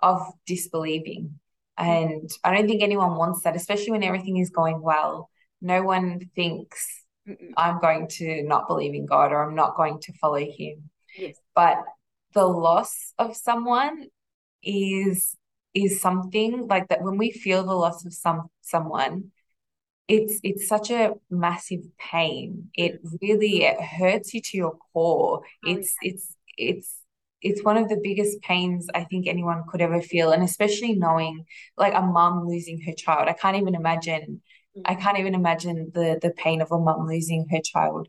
of 0.01 0.23
disbelieving. 0.47 1.39
And 1.77 2.31
I 2.43 2.55
don't 2.55 2.69
think 2.69 2.83
anyone 2.83 3.17
wants 3.17 3.43
that, 3.43 3.57
especially 3.57 3.93
when 3.93 4.03
everything 4.03 4.39
is 4.39 4.51
going 4.51 4.81
well. 4.81 5.31
No 5.61 5.83
one 5.83 6.21
thinks 6.35 7.05
I'm 7.57 7.81
going 7.81 8.09
to 8.09 8.43
not 8.43 8.69
believe 8.69 8.95
in 8.95 9.07
God 9.07 9.33
or 9.33 9.43
I'm 9.43 9.55
not 9.55 9.77
going 9.77 10.01
to 10.01 10.13
follow 10.15 10.39
Him. 10.39 10.91
Yes. 11.17 11.37
But 11.55 11.79
the 12.35 12.47
loss 12.47 13.15
of 13.19 13.37
someone 13.37 14.07
is 14.63 15.37
is 15.75 16.01
something 16.01 16.67
like 16.67 16.89
that 16.89 17.03
when 17.03 17.17
we 17.19 17.31
feel 17.31 17.65
the 17.65 17.75
loss 17.75 18.05
of 18.05 18.13
some 18.13 18.49
someone 18.61 19.31
it's 20.09 20.41
it's 20.43 20.67
such 20.67 20.91
a 20.91 21.13
massive 21.31 21.83
pain. 21.99 22.71
It 22.75 23.01
really 23.21 23.65
it 23.65 23.81
hurts 23.81 24.33
you 24.33 24.41
to 24.41 24.57
your 24.57 24.79
core. 24.93 25.43
Oh, 25.43 25.71
it's 25.71 25.95
it's 26.01 26.35
it's 26.57 27.01
it's 27.43 27.63
one 27.63 27.77
of 27.77 27.89
the 27.89 28.01
biggest 28.03 28.41
pains 28.41 28.89
I 28.95 29.05
think 29.05 29.27
anyone 29.27 29.63
could 29.69 29.83
ever 29.83 30.01
feel 30.01 30.33
and 30.33 30.43
especially 30.43 30.95
knowing 30.95 31.45
like 31.77 31.95
a 31.95 32.01
mum 32.01 32.49
losing 32.49 32.81
her 32.87 32.93
child. 32.93 33.29
I 33.29 33.35
can't 33.35 33.59
even 33.59 33.75
imagine 33.75 34.41
I 34.85 34.95
mm. 34.95 35.01
can't 35.01 35.19
even 35.19 35.35
imagine 35.35 35.91
the 35.93 36.19
the 36.21 36.31
pain 36.31 36.63
of 36.63 36.73
a 36.73 36.79
mum 36.79 37.07
losing 37.07 37.47
her 37.51 37.61
child 37.63 38.09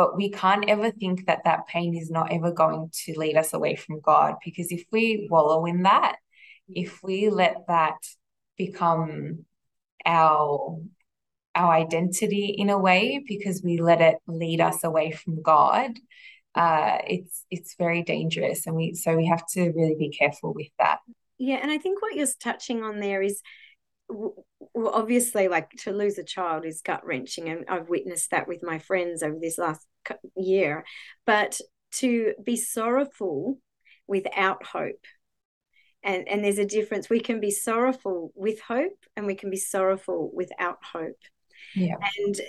but 0.00 0.16
we 0.16 0.30
can't 0.30 0.66
ever 0.66 0.90
think 0.90 1.26
that 1.26 1.44
that 1.44 1.66
pain 1.66 1.94
is 1.94 2.10
not 2.10 2.32
ever 2.32 2.50
going 2.50 2.88
to 2.90 3.12
lead 3.18 3.36
us 3.36 3.52
away 3.52 3.76
from 3.76 4.00
God 4.00 4.36
because 4.42 4.72
if 4.72 4.82
we 4.90 5.28
wallow 5.30 5.66
in 5.66 5.82
that 5.82 6.16
if 6.66 7.02
we 7.02 7.28
let 7.28 7.66
that 7.68 7.98
become 8.56 9.44
our 10.06 10.80
our 11.54 11.72
identity 11.74 12.46
in 12.46 12.70
a 12.70 12.78
way 12.78 13.22
because 13.28 13.60
we 13.62 13.76
let 13.76 14.00
it 14.00 14.14
lead 14.26 14.62
us 14.62 14.84
away 14.84 15.12
from 15.12 15.42
God 15.42 15.90
uh 16.54 16.96
it's 17.06 17.44
it's 17.50 17.74
very 17.74 18.02
dangerous. 18.02 18.66
And 18.66 18.74
we 18.76 18.94
so 18.94 19.14
we 19.18 19.26
have 19.26 19.46
to 19.48 19.68
really 19.72 19.96
be 19.98 20.08
careful 20.08 20.54
with 20.54 20.72
that. 20.78 21.00
Yeah 21.36 21.58
and 21.60 21.70
i 21.70 21.76
think 21.76 22.00
what 22.00 22.14
you're 22.14 22.26
touching 22.48 22.82
on 22.82 23.00
there 23.00 23.20
is 23.20 23.42
obviously 24.74 25.48
like 25.48 25.70
to 25.84 25.92
lose 25.92 26.16
a 26.16 26.24
child 26.24 26.64
is 26.64 26.80
gut 26.80 27.04
wrenching 27.04 27.48
and 27.48 27.64
i've 27.68 27.88
witnessed 27.88 28.30
that 28.30 28.48
with 28.48 28.62
my 28.62 28.78
friends 28.78 29.22
over 29.22 29.38
this 29.40 29.56
last 29.56 29.86
year 30.36 30.84
but 31.26 31.60
to 31.92 32.34
be 32.42 32.56
sorrowful 32.56 33.58
without 34.06 34.64
hope. 34.64 35.04
And 36.02 36.28
and 36.28 36.44
there's 36.44 36.58
a 36.58 36.64
difference. 36.64 37.10
We 37.10 37.20
can 37.20 37.40
be 37.40 37.50
sorrowful 37.50 38.32
with 38.34 38.60
hope 38.60 38.98
and 39.16 39.26
we 39.26 39.34
can 39.34 39.50
be 39.50 39.56
sorrowful 39.56 40.30
without 40.34 40.78
hope. 40.92 41.20
Yeah. 41.74 41.96
And 42.18 42.40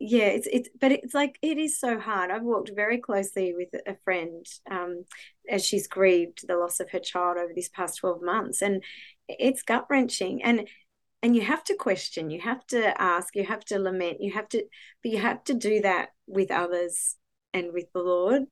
yeah 0.00 0.26
it's 0.26 0.46
it's 0.52 0.68
but 0.80 0.92
it's 0.92 1.14
like 1.14 1.38
it 1.42 1.58
is 1.58 1.80
so 1.80 1.98
hard. 1.98 2.30
I've 2.30 2.42
walked 2.42 2.70
very 2.74 2.98
closely 2.98 3.54
with 3.56 3.68
a 3.86 3.96
friend 4.04 4.44
um, 4.70 5.04
as 5.48 5.64
she's 5.64 5.88
grieved 5.88 6.46
the 6.46 6.56
loss 6.56 6.80
of 6.80 6.90
her 6.90 7.00
child 7.00 7.38
over 7.38 7.52
these 7.54 7.70
past 7.70 7.98
12 7.98 8.22
months 8.22 8.62
and 8.62 8.82
it's 9.28 9.62
gut 9.62 9.86
wrenching. 9.90 10.42
And 10.42 10.68
and 11.22 11.34
you 11.34 11.42
have 11.42 11.64
to 11.64 11.74
question 11.74 12.30
you 12.30 12.40
have 12.40 12.66
to 12.66 13.00
ask 13.00 13.34
you 13.34 13.44
have 13.44 13.64
to 13.64 13.78
lament 13.78 14.18
you 14.20 14.32
have 14.32 14.48
to 14.48 14.64
but 15.02 15.12
you 15.12 15.18
have 15.18 15.42
to 15.44 15.54
do 15.54 15.80
that 15.80 16.10
with 16.26 16.50
others 16.50 17.16
and 17.52 17.72
with 17.72 17.86
the 17.92 18.00
lord 18.00 18.44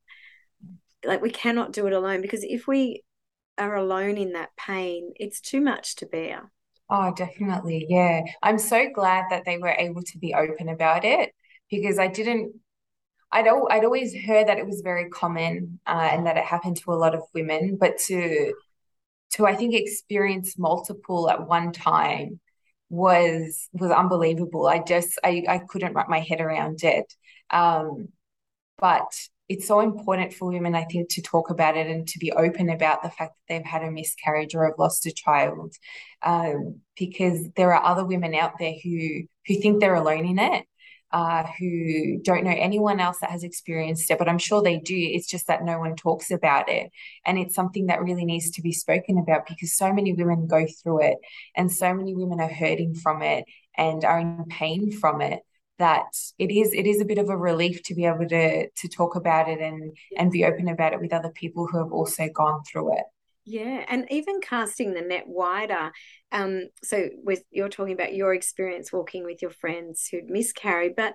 like 1.05 1.23
we 1.23 1.31
cannot 1.31 1.73
do 1.73 1.87
it 1.87 1.93
alone 1.93 2.21
because 2.21 2.45
if 2.45 2.67
we 2.67 3.03
are 3.59 3.77
alone 3.77 4.17
in 4.17 4.33
that 4.33 4.51
pain 4.57 5.13
it's 5.17 5.41
too 5.41 5.61
much 5.61 5.97
to 5.97 6.07
bear 6.07 6.51
Oh, 6.89 7.13
definitely. 7.15 7.87
Yeah. 7.89 8.23
I'm 8.43 8.59
so 8.59 8.89
glad 8.95 9.25
that 9.31 9.45
they 9.45 9.59
were 9.59 9.75
able 9.77 10.03
to 10.03 10.19
be 10.19 10.35
open 10.35 10.69
about 10.69 11.05
it 11.05 11.35
because 11.69 11.99
I 11.99 12.07
didn't, 12.07 12.55
I'd, 13.33 13.49
I'd 13.49 13.85
always 13.85 14.15
heard 14.15 14.49
that 14.49 14.59
it 14.59 14.67
was 14.67 14.83
very 14.83 15.11
common 15.11 15.81
uh, 15.87 16.09
and 16.13 16.27
that 16.27 16.37
it 16.37 16.45
happened 16.45 16.77
to 16.79 16.93
a 16.93 16.95
lot 16.95 17.15
of 17.15 17.23
women, 17.35 17.77
but 17.81 17.99
to, 18.07 18.55
to, 19.33 19.47
I 19.47 19.57
think, 19.57 19.75
experience 19.75 20.59
multiple 20.59 21.29
at 21.29 21.49
one 21.49 21.73
time 21.73 22.41
was, 22.89 23.69
was 23.73 23.91
unbelievable. 23.91 24.67
I 24.67 24.79
just, 24.81 25.19
I, 25.25 25.45
I 25.49 25.59
couldn't 25.69 25.95
wrap 25.95 26.09
my 26.09 26.21
head 26.21 26.41
around 26.41 26.85
it. 26.85 27.13
Um, 27.51 28.09
but 28.79 29.11
it's 29.49 29.69
so 29.69 29.81
important 29.81 30.35
for 30.35 30.49
women, 30.49 30.75
I 30.75 30.85
think, 30.85 31.09
to 31.11 31.23
talk 31.23 31.51
about 31.51 31.77
it 31.77 31.87
and 31.87 32.07
to 32.09 32.19
be 32.19 32.33
open 32.33 32.69
about 32.69 33.03
the 33.03 33.11
fact 33.11 33.35
that 33.35 33.55
they've 33.55 33.65
had 33.65 33.83
a 33.85 33.91
miscarriage 33.91 34.55
or 34.55 34.65
have 34.65 34.79
lost 34.79 35.07
a 35.07 35.13
child, 35.13 35.73
um, 36.23 36.81
because 36.99 37.49
there 37.55 37.73
are 37.73 37.85
other 37.85 38.05
women 38.05 38.35
out 38.35 38.55
there 38.59 38.75
who 38.83 39.23
who 39.47 39.55
think 39.61 39.81
they're 39.81 39.95
alone 39.95 40.27
in 40.27 40.41
it, 40.41 40.65
uh, 41.13 41.45
who 41.59 42.19
don't 42.23 42.45
know 42.45 42.55
anyone 42.57 43.01
else 43.01 43.19
that 43.21 43.31
has 43.31 43.45
experienced 43.45 44.11
it, 44.11 44.19
but 44.19 44.29
I'm 44.29 44.39
sure 44.39 44.63
they 44.63 44.79
do. 44.79 44.97
It's 44.97 45.29
just 45.29 45.47
that 45.47 45.65
no 45.65 45.79
one 45.79 45.97
talks 45.97 46.31
about 46.31 46.69
it, 46.69 46.91
and 47.25 47.39
it's 47.39 47.55
something 47.55 47.87
that 47.87 48.03
really 48.03 48.25
needs 48.25 48.51
to 48.53 48.63
be 48.63 48.73
spoken 48.73 49.19
about 49.19 49.47
because 49.47 49.77
so 49.77 49.93
many 49.93 50.13
women 50.13 50.47
go 50.47 50.67
through 50.83 51.03
it, 51.03 51.19
and 51.55 51.71
so 51.71 51.95
many 51.95 52.15
women 52.15 52.41
are 52.41 52.53
hurting 52.53 52.95
from 52.95 53.23
it 53.23 53.45
and 53.77 54.05
are 54.05 54.19
in 54.19 54.45
pain 54.49 54.91
from 54.91 55.21
it 55.21 55.41
that 55.79 56.07
it 56.39 56.51
is 56.51 56.73
it 56.73 56.87
is 56.87 57.01
a 57.01 57.05
bit 57.05 57.19
of 57.19 57.29
a 57.29 57.37
relief 57.37 57.83
to 57.83 57.95
be 57.95 58.07
able 58.07 58.27
to 58.27 58.69
to 58.71 58.89
talk 58.89 59.15
about 59.15 59.49
it 59.49 59.61
and 59.61 59.97
and 60.17 60.31
be 60.31 60.45
open 60.45 60.69
about 60.69 60.93
it 60.93 61.01
with 61.01 61.13
other 61.13 61.31
people 61.31 61.67
who 61.67 61.79
have 61.79 61.93
also 61.93 62.29
gone 62.35 62.63
through 62.65 62.95
it 62.95 63.05
yeah 63.47 63.85
and 63.89 64.07
even 64.11 64.41
casting 64.41 64.93
the 64.93 65.01
net 65.01 65.25
wider 65.27 65.93
um 66.33 66.65
so 66.83 67.09
with 67.25 67.43
you're 67.51 67.69
talking 67.69 67.95
about 67.95 68.15
your 68.15 68.35
experience 68.35 68.93
walking 68.93 69.25
with 69.25 69.41
your 69.41 69.51
friends 69.51 70.09
who'd 70.11 70.29
miscarried 70.29 70.95
but 70.97 71.15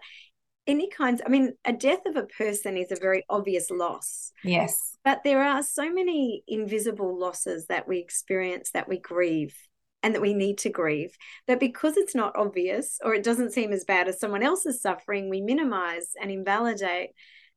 any 0.65 0.89
kinds 0.89 1.21
i 1.25 1.29
mean 1.29 1.53
a 1.65 1.73
death 1.73 2.05
of 2.05 2.15
a 2.15 2.23
person 2.23 2.77
is 2.77 2.91
a 2.91 2.95
very 2.99 3.23
obvious 3.29 3.69
loss 3.69 4.31
yes 4.43 4.97
but 5.03 5.21
there 5.23 5.43
are 5.43 5.61
so 5.61 5.91
many 5.91 6.43
invisible 6.47 7.19
losses 7.19 7.67
that 7.67 7.87
we 7.87 7.99
experience 7.99 8.71
that 8.71 8.87
we 8.87 8.97
grieve 8.97 9.55
and 10.03 10.15
that 10.15 10.21
we 10.21 10.33
need 10.33 10.57
to 10.59 10.69
grieve. 10.69 11.15
But 11.47 11.59
because 11.59 11.97
it's 11.97 12.15
not 12.15 12.35
obvious 12.35 12.99
or 13.03 13.13
it 13.13 13.23
doesn't 13.23 13.53
seem 13.53 13.71
as 13.71 13.83
bad 13.83 14.07
as 14.07 14.19
someone 14.19 14.43
else's 14.43 14.81
suffering, 14.81 15.29
we 15.29 15.41
minimize 15.41 16.13
and 16.19 16.31
invalidate 16.31 17.11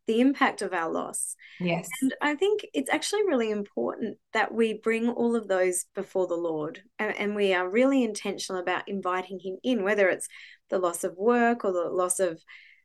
the 0.07 0.21
impact 0.21 0.63
of 0.63 0.73
our 0.73 0.91
loss. 0.91 1.35
Yes. 1.61 1.89
And 2.03 2.15
I 2.21 2.35
think 2.35 2.67
it's 2.75 2.91
actually 2.91 3.23
really 3.27 3.51
important 3.51 4.19
that 4.33 4.53
we 4.53 4.75
bring 4.75 5.09
all 5.09 5.35
of 5.35 5.49
those 5.49 5.87
before 5.95 6.27
the 6.27 6.35
Lord 6.35 6.83
and, 6.99 7.17
and, 7.17 7.35
we 7.35 7.55
are 7.55 7.69
really 7.69 8.05
intentional 8.05 8.61
about 8.61 8.89
inviting 8.89 9.41
Him 9.41 9.57
in, 9.63 9.83
whether 9.83 10.09
it's 10.09 10.29
the 10.71 10.79
loss 10.79 11.05
of 11.05 11.17
work 11.17 11.65
or 11.65 11.73
the 11.73 11.89
loss 11.89 12.21
of, 12.21 12.41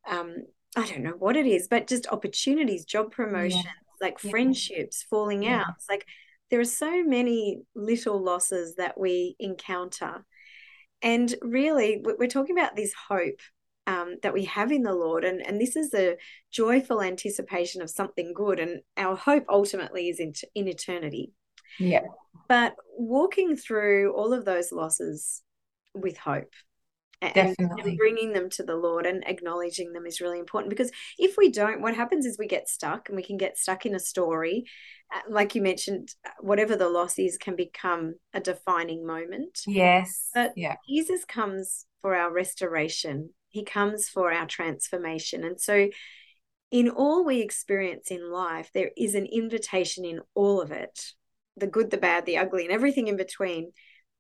um, 0.07 0.37
I 0.75 0.85
don't 0.85 1.03
know 1.03 1.15
what 1.17 1.35
it 1.35 1.45
is, 1.45 1.67
but 1.67 1.87
just 1.87 2.07
opportunities, 2.07 2.85
job 2.85 3.11
promotions, 3.11 3.65
yeah. 3.65 3.71
like 4.07 4.17
yeah. 4.23 4.31
friendships 4.31 5.05
falling 5.09 5.43
yeah. 5.43 5.61
out. 5.61 5.73
It's 5.75 5.89
like 5.89 6.05
there 6.49 6.59
are 6.59 6.65
so 6.65 7.03
many 7.03 7.61
little 7.75 8.23
losses 8.23 8.75
that 8.75 8.99
we 8.99 9.35
encounter. 9.39 10.25
And 11.01 11.33
really, 11.41 12.03
we're 12.03 12.27
talking 12.27 12.57
about 12.57 12.75
this 12.75 12.93
hope 13.07 13.39
um, 13.89 14.17
that 14.21 14.33
we 14.33 14.45
have 14.45 14.71
in 14.71 14.83
the 14.83 14.93
Lord. 14.93 15.23
And, 15.23 15.45
and 15.45 15.59
this 15.59 15.75
is 15.75 15.93
a 15.93 16.15
joyful 16.51 17.01
anticipation 17.01 17.81
of 17.81 17.89
something 17.89 18.33
good. 18.33 18.59
And 18.59 18.81
our 18.97 19.15
hope 19.15 19.45
ultimately 19.49 20.09
is 20.09 20.19
in, 20.19 20.33
in 20.53 20.67
eternity. 20.67 21.33
Yeah. 21.79 22.03
But 22.47 22.75
walking 22.97 23.55
through 23.55 24.13
all 24.13 24.33
of 24.33 24.45
those 24.45 24.71
losses 24.71 25.41
with 25.93 26.17
hope 26.17 26.53
Definitely. 27.21 27.91
And 27.91 27.97
bringing 27.97 28.33
them 28.33 28.49
to 28.51 28.63
the 28.63 28.77
Lord 28.77 29.05
and 29.05 29.23
acknowledging 29.27 29.91
them 29.91 30.05
is 30.05 30.21
really 30.21 30.39
important 30.39 30.69
because 30.69 30.91
if 31.17 31.35
we 31.37 31.51
don't, 31.51 31.81
what 31.81 31.95
happens 31.95 32.25
is 32.25 32.37
we 32.39 32.47
get 32.47 32.69
stuck 32.69 33.09
and 33.09 33.15
we 33.15 33.23
can 33.23 33.37
get 33.37 33.57
stuck 33.57 33.85
in 33.85 33.93
a 33.93 33.99
story. 33.99 34.63
Uh, 35.13 35.19
like 35.29 35.53
you 35.53 35.61
mentioned, 35.61 36.09
uh, 36.25 36.29
whatever 36.39 36.77
the 36.77 36.87
loss 36.87 37.19
is 37.19 37.37
can 37.37 37.57
become 37.57 38.15
a 38.33 38.39
defining 38.39 39.05
moment. 39.05 39.59
Yes. 39.67 40.29
But 40.33 40.53
yeah. 40.55 40.75
Jesus 40.87 41.25
comes 41.25 41.85
for 42.01 42.15
our 42.15 42.31
restoration, 42.31 43.31
He 43.49 43.63
comes 43.63 44.07
for 44.07 44.31
our 44.31 44.45
transformation. 44.45 45.43
And 45.43 45.59
so, 45.59 45.89
in 46.71 46.89
all 46.89 47.25
we 47.25 47.41
experience 47.41 48.11
in 48.11 48.31
life, 48.31 48.69
there 48.73 48.91
is 48.95 49.15
an 49.15 49.25
invitation 49.25 50.05
in 50.05 50.21
all 50.35 50.61
of 50.61 50.71
it 50.71 50.99
the 51.57 51.67
good, 51.67 51.91
the 51.91 51.97
bad, 51.97 52.25
the 52.25 52.37
ugly, 52.37 52.63
and 52.63 52.71
everything 52.71 53.07
in 53.07 53.17
between 53.17 53.71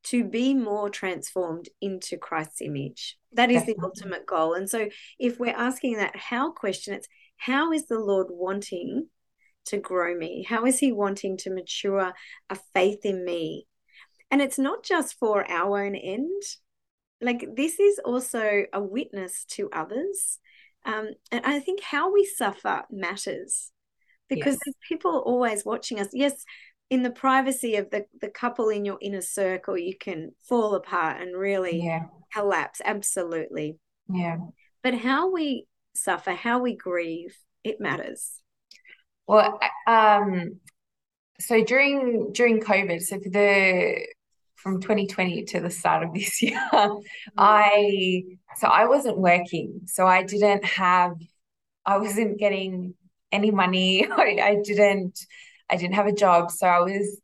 to 0.03 0.23
be 0.23 0.53
more 0.53 0.89
transformed 0.89 1.69
into 1.81 2.17
Christ's 2.17 2.61
image. 2.61 3.17
That 3.33 3.51
is 3.51 3.65
the 3.65 3.77
ultimate 3.83 4.25
goal. 4.25 4.53
And 4.53 4.69
so, 4.69 4.89
if 5.19 5.39
we're 5.39 5.55
asking 5.55 5.97
that 5.97 6.15
how 6.15 6.51
question, 6.51 6.93
it's 6.93 7.07
how 7.37 7.71
is 7.71 7.87
the 7.87 7.99
Lord 7.99 8.27
wanting 8.29 9.07
to 9.65 9.77
grow 9.77 10.15
me? 10.15 10.45
How 10.47 10.65
is 10.65 10.79
He 10.79 10.91
wanting 10.91 11.37
to 11.37 11.53
mature 11.53 12.13
a 12.49 12.57
faith 12.73 13.05
in 13.05 13.23
me? 13.25 13.67
And 14.31 14.41
it's 14.41 14.59
not 14.59 14.83
just 14.83 15.17
for 15.17 15.49
our 15.49 15.83
own 15.83 15.95
end. 15.95 16.41
Like 17.21 17.45
this 17.55 17.79
is 17.79 17.99
also 18.03 18.63
a 18.73 18.81
witness 18.81 19.45
to 19.49 19.69
others. 19.71 20.39
Um, 20.85 21.09
and 21.31 21.45
I 21.45 21.59
think 21.59 21.81
how 21.81 22.13
we 22.13 22.25
suffer 22.25 22.83
matters 22.89 23.71
because 24.29 24.53
yes. 24.53 24.59
there's 24.65 24.75
people 24.87 25.19
always 25.25 25.65
watching 25.65 25.99
us. 25.99 26.09
Yes, 26.13 26.45
in 26.89 27.03
the 27.03 27.11
privacy 27.11 27.75
of 27.75 27.89
the, 27.89 28.05
the 28.21 28.29
couple 28.29 28.69
in 28.69 28.85
your 28.85 28.97
inner 29.01 29.21
circle, 29.21 29.77
you 29.77 29.95
can 29.97 30.31
fall 30.47 30.75
apart 30.75 31.21
and 31.21 31.37
really 31.37 31.83
yeah. 31.83 32.05
collapse. 32.33 32.81
Absolutely. 32.83 33.77
Yeah. 34.11 34.37
But 34.81 34.95
how 34.95 35.31
we 35.31 35.65
suffer, 35.93 36.31
how 36.31 36.59
we 36.59 36.75
grieve, 36.75 37.35
it 37.63 37.79
matters. 37.79 38.41
Well, 39.27 39.59
um, 39.85 40.59
so 41.39 41.63
during 41.63 42.31
during 42.33 42.61
COVID, 42.61 43.01
so 43.01 43.19
for 43.19 43.29
the 43.29 44.05
from 44.61 44.81
2020 44.81 45.43
to 45.45 45.59
the 45.59 45.69
start 45.69 46.03
of 46.03 46.13
this 46.13 46.41
year, 46.41 46.59
mm. 46.73 47.01
I 47.37 48.23
so 48.57 48.67
I 48.67 48.85
wasn't 48.85 49.17
working, 49.17 49.81
so 49.85 50.05
I 50.05 50.23
didn't 50.23 50.65
have, 50.65 51.13
I 51.85 51.97
wasn't 51.97 52.39
getting 52.39 52.95
any 53.31 53.51
money. 53.51 54.07
I, 54.11 54.39
I 54.41 54.57
didn't, 54.63 55.19
I 55.69 55.77
didn't 55.77 55.95
have 55.95 56.07
a 56.07 56.13
job, 56.13 56.51
so 56.51 56.67
I 56.67 56.79
was, 56.79 57.21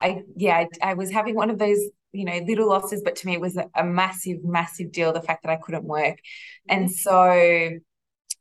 I 0.00 0.22
yeah, 0.36 0.64
I, 0.82 0.90
I 0.90 0.94
was 0.94 1.10
having 1.10 1.34
one 1.34 1.50
of 1.50 1.58
those 1.58 1.80
you 2.12 2.24
know 2.24 2.38
little 2.46 2.68
losses 2.68 3.02
but 3.04 3.16
to 3.16 3.26
me 3.26 3.34
it 3.34 3.40
was 3.40 3.56
a, 3.58 3.68
a, 3.74 3.84
massive 3.84 4.42
massive 4.42 4.90
deal 4.90 5.12
the 5.12 5.20
fact 5.20 5.42
that 5.42 5.52
i 5.52 5.56
couldn't 5.56 5.84
work. 5.84 6.18
And 6.68 6.90
so 6.90 7.12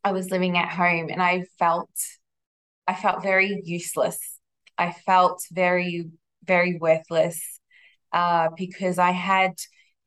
i 0.04 0.12
was 0.12 0.32
living 0.32 0.58
at 0.58 0.70
home 0.70 1.10
and 1.10 1.22
i 1.22 1.44
felt 1.60 1.90
i 2.88 2.94
felt 2.94 3.24
very 3.24 3.62
useless. 3.66 4.20
I 4.78 4.92
felt 4.92 5.44
very 5.52 6.10
very 6.46 6.78
worthless 6.78 7.55
uh, 8.16 8.50
because 8.58 8.98
i 9.00 9.12
had 9.12 9.54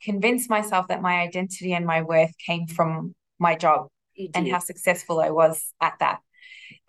convinced 0.03 0.51
myself 0.51 0.89
that 0.89 1.03
my 1.03 1.21
identity 1.21 1.73
and 1.73 1.87
my 1.87 2.03
worth 2.03 2.33
came 2.45 2.67
from 2.67 3.15
my 3.39 3.55
job 3.55 3.89
and 4.35 4.49
how 4.49 4.59
successful 4.59 5.21
i 5.21 5.31
was 5.31 5.73
at 5.81 5.95
that 6.01 6.19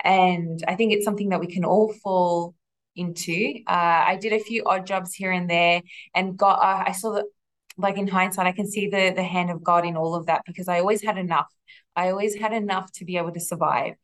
and 0.04 0.64
i 0.68 0.76
think 0.76 0.94
it's 0.94 1.06
something 1.06 1.30
that 1.30 1.40
we 1.40 1.48
can 1.48 1.66
all 1.66 1.94
fall 2.04 2.56
into. 2.96 3.54
Uh, 3.68 4.04
I 4.08 4.18
did 4.22 4.34
a 4.34 4.40
few 4.40 4.64
odd 4.66 4.86
jobs 4.86 5.14
here 5.14 5.32
and 5.32 5.50
there, 5.50 5.82
and 6.14 6.38
got. 6.38 6.60
Uh, 6.60 6.84
I 6.88 6.92
saw 6.92 7.14
that, 7.14 7.26
like 7.78 7.98
in 7.98 8.08
hindsight, 8.08 8.48
I 8.48 8.52
can 8.52 8.70
see 8.70 8.90
the 8.90 9.14
the 9.16 9.24
hand 9.24 9.50
of 9.50 9.64
God 9.64 9.86
in 9.86 9.96
all 9.96 10.16
of 10.16 10.26
that 10.28 10.44
because 10.46 10.68
I 10.68 10.80
always 10.80 11.02
had 11.02 11.18
enough. 11.18 11.48
I 11.96 12.10
always 12.12 12.36
had 12.36 12.54
enough 12.54 12.92
to 12.94 13.06
be 13.06 13.18
able 13.18 13.32
to 13.32 13.40
survive, 13.40 13.96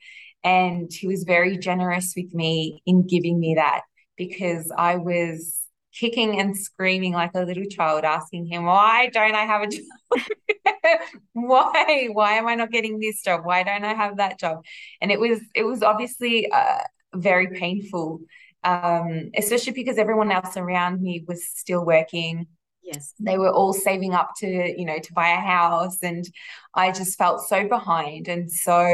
and 0.44 0.92
He 0.92 1.08
was 1.08 1.24
very 1.24 1.58
generous 1.58 2.14
with 2.16 2.34
me 2.34 2.82
in 2.86 3.06
giving 3.08 3.40
me 3.40 3.56
that 3.56 3.82
because 4.18 4.72
I 4.78 4.96
was 4.96 5.65
kicking 5.98 6.40
and 6.40 6.58
screaming 6.58 7.14
like 7.14 7.32
a 7.36 7.42
little 7.42 7.66
child, 7.66 8.04
asking 8.04 8.46
him, 8.46 8.66
Why 8.66 9.10
don't 9.14 9.36
I 9.36 9.46
have 9.46 9.64
a 9.64 9.68
job? 9.68 11.00
why? 11.34 12.10
Why 12.12 12.34
am 12.34 12.48
I 12.48 12.56
not 12.56 12.72
getting 12.72 13.00
this 13.00 13.22
job? 13.24 13.42
Why 13.44 13.64
don't 13.64 13.86
I 13.86 13.94
have 13.94 14.18
that 14.18 14.40
job? 14.40 14.64
And 15.02 15.12
it 15.12 15.20
was 15.20 15.40
it 15.54 15.64
was 15.64 15.84
obviously 15.84 16.52
uh, 16.52 16.80
very 17.14 17.48
painful 17.48 18.22
um, 18.66 19.30
especially 19.38 19.74
because 19.74 19.98
everyone 19.98 20.32
else 20.32 20.58
around 20.58 21.02
me 21.02 21.24
was 21.28 21.48
still 21.48 21.86
working. 21.86 22.48
Yes. 22.82 23.14
They 23.20 23.38
were 23.38 23.52
all 23.52 23.74
saving 23.74 24.14
up 24.14 24.32
to, 24.38 24.48
you 24.48 24.86
know, 24.86 25.00
to 25.00 25.14
buy 25.14 25.30
a 25.30 25.40
house. 25.40 25.98
And 26.02 26.26
I 26.74 26.92
just 26.92 27.18
felt 27.18 27.48
so 27.48 27.68
behind 27.68 28.28
and 28.28 28.52
so, 28.52 28.86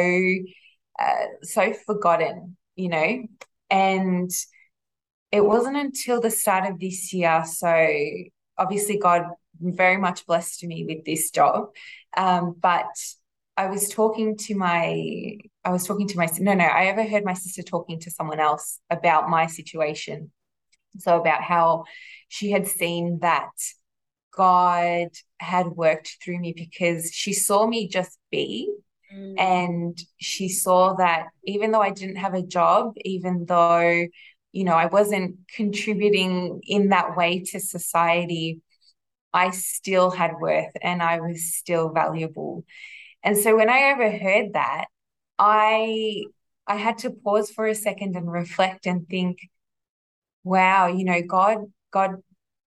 uh, 1.00 1.26
so 1.42 1.74
forgotten, 1.86 2.58
you 2.76 2.90
know. 2.90 3.24
And 3.70 4.30
it 5.32 5.46
wasn't 5.46 5.78
until 5.78 6.20
the 6.20 6.32
start 6.32 6.70
of 6.70 6.80
this 6.80 7.14
year. 7.14 7.44
So 7.46 7.88
obviously, 8.58 8.98
God 8.98 9.24
very 9.60 9.98
much 9.98 10.26
blessed 10.26 10.64
me 10.66 10.86
with 10.86 11.06
this 11.06 11.32
job. 11.32 11.70
Um, 12.18 12.56
but 12.60 12.88
I 13.58 13.68
was 13.68 13.90
talking 13.90 14.38
to 14.38 14.56
my 14.56 15.38
I 15.64 15.72
was 15.72 15.86
talking 15.86 16.08
to 16.08 16.18
my 16.18 16.28
no 16.40 16.54
no 16.54 16.66
I 16.66 16.86
ever 16.86 17.04
heard 17.04 17.24
my 17.24 17.34
sister 17.34 17.62
talking 17.62 18.00
to 18.00 18.12
someone 18.12 18.40
else 18.40 18.80
about 18.90 19.30
my 19.30 19.46
situation 19.48 20.32
so 20.98 21.20
about 21.20 21.44
how 21.44 21.84
she 22.28 22.52
had 22.52 22.68
seen 22.68 23.20
that 23.22 23.52
God 24.36 25.10
had 25.40 25.68
worked 25.68 26.18
through 26.24 26.40
me 26.40 26.54
because 26.54 27.12
she 27.14 27.34
saw 27.34 27.68
me 27.68 27.88
just 27.88 28.18
be 28.32 28.74
mm. 29.14 29.36
and 29.38 30.02
she 30.20 30.48
saw 30.48 30.94
that 30.96 31.28
even 31.44 31.72
though 31.72 31.82
I 31.82 31.92
didn't 31.92 32.16
have 32.16 32.34
a 32.34 32.42
job 32.42 32.94
even 33.04 33.46
though 33.46 34.08
you 34.52 34.64
know 34.64 34.74
I 34.76 34.88
wasn't 34.88 35.38
contributing 35.56 36.62
in 36.66 36.90
that 36.90 37.16
way 37.18 37.42
to 37.52 37.60
society. 37.60 38.62
I 39.34 39.52
still 39.52 40.12
had 40.12 40.34
worth 40.40 40.74
and 40.82 41.02
I 41.02 41.20
was 41.22 41.56
still 41.56 41.90
valuable. 41.90 42.66
And 43.24 43.38
so 43.38 43.56
when 43.56 43.70
I 43.70 43.92
overheard 43.94 44.54
that, 44.54 44.86
I 45.40 46.24
I 46.68 46.76
had 46.78 47.00
to 47.00 47.12
pause 47.12 47.52
for 47.52 47.68
a 47.68 47.76
second 47.76 48.16
and 48.16 48.32
reflect 48.32 48.86
and 48.86 49.08
think, 49.08 49.40
wow, 50.44 50.88
you 50.88 51.06
know, 51.06 51.22
God 51.22 51.72
God 51.92 52.16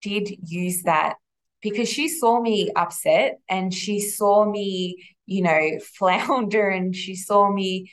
did 0.03 0.31
use 0.47 0.83
that. 0.85 1.17
Because 1.63 1.89
she 1.89 2.09
saw 2.09 2.41
me 2.43 2.71
upset 2.77 3.39
and 3.49 3.73
she 3.73 4.01
saw 4.01 4.45
me, 4.45 5.03
you 5.27 5.43
know, 5.43 5.79
flounder 5.99 6.69
and 6.69 6.95
she 6.95 7.15
saw 7.15 7.51
me 7.51 7.91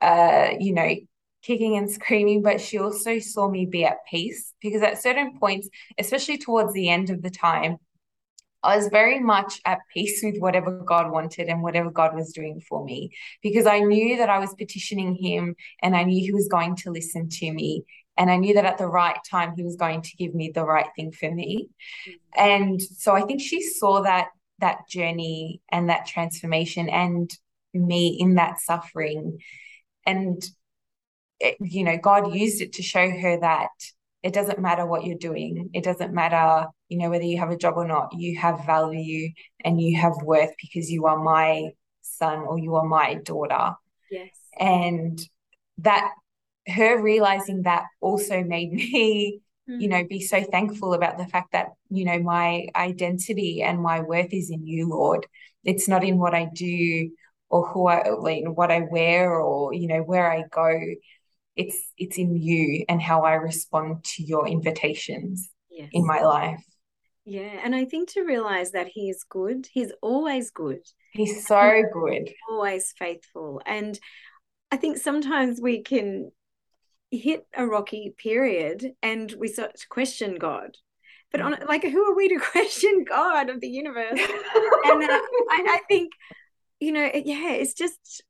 uh, 0.00 0.50
you 0.58 0.74
know, 0.74 0.94
kicking 1.42 1.76
and 1.76 1.90
screaming, 1.90 2.42
but 2.42 2.60
she 2.60 2.78
also 2.78 3.18
saw 3.18 3.48
me 3.48 3.66
be 3.66 3.84
at 3.84 4.06
peace 4.08 4.54
because 4.60 4.82
at 4.82 5.02
certain 5.02 5.38
points, 5.38 5.68
especially 5.98 6.38
towards 6.38 6.72
the 6.72 6.88
end 6.88 7.10
of 7.10 7.22
the 7.22 7.30
time, 7.30 7.78
I 8.62 8.76
was 8.76 8.88
very 8.88 9.18
much 9.18 9.60
at 9.64 9.80
peace 9.92 10.20
with 10.22 10.38
whatever 10.38 10.70
God 10.70 11.10
wanted 11.10 11.48
and 11.48 11.62
whatever 11.62 11.90
God 11.90 12.14
was 12.14 12.32
doing 12.32 12.60
for 12.60 12.84
me 12.84 13.10
because 13.42 13.66
I 13.66 13.80
knew 13.80 14.18
that 14.18 14.30
I 14.30 14.38
was 14.38 14.54
petitioning 14.54 15.16
Him 15.16 15.56
and 15.82 15.96
I 15.96 16.04
knew 16.04 16.20
He 16.20 16.32
was 16.32 16.48
going 16.48 16.76
to 16.76 16.90
listen 16.90 17.28
to 17.28 17.52
me. 17.52 17.84
And 18.16 18.30
I 18.30 18.36
knew 18.36 18.54
that 18.54 18.66
at 18.66 18.78
the 18.78 18.86
right 18.86 19.18
time, 19.28 19.54
He 19.56 19.64
was 19.64 19.76
going 19.76 20.02
to 20.02 20.16
give 20.16 20.34
me 20.34 20.52
the 20.54 20.64
right 20.64 20.86
thing 20.94 21.10
for 21.12 21.30
me. 21.30 21.70
And 22.36 22.80
so 22.80 23.14
I 23.16 23.22
think 23.22 23.40
she 23.40 23.62
saw 23.62 24.02
that 24.02 24.28
that 24.60 24.88
journey 24.88 25.60
and 25.70 25.90
that 25.90 26.06
transformation 26.06 26.88
and 26.88 27.30
me 27.74 28.16
in 28.20 28.36
that 28.36 28.60
suffering. 28.60 29.38
And, 30.06 30.42
it, 31.42 31.56
you 31.60 31.84
know, 31.84 31.98
God 31.98 32.34
used 32.34 32.60
it 32.60 32.74
to 32.74 32.82
show 32.82 33.10
her 33.10 33.40
that 33.40 33.68
it 34.22 34.32
doesn't 34.32 34.60
matter 34.60 34.86
what 34.86 35.04
you're 35.04 35.18
doing. 35.18 35.70
It 35.74 35.82
doesn't 35.82 36.14
matter, 36.14 36.68
you 36.88 36.98
know, 36.98 37.10
whether 37.10 37.24
you 37.24 37.38
have 37.38 37.50
a 37.50 37.56
job 37.56 37.74
or 37.76 37.86
not. 37.86 38.14
You 38.14 38.38
have 38.38 38.64
value 38.64 39.30
and 39.64 39.80
you 39.80 39.98
have 39.98 40.14
worth 40.22 40.52
because 40.60 40.90
you 40.90 41.06
are 41.06 41.18
my 41.18 41.70
son 42.02 42.40
or 42.40 42.58
you 42.58 42.76
are 42.76 42.86
my 42.86 43.14
daughter. 43.14 43.74
Yes. 44.10 44.30
And 44.58 45.20
that 45.78 46.12
her 46.68 47.02
realizing 47.02 47.62
that 47.62 47.84
also 48.00 48.44
made 48.44 48.72
me 48.72 49.40
mm. 49.68 49.80
you 49.80 49.88
know 49.88 50.04
be 50.04 50.20
so 50.20 50.42
thankful 50.42 50.94
about 50.94 51.18
the 51.18 51.26
fact 51.26 51.52
that 51.52 51.68
you 51.90 52.04
know 52.04 52.20
my 52.20 52.66
identity 52.76 53.62
and 53.62 53.82
my 53.82 54.00
worth 54.00 54.32
is 54.32 54.50
in 54.50 54.66
you 54.66 54.88
lord 54.88 55.26
it's 55.64 55.88
not 55.88 56.04
in 56.04 56.18
what 56.18 56.34
i 56.34 56.48
do 56.54 57.10
or 57.48 57.66
who 57.66 57.88
i 57.88 58.08
like 58.10 58.44
what 58.46 58.70
i 58.70 58.80
wear 58.90 59.34
or 59.40 59.74
you 59.74 59.88
know 59.88 60.02
where 60.02 60.30
i 60.30 60.44
go 60.50 60.78
it's 61.56 61.92
it's 61.98 62.18
in 62.18 62.36
you 62.36 62.84
and 62.88 63.00
how 63.00 63.22
I 63.22 63.34
respond 63.34 64.04
to 64.16 64.22
your 64.22 64.48
invitations 64.48 65.50
yes. 65.70 65.88
in 65.92 66.06
my 66.06 66.22
life. 66.22 66.64
Yeah, 67.24 67.60
and 67.62 67.74
I 67.74 67.84
think 67.84 68.10
to 68.10 68.22
realize 68.22 68.72
that 68.72 68.88
he 68.88 69.08
is 69.08 69.24
good, 69.28 69.68
he's 69.72 69.92
always 70.02 70.50
good. 70.50 70.80
He's 71.12 71.46
so 71.46 71.82
good. 71.92 72.30
Always 72.50 72.92
faithful. 72.98 73.60
And 73.64 73.98
I 74.70 74.76
think 74.76 74.96
sometimes 74.96 75.60
we 75.60 75.82
can 75.82 76.32
hit 77.10 77.46
a 77.54 77.66
rocky 77.66 78.14
period 78.16 78.92
and 79.02 79.32
we 79.38 79.48
start 79.48 79.76
to 79.76 79.88
question 79.88 80.36
God. 80.36 80.76
But 81.30 81.42
on 81.42 81.56
like 81.68 81.84
who 81.84 82.04
are 82.10 82.16
we 82.16 82.28
to 82.28 82.38
question 82.52 83.04
God 83.08 83.50
of 83.50 83.60
the 83.60 83.68
universe? 83.68 84.18
and 84.18 85.02
uh, 85.02 85.20
I, 85.50 85.64
I 85.68 85.80
think 85.88 86.12
you 86.80 86.90
know, 86.90 87.08
yeah, 87.14 87.52
it's 87.52 87.74
just 87.74 88.24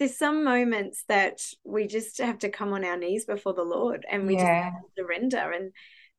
there's 0.00 0.16
some 0.16 0.44
moments 0.44 1.04
that 1.08 1.42
we 1.62 1.86
just 1.86 2.16
have 2.18 2.38
to 2.38 2.48
come 2.48 2.72
on 2.72 2.86
our 2.86 2.96
knees 2.96 3.26
before 3.26 3.52
the 3.52 3.62
Lord 3.62 4.06
and 4.10 4.26
we 4.26 4.34
yeah. 4.34 4.70
just 4.70 4.96
surrender. 4.96 5.52
And 5.52 5.72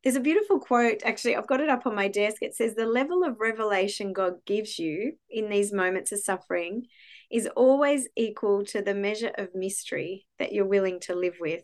there's 0.04 0.16
a 0.16 0.22
beautiful 0.22 0.60
quote, 0.60 1.02
actually, 1.04 1.36
I've 1.36 1.48
got 1.48 1.62
it 1.62 1.70
up 1.70 1.88
on 1.88 1.96
my 1.96 2.08
desk. 2.08 2.44
It 2.44 2.54
says, 2.56 2.76
The 2.76 2.86
level 2.86 3.24
of 3.24 3.40
revelation 3.40 4.14
God 4.14 4.34
gives 4.46 4.78
you 4.78 5.14
in 5.32 5.50
these 5.50 5.74
moments 5.74 6.12
of 6.12 6.20
suffering 6.20 6.86
is 7.32 7.50
always 7.56 8.08
equal 8.16 8.64
to 8.66 8.84
the 8.84 8.94
measure 8.94 9.32
of 9.40 9.56
mystery 9.56 10.28
that 10.38 10.54
you're 10.54 10.66
willing 10.68 11.00
to 11.02 11.16
live 11.16 11.38
with. 11.42 11.64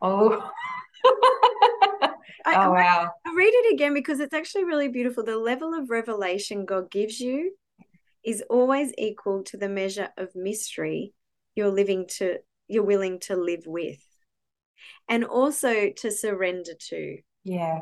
Oh. 0.00 0.50
I, 2.46 2.64
oh, 2.64 2.72
wow. 2.72 3.10
I 3.26 3.34
read 3.36 3.52
it 3.52 3.74
again 3.74 3.92
because 3.92 4.20
it's 4.20 4.32
actually 4.32 4.64
really 4.64 4.88
beautiful. 4.88 5.22
The 5.22 5.36
level 5.36 5.74
of 5.74 5.90
revelation 5.90 6.64
God 6.64 6.90
gives 6.90 7.20
you 7.20 7.52
is 8.24 8.42
always 8.48 8.94
equal 8.96 9.42
to 9.44 9.58
the 9.58 9.68
measure 9.68 10.08
of 10.16 10.34
mystery 10.34 11.12
you're 11.58 11.70
living 11.70 12.06
to 12.08 12.38
you're 12.68 12.82
willing 12.82 13.18
to 13.18 13.36
live 13.36 13.64
with 13.66 14.00
and 15.08 15.24
also 15.24 15.90
to 15.96 16.10
surrender 16.10 16.72
to 16.88 17.18
yeah 17.44 17.80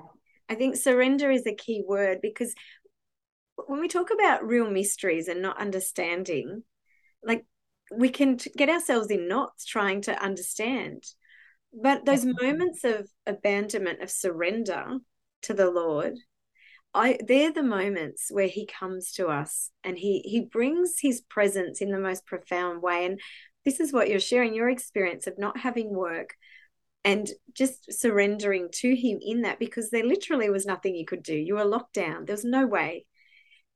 I 0.49 0.55
think 0.55 0.77
surrender 0.77 1.31
is 1.31 1.47
a 1.47 1.55
key 1.55 1.83
word 1.87 2.19
because 2.23 2.55
when 3.67 3.81
we 3.81 3.89
talk 3.89 4.11
about 4.13 4.47
real 4.47 4.71
mysteries 4.71 5.29
and 5.29 5.43
not 5.43 5.61
understanding, 5.61 6.63
like 7.23 7.45
we 7.95 8.09
can 8.11 8.39
get 8.57 8.69
ourselves 8.69 9.11
in 9.11 9.29
knots 9.29 9.65
trying 9.65 10.03
to 10.03 10.23
understand. 10.23 11.03
But 11.73 12.05
those 12.05 12.25
moments 12.25 12.85
of 12.85 13.09
abandonment, 13.27 14.03
of 14.03 14.11
surrender 14.11 14.99
to 15.43 15.55
the 15.55 15.71
Lord, 15.71 16.15
I 16.95 17.19
they're 17.27 17.53
the 17.53 17.63
moments 17.63 18.29
where 18.31 18.47
he 18.47 18.67
comes 18.67 19.13
to 19.13 19.27
us 19.27 19.71
and 19.85 19.99
he 19.99 20.21
he 20.21 20.41
brings 20.41 20.97
his 21.01 21.21
presence 21.21 21.81
in 21.81 21.91
the 21.91 21.99
most 21.99 22.25
profound 22.25 22.83
way. 22.83 23.05
And 23.05 23.21
this 23.67 23.81
is 23.81 23.93
what 23.93 24.09
you're 24.09 24.21
sharing, 24.21 24.55
your 24.55 24.71
experience 24.71 25.27
of 25.27 25.39
not 25.39 25.59
having 25.59 25.93
work 25.93 26.35
and 27.05 27.29
just 27.53 27.93
surrendering 27.93 28.69
to 28.73 28.95
him 28.95 29.19
in 29.21 29.43
that 29.43 29.59
because 29.59 29.91
there 29.91 30.05
literally 30.05 30.49
was 30.49 30.65
nothing 30.65 30.95
you 30.95 31.05
could 31.05 31.23
do. 31.23 31.35
You 31.35 31.57
were 31.57 31.65
locked 31.65 31.93
down. 31.93 32.25
There 32.25 32.35
was 32.35 32.45
no 32.45 32.67
way. 32.67 33.07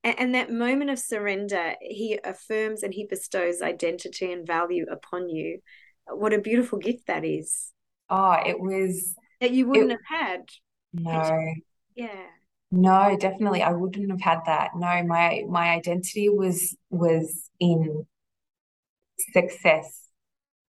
And, 0.05 0.19
and 0.19 0.35
that 0.35 0.51
moment 0.51 0.91
of 0.91 0.99
surrender, 1.01 1.75
he 1.81 2.19
affirms 2.23 2.85
and 2.85 2.95
he 2.95 3.05
bestows 3.05 3.63
identity 3.63 4.33
and 4.33 4.47
value 4.47 4.87
upon 4.91 5.29
you. 5.29 5.59
What 6.07 6.33
a 6.33 6.39
beautiful 6.39 6.79
gift 6.79 7.09
that 7.09 7.25
is. 7.25 7.73
Oh, 8.09 8.37
it 8.47 8.59
was 8.61 9.15
that 9.41 9.51
you 9.51 9.67
wouldn't 9.67 9.93
it, 9.93 9.99
have 10.09 10.21
had. 10.21 10.41
No. 10.93 11.55
Yeah. 11.97 12.27
No, 12.71 13.17
definitely 13.19 13.63
I 13.63 13.73
wouldn't 13.73 14.11
have 14.11 14.21
had 14.21 14.39
that. 14.47 14.71
No, 14.77 15.03
my 15.05 15.43
my 15.49 15.71
identity 15.71 16.29
was 16.29 16.77
was 16.91 17.51
in 17.59 18.07
success 19.33 20.09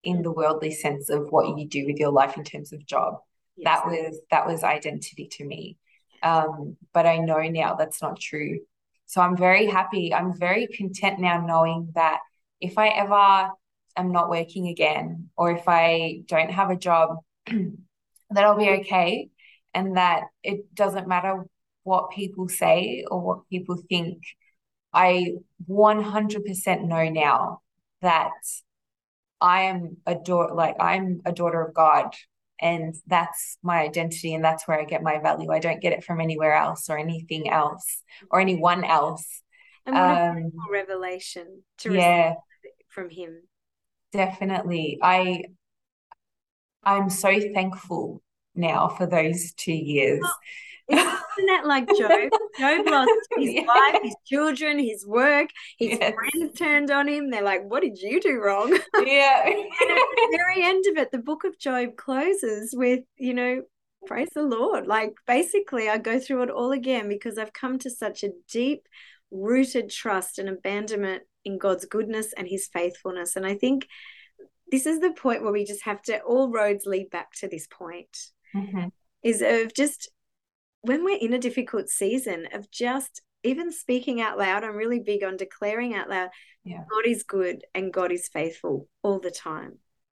in 0.03 0.23
the 0.23 0.33
worldly 0.33 0.71
sense 0.71 1.11
of 1.11 1.31
what 1.31 1.59
you 1.59 1.69
do 1.69 1.87
with 1.87 1.99
your 1.99 2.11
life 2.11 2.37
in 2.37 2.45
terms 2.45 2.73
of 2.73 2.85
job. 2.87 3.19
Yes. 3.57 3.65
That 3.65 3.87
was 3.87 4.21
that 4.31 4.47
was 4.47 4.65
identity 4.65 5.29
to 5.33 5.45
me. 5.45 5.77
Um, 6.23 6.77
but 6.93 7.07
I 7.07 7.19
know 7.19 7.41
now 7.43 7.75
that's 7.75 8.01
not 8.01 8.19
true. 8.19 8.61
So 9.07 9.21
I'm 9.21 9.37
very 9.37 9.67
happy. 9.67 10.15
I'm 10.15 10.39
very 10.39 10.67
content 10.69 11.19
now 11.19 11.45
knowing 11.45 11.91
that 11.95 12.21
if 12.61 12.79
I 12.79 12.89
ever 12.89 13.51
am 13.97 14.13
not 14.13 14.31
working 14.31 14.69
again 14.69 15.31
or 15.37 15.51
if 15.51 15.65
I 15.67 16.23
don't 16.27 16.51
have 16.51 16.71
a 16.71 16.77
job, 16.77 17.19
that 17.47 18.45
I'll 18.45 18.57
be 18.57 18.71
okay 18.81 19.29
and 19.75 19.97
that 19.97 20.25
it 20.43 20.75
doesn't 20.75 21.09
matter 21.09 21.45
what 21.83 22.11
people 22.11 22.49
say 22.49 23.05
or 23.11 23.21
what 23.21 23.49
people 23.49 23.77
think. 23.89 24.23
I 24.93 25.35
100% 25.69 26.85
know 26.85 27.09
now 27.09 27.63
that 28.03 28.31
I 29.41 29.63
am 29.63 29.97
a 30.07 30.15
daughter, 30.15 30.55
like 30.55 30.77
I'm 30.81 31.21
a 31.25 31.33
daughter 31.33 31.63
of 31.63 31.75
God, 31.75 32.15
and 32.61 32.95
that's 33.07 33.59
my 33.63 33.81
identity, 33.81 34.35
and 34.35 34.45
that's 34.45 34.69
where 34.69 34.79
I 34.79 34.85
get 34.85 35.03
my 35.03 35.19
value. 35.19 35.51
I 35.51 35.61
don't 35.61 35.81
get 35.81 35.93
it 35.93 36.05
from 36.05 36.21
anywhere 36.21 36.55
else 36.55 36.91
or 36.91 36.99
anything 36.99 37.51
else 37.51 38.03
or 38.31 38.41
anyone 38.41 38.85
else. 38.85 39.43
And 39.87 39.95
what 39.95 40.03
um, 40.03 40.53
a 40.69 40.73
revelation 40.73 41.63
to 41.79 41.93
yeah, 41.93 42.35
from 42.89 43.09
Him. 43.09 43.43
Definitely, 44.13 44.99
I 45.03 45.45
I'm 46.85 47.11
so 47.11 47.39
thankful 47.53 48.23
now 48.55 48.89
for 48.89 49.07
those 49.07 49.53
two 49.53 49.73
years. 49.73 50.25
Isn't 50.89 51.20
that 51.51 51.67
like 51.67 51.89
Job? 51.89 52.11
Job 52.59 52.87
lost 52.87 53.11
his 53.37 53.55
yeah. 53.55 53.67
wife, 53.67 54.03
his 54.03 54.15
children, 54.27 54.79
his 54.79 55.07
work. 55.07 55.51
His 55.79 55.99
yes. 56.01 56.15
friends 56.15 56.59
turned 56.59 56.91
on 56.91 57.09
him. 57.09 57.31
They're 57.31 57.43
like, 57.43 57.69
"What 57.69 57.83
did 57.83 57.99
you 57.99 58.21
do 58.21 58.41
wrong?" 58.41 58.79
Yeah. 59.05 59.43
and 59.47 59.57
at 59.57 59.69
the 60.17 60.37
very 60.37 60.63
end 60.65 60.85
of 60.91 60.97
it, 60.97 61.11
the 61.11 61.19
book 61.19 61.45
of 61.45 61.59
Job 61.59 61.97
closes 61.97 62.75
with, 62.75 63.01
you 63.17 63.35
know, 63.35 63.63
praise 64.07 64.29
the 64.35 64.43
Lord. 64.43 64.87
Like 64.87 65.15
basically, 65.27 65.89
I 65.89 65.99
go 65.99 66.19
through 66.19 66.43
it 66.45 66.51
all 66.51 66.73
again 66.73 67.09
because 67.09 67.39
I've 67.39 67.53
come 67.53 67.79
to 67.81 67.91
such 67.91 68.23
a 68.23 68.31
deep 68.51 68.87
rooted 69.31 69.91
trust 69.91 70.39
and 70.39 70.49
abandonment 70.49 71.23
in 71.45 71.59
God's 71.59 71.87
goodness 71.87 72.33
and 72.37 72.47
his 72.47 72.69
faithfulness. 72.73 73.37
And 73.37 73.47
I 73.47 73.55
think 73.55 73.87
this 74.71 74.87
is 74.87 75.01
the 75.01 75.13
point 75.13 75.43
where 75.43 75.53
we 75.53 75.65
just 75.65 75.85
have 75.85 76.03
to 76.03 76.21
all 76.21 76.51
roads 76.51 76.85
lead 76.87 77.11
back 77.11 77.33
to 77.41 77.49
this 77.49 77.67
point. 77.67 78.17
Mm-hmm. 78.55 78.89
Is 79.23 79.43
of 79.43 79.75
just 79.75 80.11
when 80.83 81.05
we're 81.05 81.19
in 81.19 81.33
a 81.33 81.39
difficult 81.39 81.89
season 81.89 82.49
of 82.53 82.71
just 82.71 83.23
even 83.43 83.73
speaking 83.73 84.21
out 84.21 84.39
loud, 84.39 84.65
I'm 84.65 84.77
really 84.77 85.01
big 85.01 85.23
on 85.25 85.37
declaring 85.37 85.95
out 85.95 86.09
loud, 86.09 86.31
yeah. 86.65 86.85
God 86.91 87.07
is 87.07 87.23
good 87.23 87.65
and 87.75 87.93
God 87.93 88.13
is 88.13 88.29
faithful 88.29 88.89
all 89.03 89.19
the 89.19 89.31
time. 89.31 89.79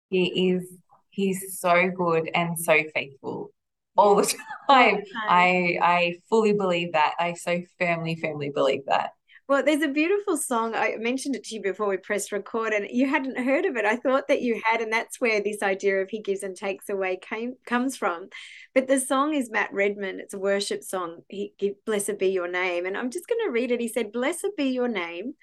He 0.10 0.52
is, 0.52 0.68
he's 1.10 1.60
so 1.60 1.90
good 1.96 2.30
and 2.34 2.60
so 2.60 2.84
faithful 2.94 3.52
all 3.96 4.16
the 4.16 4.24
time. 4.26 4.40
All 4.70 4.92
the 4.92 4.98
time. 4.98 5.04
I 5.30 5.78
I 5.82 6.16
fully 6.30 6.54
believe 6.54 6.94
that. 6.94 7.14
I 7.20 7.34
so 7.34 7.62
firmly, 7.80 8.16
firmly 8.16 8.50
believe 8.50 8.86
that. 8.88 9.12
Well, 9.52 9.64
there's 9.64 9.82
a 9.82 9.90
beautiful 9.90 10.38
song. 10.38 10.76
I 10.76 10.96
mentioned 10.98 11.36
it 11.36 11.44
to 11.44 11.56
you 11.56 11.62
before 11.62 11.90
we 11.90 11.98
pressed 11.98 12.32
record, 12.32 12.72
and 12.72 12.88
you 12.90 13.06
hadn't 13.06 13.38
heard 13.38 13.66
of 13.66 13.76
it. 13.76 13.84
I 13.84 13.98
thought 13.98 14.30
that 14.30 14.42
you 14.42 14.62
had, 14.64 14.80
and 14.80 14.94
that's 14.94 15.20
where 15.20 15.42
this 15.42 15.62
idea 15.62 15.98
of 15.98 16.10
He 16.10 16.22
gives 16.22 16.42
and 16.42 16.56
takes 16.56 16.88
away 16.88 17.18
came 17.18 17.58
comes 17.66 17.98
from. 17.98 18.30
But 18.74 18.88
the 18.88 18.98
song 18.98 19.34
is 19.34 19.52
Matt 19.52 19.74
Redman. 19.74 20.22
It's 20.22 20.34
a 20.34 20.40
worship 20.40 20.84
song. 20.84 21.24
He, 21.28 21.54
blessed 21.86 22.18
be 22.18 22.28
your 22.28 22.48
name, 22.48 22.86
and 22.86 22.96
I'm 22.96 23.12
just 23.12 23.28
going 23.28 23.42
to 23.44 23.52
read 23.52 23.72
it. 23.72 23.82
He 23.82 23.90
said, 23.90 24.14
"Blessed 24.14 24.52
be 24.56 24.70
your 24.70 24.88
name, 24.88 25.34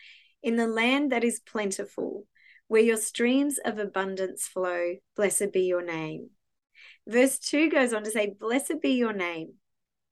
in 0.42 0.56
the 0.56 0.66
land 0.66 1.12
that 1.12 1.22
is 1.22 1.40
plentiful, 1.40 2.24
where 2.66 2.80
your 2.80 2.96
streams 2.96 3.58
of 3.62 3.78
abundance 3.78 4.46
flow. 4.46 4.94
Blessed 5.16 5.52
be 5.52 5.64
your 5.64 5.82
name." 5.82 6.30
Verse 7.06 7.38
two 7.38 7.68
goes 7.68 7.92
on 7.92 8.04
to 8.04 8.10
say, 8.10 8.34
"Blessed 8.40 8.80
be 8.80 8.92
your 8.92 9.12
name, 9.12 9.56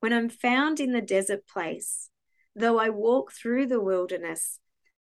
when 0.01 0.13
I'm 0.13 0.29
found 0.29 0.81
in 0.81 0.93
the 0.93 1.01
desert 1.01 1.47
place." 1.47 2.11
Though 2.57 2.79
I 2.79 2.89
walk 2.89 3.33
through 3.33 3.67
the 3.67 3.81
wilderness, 3.81 4.59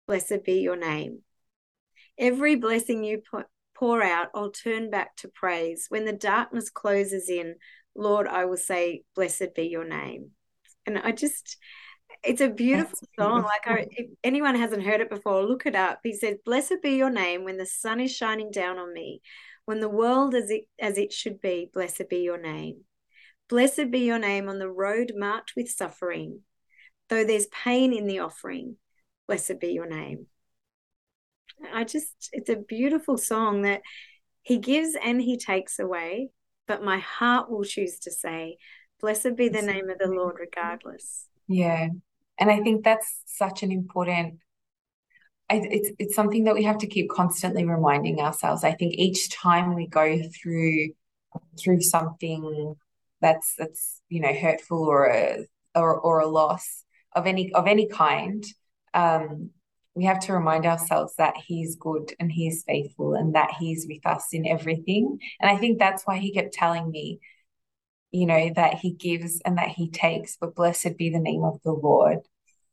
blessed 0.09 0.45
be 0.45 0.55
your 0.55 0.77
name. 0.77 1.21
Every 2.19 2.57
blessing 2.57 3.05
you 3.05 3.23
pour 3.75 4.03
out, 4.03 4.29
I'll 4.35 4.51
turn 4.51 4.91
back 4.91 5.15
to 5.19 5.29
praise. 5.29 5.87
When 5.89 6.05
the 6.05 6.13
darkness 6.13 6.69
closes 6.69 7.29
in, 7.29 7.55
Lord, 7.95 8.27
I 8.27 8.45
will 8.47 8.57
say, 8.57 9.05
Blessed 9.15 9.55
be 9.55 9.65
your 9.65 9.87
name. 9.87 10.31
And 10.85 10.99
I 10.99 11.13
just, 11.13 11.57
it's 12.25 12.41
a 12.41 12.49
beautiful 12.49 12.99
song. 13.19 13.45
Like, 13.45 13.67
I, 13.67 13.87
if 13.93 14.11
anyone 14.25 14.57
hasn't 14.57 14.83
heard 14.83 15.01
it 15.01 15.09
before, 15.09 15.45
look 15.45 15.65
it 15.65 15.77
up. 15.77 16.01
He 16.03 16.13
says, 16.13 16.37
Blessed 16.45 16.83
be 16.83 16.97
your 16.97 17.11
name 17.11 17.45
when 17.45 17.57
the 17.57 17.67
sun 17.67 18.01
is 18.01 18.15
shining 18.15 18.51
down 18.51 18.79
on 18.79 18.93
me, 18.93 19.23
when 19.65 19.79
the 19.79 19.89
world 19.89 20.35
is 20.35 20.51
it, 20.51 20.65
as 20.79 20.99
it 20.99 21.13
should 21.13 21.41
be, 21.41 21.71
blessed 21.73 22.09
be 22.11 22.19
your 22.19 22.41
name. 22.41 22.81
Blessed 23.49 23.91
be 23.91 24.01
your 24.01 24.19
name 24.19 24.49
on 24.49 24.59
the 24.59 24.71
road 24.71 25.13
marked 25.17 25.53
with 25.57 25.71
suffering, 25.71 26.41
Though 27.09 27.25
there's 27.25 27.47
pain 27.47 27.93
in 27.93 28.07
the 28.07 28.21
offering, 28.21 28.77
blessed 29.27 29.61
be 29.61 29.69
your 29.69 29.87
name. 29.87 30.27
I 31.73 31.85
just, 31.85 32.31
it's 32.33 32.51
a 32.51 32.57
beautiful 32.57 33.17
song 33.17 33.63
that 33.63 33.83
he 34.43 34.59
gives 34.59 34.97
and 35.03 35.21
he 35.21 35.37
takes 35.37 35.79
away, 35.79 36.31
but 36.67 36.83
my 36.83 36.99
heart 36.99 37.51
will 37.51 37.65
choose 37.65 37.99
to 38.01 38.11
say, 38.11 38.59
Blessed 39.01 39.37
be 39.37 39.49
the 39.49 39.61
name 39.61 39.91
of 39.91 39.99
the 39.99 40.09
Lord, 40.09 40.37
regardless. 40.41 41.27
Yeah. 41.47 41.89
And 42.39 42.51
I 42.51 42.61
think 42.61 42.85
that's 42.85 43.21
such 43.27 43.63
an 43.63 43.71
important 43.71 44.39
it's 45.51 45.91
it's 45.99 46.15
something 46.15 46.45
that 46.45 46.55
we 46.55 46.65
have 46.65 46.79
to 46.79 46.87
keep 46.87 47.11
constantly 47.11 47.65
reminding 47.65 48.21
ourselves. 48.21 48.65
I 48.65 48.73
think 48.73 48.95
each 48.95 49.31
time 49.31 49.75
we 49.75 49.87
go 49.87 50.19
through 50.41 50.91
through 51.59 51.81
something 51.81 52.77
that's 53.21 53.55
that's 53.59 54.01
you 54.09 54.21
know 54.21 54.33
hurtful 54.33 54.85
or 54.85 55.07
a 55.07 55.47
or, 55.75 55.99
or 55.99 56.21
a 56.21 56.27
loss, 56.27 56.85
of 57.15 57.27
any 57.27 57.53
of 57.55 57.67
any 57.67 57.89
kind, 57.89 58.45
um, 58.93 59.51
we 59.95 60.05
have 60.05 60.21
to 60.21 60.33
remind 60.33 60.67
ourselves 60.67 61.15
that 61.17 61.37
he's 61.37 61.77
good 61.77 62.13
and 62.19 62.31
he's 62.31 62.65
faithful 62.67 63.15
and 63.15 63.35
that 63.35 63.53
he's 63.59 63.87
with 63.89 64.05
us 64.07 64.29
in 64.33 64.47
everything. 64.47 65.19
And 65.41 65.51
I 65.51 65.57
think 65.57 65.79
that's 65.79 66.05
why 66.05 66.19
he 66.19 66.33
kept 66.33 66.53
telling 66.53 66.91
me, 66.91 67.21
you 68.11 68.27
know, 68.27 68.51
that 68.57 68.75
he 68.75 68.93
gives 68.93 69.41
and 69.45 69.59
that 69.59 69.69
he 69.69 69.91
takes, 69.91 70.37
but 70.37 70.57
blessed 70.57 70.97
be 70.97 71.11
the 71.11 71.21
name 71.21 71.45
of 71.45 71.61
the 71.63 71.73
Lord. 71.73 72.19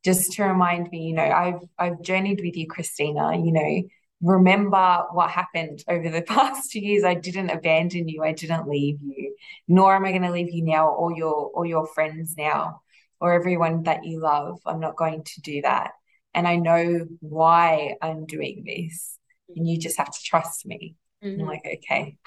Just 0.03 0.33
to 0.33 0.43
remind 0.43 0.89
me, 0.89 1.03
you 1.03 1.13
know, 1.13 1.23
I've 1.23 1.61
I've 1.77 2.01
journeyed 2.01 2.41
with 2.43 2.57
you, 2.57 2.67
Christina, 2.67 3.37
you 3.37 3.51
know, 3.51 3.83
remember 4.23 5.05
what 5.11 5.29
happened 5.29 5.83
over 5.87 6.09
the 6.09 6.21
past 6.27 6.71
two 6.71 6.79
years. 6.79 7.03
I 7.03 7.13
didn't 7.13 7.51
abandon 7.51 8.07
you, 8.07 8.23
I 8.23 8.31
didn't 8.31 8.67
leave 8.67 8.97
you, 9.01 9.35
nor 9.67 9.95
am 9.95 10.05
I 10.05 10.11
going 10.11 10.23
to 10.23 10.31
leave 10.31 10.51
you 10.51 10.63
now 10.63 10.89
or 10.89 11.15
your 11.15 11.51
or 11.53 11.67
your 11.67 11.85
friends 11.85 12.35
now 12.35 12.81
or 13.21 13.31
everyone 13.31 13.83
that 13.83 14.03
you 14.03 14.19
love. 14.19 14.59
I'm 14.65 14.81
not 14.81 14.97
going 14.97 15.23
to 15.23 15.41
do 15.41 15.61
that. 15.61 15.91
And 16.33 16.47
I 16.47 16.57
know 16.57 17.05
why 17.19 17.95
I'm 18.01 18.25
doing 18.25 18.63
this. 18.65 19.17
And 19.55 19.69
you 19.69 19.77
just 19.77 19.97
have 19.97 20.11
to 20.11 20.23
trust 20.23 20.65
me. 20.65 20.95
Mm-hmm. 21.23 21.41
I'm 21.41 21.47
like, 21.47 21.61
okay. 21.65 22.17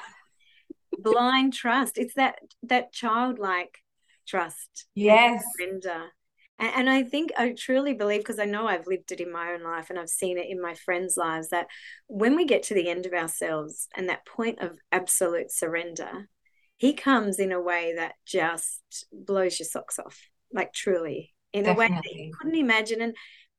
Blind 0.97 1.53
trust. 1.53 1.99
It's 1.99 2.15
that 2.15 2.37
that 2.63 2.93
childlike 2.93 3.79
trust. 4.27 4.87
Yes. 4.95 5.43
Surrender. 5.59 6.05
And, 6.59 6.73
and 6.77 6.91
I 6.91 7.03
think 7.03 7.33
I 7.37 7.55
truly 7.59 7.95
believe, 7.95 8.21
because 8.21 8.39
I 8.39 8.45
know 8.45 8.67
I've 8.67 8.87
lived 8.87 9.11
it 9.11 9.21
in 9.21 9.33
my 9.33 9.53
own 9.53 9.65
life 9.65 9.91
and 9.91 9.99
I've 9.99 10.09
seen 10.09 10.39
it 10.39 10.47
in 10.49 10.63
my 10.63 10.75
friends' 10.75 11.17
lives, 11.17 11.49
that 11.49 11.67
when 12.07 12.37
we 12.37 12.45
get 12.45 12.63
to 12.65 12.75
the 12.75 12.89
end 12.89 13.07
of 13.07 13.13
ourselves 13.13 13.89
and 13.97 14.09
that 14.09 14.27
point 14.27 14.61
of 14.61 14.79
absolute 14.93 15.51
surrender, 15.51 16.29
he 16.77 16.93
comes 16.93 17.39
in 17.39 17.53
a 17.53 17.61
way 17.61 17.95
that 17.97 18.15
just 18.25 19.07
blows 19.13 19.59
your 19.59 19.67
socks 19.67 19.99
off, 19.99 20.29
like 20.53 20.73
truly, 20.73 21.33
in 21.53 21.65
Definitely. 21.65 21.87
a 21.87 21.89
way 21.89 22.03
that 22.03 22.15
you 22.15 22.33
couldn't 22.39 22.59
imagine. 22.59 23.01
And 23.01 23.15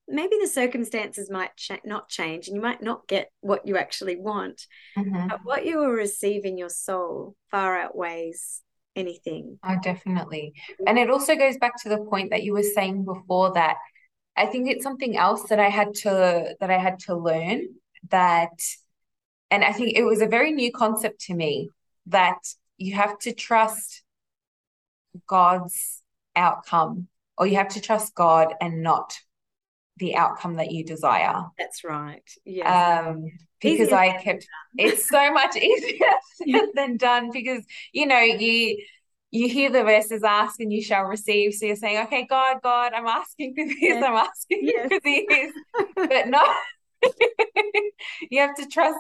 maybe 0.08 0.38
the 0.40 0.48
circumstances 0.48 1.30
might 1.30 1.56
ch- 1.56 1.72
not 1.84 2.10
change 2.10 2.48
and 2.48 2.56
you 2.56 2.62
might 2.62 2.82
not 2.82 3.08
get 3.08 3.32
what 3.42 3.68
you 3.68 3.78
actually 3.78 4.18
want, 4.18 4.66
mm-hmm. 4.98 5.28
but 5.28 5.40
what 5.44 5.66
you 5.66 5.78
will 5.78 5.92
receive 5.92 6.46
in 6.46 6.58
your 6.58 6.70
soul 6.70 7.36
far 7.52 7.78
outweighs 7.78 8.62
anything. 8.96 9.60
Oh, 9.64 9.76
definitely. 9.82 10.54
And 10.88 10.98
it 10.98 11.10
also 11.10 11.36
goes 11.36 11.58
back 11.58 11.82
to 11.84 11.90
the 11.90 11.98
point 11.98 12.32
that 12.32 12.44
you 12.44 12.54
were 12.54 12.64
saying 12.64 13.04
before 13.06 13.54
that 13.54 13.78
I 14.38 14.46
think 14.46 14.70
it's 14.70 14.84
something 14.84 15.18
else 15.18 15.44
that 15.44 15.60
I 15.60 15.70
had 15.70 15.94
to 15.96 16.56
that 16.60 16.70
I 16.70 16.78
had 16.78 17.00
to 17.00 17.16
learn 17.16 17.68
that 18.10 18.52
and 19.50 19.64
I 19.64 19.72
think 19.72 19.96
it 19.96 20.04
was 20.04 20.22
a 20.22 20.28
very 20.28 20.52
new 20.52 20.72
concept 20.72 21.22
to 21.22 21.34
me 21.34 21.70
that 22.08 22.40
you 22.78 22.96
have 22.96 23.18
to 23.20 23.34
trust 23.34 24.04
God's 25.28 26.02
outcome 26.36 27.08
or 27.38 27.48
you 27.48 27.56
have 27.56 27.70
to 27.70 27.82
trust 27.82 28.16
God 28.16 28.54
and 28.62 28.82
not 28.82 29.18
the 29.98 30.16
outcome 30.16 30.56
that 30.56 30.72
you 30.72 30.84
desire. 30.84 31.44
That's 31.58 31.84
right. 31.84 32.30
Yeah. 32.46 33.08
Um, 33.08 33.32
because 33.62 33.88
easier 33.88 33.98
I 33.98 34.22
kept 34.22 34.48
it's 34.78 35.08
so 35.08 35.32
much 35.32 35.56
easier 35.56 36.62
than 36.76 36.98
done 36.98 37.32
because 37.32 37.64
you 37.94 38.06
know 38.06 38.20
you 38.20 38.78
you 39.32 39.50
hear 39.50 39.70
the 39.70 39.84
verses 39.84 40.24
ask 40.24 40.60
and 40.60 40.72
you 40.72 40.82
shall 40.82 41.04
receive. 41.04 41.54
So 41.54 41.66
you're 41.66 41.76
saying, 41.76 42.06
okay, 42.06 42.26
God, 42.26 42.58
God, 42.64 42.94
I'm 42.94 43.08
asking 43.08 43.54
for 43.54 43.66
this, 43.66 43.76
yes. 43.82 44.04
I'm 44.04 44.16
asking 44.16 44.60
yes. 44.64 44.88
for 44.88 45.00
this. 45.04 45.54
but 45.96 46.28
no, 46.28 46.42
you 48.30 48.40
have 48.40 48.56
to 48.56 48.68
trust 48.68 49.00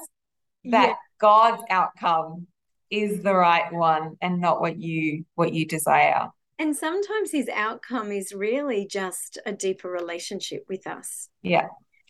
that 0.65 0.87
yeah. 0.89 0.95
God's 1.19 1.63
outcome 1.69 2.47
is 2.89 3.23
the 3.23 3.33
right 3.33 3.71
one 3.71 4.17
and 4.21 4.41
not 4.41 4.61
what 4.61 4.77
you 4.77 5.25
what 5.35 5.53
you 5.53 5.65
desire. 5.65 6.29
And 6.57 6.75
sometimes 6.75 7.31
his 7.31 7.49
outcome 7.53 8.11
is 8.11 8.33
really 8.33 8.87
just 8.87 9.37
a 9.45 9.51
deeper 9.51 9.89
relationship 9.89 10.65
with 10.69 10.87
us. 10.87 11.29
Yeah. 11.41 11.67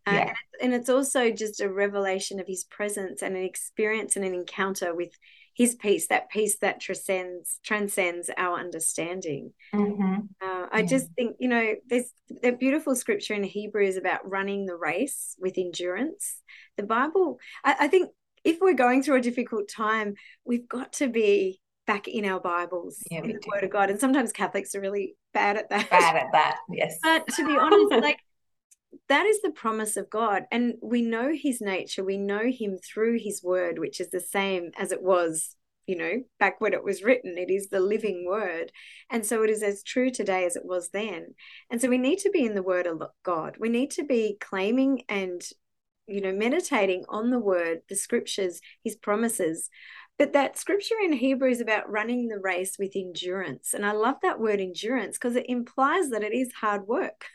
Uh, 0.07 0.11
yeah. 0.11 0.33
And 0.61 0.73
it's 0.73 0.89
also 0.89 1.31
just 1.31 1.61
a 1.61 1.71
revelation 1.71 2.39
of 2.39 2.47
his 2.47 2.63
presence 2.63 3.21
and 3.23 3.35
an 3.35 3.43
experience 3.43 4.15
and 4.15 4.23
an 4.23 4.35
encounter 4.35 4.93
with 4.93 5.09
his 5.55 5.73
peace, 5.73 6.07
that 6.07 6.29
peace 6.29 6.57
that 6.59 6.81
transcends 6.81 7.59
transcends 7.63 8.29
our 8.37 8.59
understanding. 8.59 9.53
Mm-hmm. 9.73 10.15
Uh, 10.41 10.67
I 10.71 10.79
yeah. 10.79 10.85
just 10.85 11.07
think 11.13 11.37
you 11.39 11.47
know 11.47 11.75
there's 11.87 12.11
a 12.43 12.51
beautiful 12.51 12.93
scripture 12.93 13.33
in 13.33 13.43
Hebrews 13.43 13.95
about 13.95 14.29
running 14.29 14.65
the 14.65 14.75
race 14.75 15.35
with 15.39 15.57
endurance. 15.57 16.41
The 16.75 16.83
Bible, 16.83 17.39
I, 17.63 17.75
I 17.81 17.87
think, 17.87 18.11
if 18.43 18.59
we're 18.59 18.73
going 18.73 19.01
through 19.01 19.15
a 19.15 19.21
difficult 19.21 19.69
time, 19.69 20.15
we've 20.43 20.67
got 20.67 20.93
to 20.93 21.07
be 21.07 21.61
back 21.87 22.07
in 22.07 22.25
our 22.25 22.39
Bibles, 22.39 23.03
yeah, 23.11 23.19
in 23.19 23.27
the 23.27 23.33
do. 23.33 23.49
Word 23.51 23.63
of 23.63 23.69
God. 23.69 23.89
And 23.89 23.99
sometimes 23.99 24.31
Catholics 24.31 24.73
are 24.75 24.81
really 24.81 25.15
bad 25.33 25.57
at 25.57 25.69
that. 25.69 25.89
Bad 25.89 26.15
at 26.15 26.31
that, 26.31 26.57
yes. 26.69 26.97
But 27.03 27.27
to 27.35 27.45
be 27.45 27.57
honest, 27.57 27.91
like 28.03 28.19
that 29.09 29.25
is 29.25 29.41
the 29.41 29.51
promise 29.51 29.97
of 29.97 30.09
God. 30.09 30.43
And 30.51 30.75
we 30.81 31.01
know 31.01 31.33
his 31.33 31.61
nature. 31.61 32.03
We 32.03 32.17
know 32.17 32.49
him 32.49 32.77
through 32.77 33.19
his 33.19 33.43
word, 33.43 33.77
which 33.77 33.99
is 33.99 34.09
the 34.09 34.19
same 34.19 34.71
as 34.79 34.91
it 34.91 35.03
was, 35.03 35.55
you 35.85 35.97
know, 35.97 36.23
back 36.39 36.59
when 36.59 36.73
it 36.73 36.83
was 36.83 37.03
written. 37.03 37.37
It 37.37 37.51
is 37.51 37.69
the 37.69 37.79
living 37.79 38.25
word. 38.27 38.71
And 39.11 39.25
so 39.25 39.43
it 39.43 39.49
is 39.49 39.61
as 39.61 39.83
true 39.83 40.09
today 40.09 40.45
as 40.45 40.55
it 40.55 40.65
was 40.65 40.89
then. 40.89 41.35
And 41.69 41.79
so 41.79 41.89
we 41.89 41.97
need 41.97 42.19
to 42.19 42.31
be 42.31 42.45
in 42.45 42.55
the 42.55 42.63
word 42.63 42.87
of 42.87 43.03
God. 43.23 43.57
We 43.59 43.69
need 43.69 43.91
to 43.91 44.03
be 44.03 44.37
claiming 44.39 45.03
and, 45.07 45.47
you 46.07 46.21
know, 46.21 46.33
meditating 46.33 47.05
on 47.09 47.29
the 47.29 47.39
word, 47.39 47.81
the 47.89 47.95
scriptures, 47.95 48.59
his 48.83 48.95
promises. 48.95 49.69
But 50.17 50.33
that 50.33 50.57
scripture 50.57 50.95
in 51.03 51.13
Hebrew 51.13 51.49
is 51.49 51.59
about 51.59 51.91
running 51.91 52.27
the 52.27 52.39
race 52.39 52.77
with 52.79 52.95
endurance. 52.95 53.73
And 53.73 53.85
I 53.85 53.91
love 53.91 54.15
that 54.21 54.39
word 54.39 54.61
endurance 54.61 55.17
because 55.17 55.35
it 55.35 55.49
implies 55.49 56.09
that 56.09 56.23
it 56.23 56.33
is 56.33 56.53
hard 56.53 56.87
work. 56.87 57.25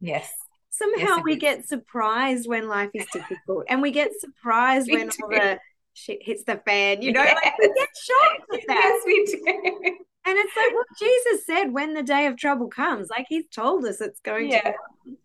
Yes 0.00 0.32
somehow 0.70 1.16
yes, 1.16 1.22
we 1.24 1.36
get 1.36 1.68
surprised 1.68 2.48
when 2.48 2.68
life 2.68 2.90
is 2.94 3.06
difficult 3.12 3.64
and 3.68 3.82
we 3.82 3.90
get 3.90 4.10
surprised 4.18 4.88
we 4.88 4.96
when 4.96 5.08
do. 5.08 5.16
all 5.22 5.28
the 5.28 5.58
shit 5.94 6.18
hits 6.22 6.44
the 6.44 6.60
fan 6.64 7.02
you 7.02 7.12
know 7.12 7.22
yes. 7.22 7.38
like 7.44 7.58
we 7.58 7.74
get 7.74 7.88
shocked 8.02 8.46
with 8.48 8.64
that 8.68 8.80
yes 8.82 9.02
we 9.04 9.24
do 9.26 9.96
and 10.26 10.38
it's 10.38 10.56
like 10.56 10.72
what 10.72 10.86
jesus 10.98 11.44
said 11.44 11.72
when 11.72 11.92
the 11.92 12.02
day 12.02 12.26
of 12.26 12.36
trouble 12.36 12.68
comes 12.68 13.08
like 13.10 13.26
he's 13.28 13.48
told 13.52 13.84
us 13.84 14.00
it's 14.00 14.20
going 14.20 14.50
yeah. 14.50 14.62
to 14.62 14.74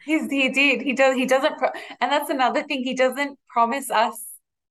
He's, 0.03 0.29
he 0.31 0.49
did 0.49 0.81
he 0.81 0.93
does 0.93 1.15
he 1.15 1.27
doesn't 1.27 1.57
pro- 1.57 1.69
and 2.01 2.11
that's 2.11 2.31
another 2.31 2.63
thing 2.63 2.83
he 2.83 2.95
doesn't 2.95 3.37
promise 3.47 3.91
us 3.91 4.19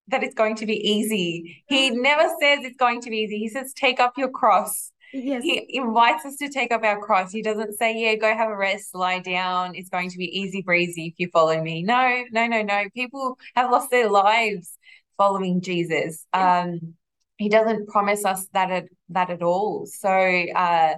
that 0.09 0.23
it's 0.23 0.35
going 0.35 0.55
to 0.57 0.67
be 0.67 0.77
easy 0.77 1.63
he 1.67 1.91
never 1.91 2.29
says 2.41 2.61
it's 2.65 2.77
going 2.77 3.01
to 3.01 3.11
be 3.11 3.19
easy 3.19 3.39
he 3.39 3.49
says 3.49 3.73
take 3.75 4.01
up 4.01 4.13
your 4.17 4.31
cross 4.31 4.93
Yes. 5.17 5.45
He 5.45 5.65
invites 5.79 6.25
us 6.25 6.35
to 6.39 6.49
take 6.49 6.73
up 6.73 6.83
our 6.83 6.99
cross. 6.99 7.31
He 7.31 7.41
doesn't 7.41 7.79
say, 7.79 7.97
Yeah, 7.97 8.17
go 8.17 8.35
have 8.35 8.51
a 8.51 8.57
rest, 8.57 8.97
lie 8.97 9.21
down. 9.21 9.77
It's 9.77 9.89
going 9.89 10.11
to 10.11 10.19
be 10.19 10.25
easy 10.25 10.61
breezy 10.61 11.07
if 11.07 11.15
you 11.19 11.29
follow 11.33 11.63
me. 11.63 11.85
No, 11.85 12.25
no, 12.33 12.49
no, 12.49 12.63
no. 12.63 12.87
People 12.95 13.39
have 13.55 13.71
lost 13.71 13.93
their 13.93 14.11
lives 14.11 14.77
following 15.17 15.61
Jesus. 15.61 16.27
Um, 16.33 16.95
he 17.37 17.49
doesn't 17.49 17.89
promise 17.89 18.25
us 18.25 18.47
that 18.53 18.71
at 18.73 18.85
that 19.11 19.31
at 19.31 19.43
all. 19.43 19.87
So 19.87 20.11
uh 20.11 20.95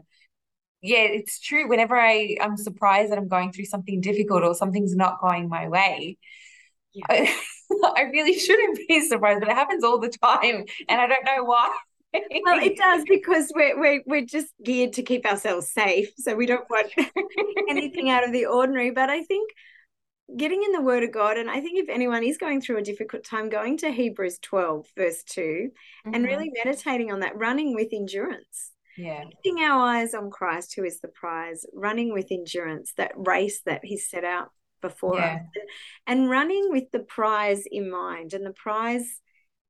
yeah, 0.82 0.98
it's 0.98 1.40
true. 1.40 1.68
Whenever 1.68 1.98
I, 1.98 2.36
I'm 2.40 2.56
surprised 2.56 3.10
that 3.10 3.18
I'm 3.18 3.28
going 3.28 3.50
through 3.50 3.64
something 3.64 4.00
difficult 4.00 4.44
or 4.44 4.54
something's 4.54 4.94
not 4.94 5.20
going 5.20 5.48
my 5.48 5.68
way, 5.68 6.16
yeah. 6.92 7.04
I, 7.08 7.34
I 7.96 8.02
really 8.12 8.38
shouldn't 8.38 8.78
be 8.88 9.00
surprised, 9.08 9.40
but 9.40 9.48
it 9.48 9.54
happens 9.54 9.84
all 9.84 9.98
the 9.98 10.08
time. 10.08 10.64
And 10.88 11.00
I 11.00 11.06
don't 11.06 11.24
know 11.24 11.44
why 11.44 11.76
well, 12.42 12.62
it 12.62 12.76
does 12.76 13.04
because 13.08 13.52
we're, 13.54 13.78
we're 13.78 14.02
we're 14.06 14.24
just 14.24 14.52
geared 14.62 14.94
to 14.94 15.02
keep 15.02 15.26
ourselves 15.26 15.70
safe, 15.70 16.12
so 16.16 16.34
we 16.34 16.46
don't 16.46 16.68
want 16.70 16.92
anything 17.68 18.10
out 18.10 18.24
of 18.24 18.32
the 18.32 18.46
ordinary. 18.46 18.90
But 18.90 19.10
I 19.10 19.22
think 19.22 19.50
getting 20.36 20.62
in 20.62 20.72
the 20.72 20.80
Word 20.80 21.02
of 21.02 21.12
God, 21.12 21.36
and 21.36 21.50
I 21.50 21.60
think 21.60 21.78
if 21.78 21.88
anyone 21.88 22.24
is 22.24 22.38
going 22.38 22.60
through 22.60 22.78
a 22.78 22.82
difficult 22.82 23.24
time, 23.24 23.48
going 23.48 23.76
to 23.78 23.90
Hebrews 23.90 24.38
twelve 24.40 24.86
verse 24.96 25.22
2 25.24 25.40
mm-hmm. 25.40 26.14
and 26.14 26.24
really 26.24 26.50
meditating 26.64 27.12
on 27.12 27.20
that, 27.20 27.36
running 27.36 27.74
with 27.74 27.88
endurance. 27.92 28.72
Yeah, 28.96 29.24
keeping 29.42 29.62
our 29.62 29.86
eyes 29.86 30.14
on 30.14 30.30
Christ, 30.30 30.74
who 30.74 30.84
is 30.84 31.00
the 31.00 31.08
prize, 31.08 31.66
running 31.74 32.12
with 32.12 32.28
endurance, 32.30 32.92
that 32.96 33.12
race 33.14 33.60
that 33.66 33.84
He 33.84 33.98
set 33.98 34.24
out 34.24 34.50
before 34.80 35.18
yeah. 35.18 35.34
us, 35.34 35.40
and 36.06 36.30
running 36.30 36.70
with 36.70 36.90
the 36.92 37.00
prize 37.00 37.64
in 37.70 37.90
mind, 37.90 38.34
and 38.34 38.44
the 38.44 38.52
prize 38.52 39.20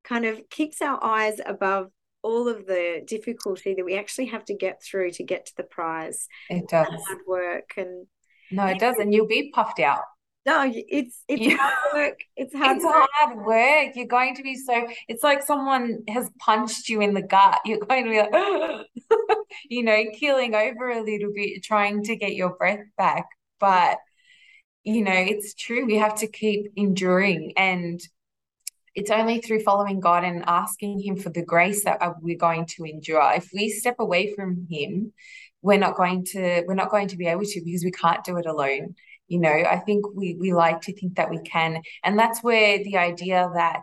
kind 0.04 0.24
of 0.24 0.48
keeps 0.50 0.80
our 0.82 1.02
eyes 1.02 1.40
above 1.44 1.90
all 2.22 2.48
of 2.48 2.66
the 2.66 3.02
difficulty 3.06 3.74
that 3.74 3.84
we 3.84 3.96
actually 3.96 4.26
have 4.26 4.44
to 4.44 4.54
get 4.54 4.82
through 4.82 5.12
to 5.12 5.22
get 5.22 5.46
to 5.46 5.52
the 5.56 5.62
prize. 5.62 6.28
It 6.50 6.68
does. 6.68 6.88
Hard 6.88 7.20
work 7.26 7.72
and 7.76 8.06
no, 8.50 8.66
it 8.66 8.78
does, 8.78 8.96
and 8.98 9.12
you'll 9.12 9.26
be 9.26 9.50
puffed 9.50 9.80
out. 9.80 10.02
No, 10.44 10.70
it's 10.72 11.24
it's 11.26 11.42
yeah. 11.42 11.56
hard 11.58 11.74
work. 11.94 12.20
It's 12.36 12.54
hard. 12.56 12.76
It's 12.76 12.84
work. 12.84 13.08
hard 13.12 13.44
work. 13.44 13.96
You're 13.96 14.06
going 14.06 14.36
to 14.36 14.42
be 14.42 14.54
so. 14.54 14.86
It's 15.08 15.24
like 15.24 15.42
someone 15.42 16.04
has 16.08 16.30
punched 16.38 16.88
you 16.88 17.00
in 17.00 17.14
the 17.14 17.22
gut. 17.22 17.58
You're 17.64 17.80
going 17.80 18.04
to 18.04 18.10
be 18.10 18.18
like, 18.18 18.86
you 19.68 19.82
know, 19.82 20.04
keeling 20.14 20.54
over 20.54 20.90
a 20.90 21.02
little 21.02 21.32
bit, 21.34 21.64
trying 21.64 22.04
to 22.04 22.16
get 22.16 22.34
your 22.34 22.56
breath 22.56 22.84
back. 22.96 23.26
But 23.58 23.98
you 24.86 25.02
know, 25.02 25.12
it's 25.12 25.52
true. 25.54 25.84
We 25.84 25.96
have 25.96 26.14
to 26.20 26.28
keep 26.28 26.70
enduring, 26.76 27.54
and 27.56 28.00
it's 28.94 29.10
only 29.10 29.40
through 29.40 29.64
following 29.64 29.98
God 29.98 30.22
and 30.22 30.44
asking 30.46 31.00
Him 31.00 31.16
for 31.16 31.28
the 31.28 31.44
grace 31.44 31.82
that 31.84 32.00
uh, 32.00 32.12
we're 32.20 32.38
going 32.38 32.66
to 32.76 32.84
endure. 32.84 33.32
If 33.34 33.50
we 33.52 33.68
step 33.68 33.96
away 33.98 34.32
from 34.32 34.68
Him, 34.70 35.12
we're 35.60 35.80
not 35.80 35.96
going 35.96 36.24
to 36.26 36.62
we're 36.68 36.74
not 36.74 36.92
going 36.92 37.08
to 37.08 37.16
be 37.16 37.26
able 37.26 37.44
to 37.44 37.62
because 37.64 37.82
we 37.82 37.90
can't 37.90 38.22
do 38.22 38.36
it 38.36 38.46
alone. 38.46 38.94
You 39.26 39.40
know, 39.40 39.50
I 39.50 39.80
think 39.80 40.04
we 40.14 40.36
we 40.38 40.54
like 40.54 40.82
to 40.82 40.94
think 40.94 41.16
that 41.16 41.30
we 41.30 41.40
can, 41.40 41.82
and 42.04 42.16
that's 42.16 42.44
where 42.44 42.78
the 42.84 42.96
idea 42.96 43.50
that 43.54 43.82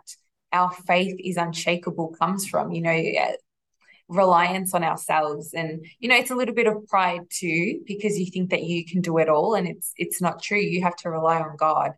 our 0.54 0.72
faith 0.72 1.16
is 1.22 1.36
unshakable 1.36 2.16
comes 2.18 2.48
from. 2.48 2.72
You 2.72 2.80
know, 2.80 2.96
uh, 2.96 3.32
reliance 4.08 4.74
on 4.74 4.84
ourselves. 4.84 5.54
And 5.54 5.84
you 5.98 6.08
know 6.08 6.16
it's 6.16 6.30
a 6.30 6.34
little 6.36 6.54
bit 6.54 6.66
of 6.66 6.86
pride 6.86 7.22
too 7.30 7.80
because 7.86 8.18
you 8.18 8.26
think 8.26 8.50
that 8.50 8.62
you 8.62 8.84
can 8.84 9.00
do 9.00 9.18
it 9.18 9.28
all 9.28 9.54
and 9.54 9.66
it's 9.66 9.92
it's 9.96 10.20
not 10.20 10.42
true. 10.42 10.58
You 10.58 10.82
have 10.82 10.96
to 10.96 11.10
rely 11.10 11.40
on 11.40 11.56
god 11.56 11.92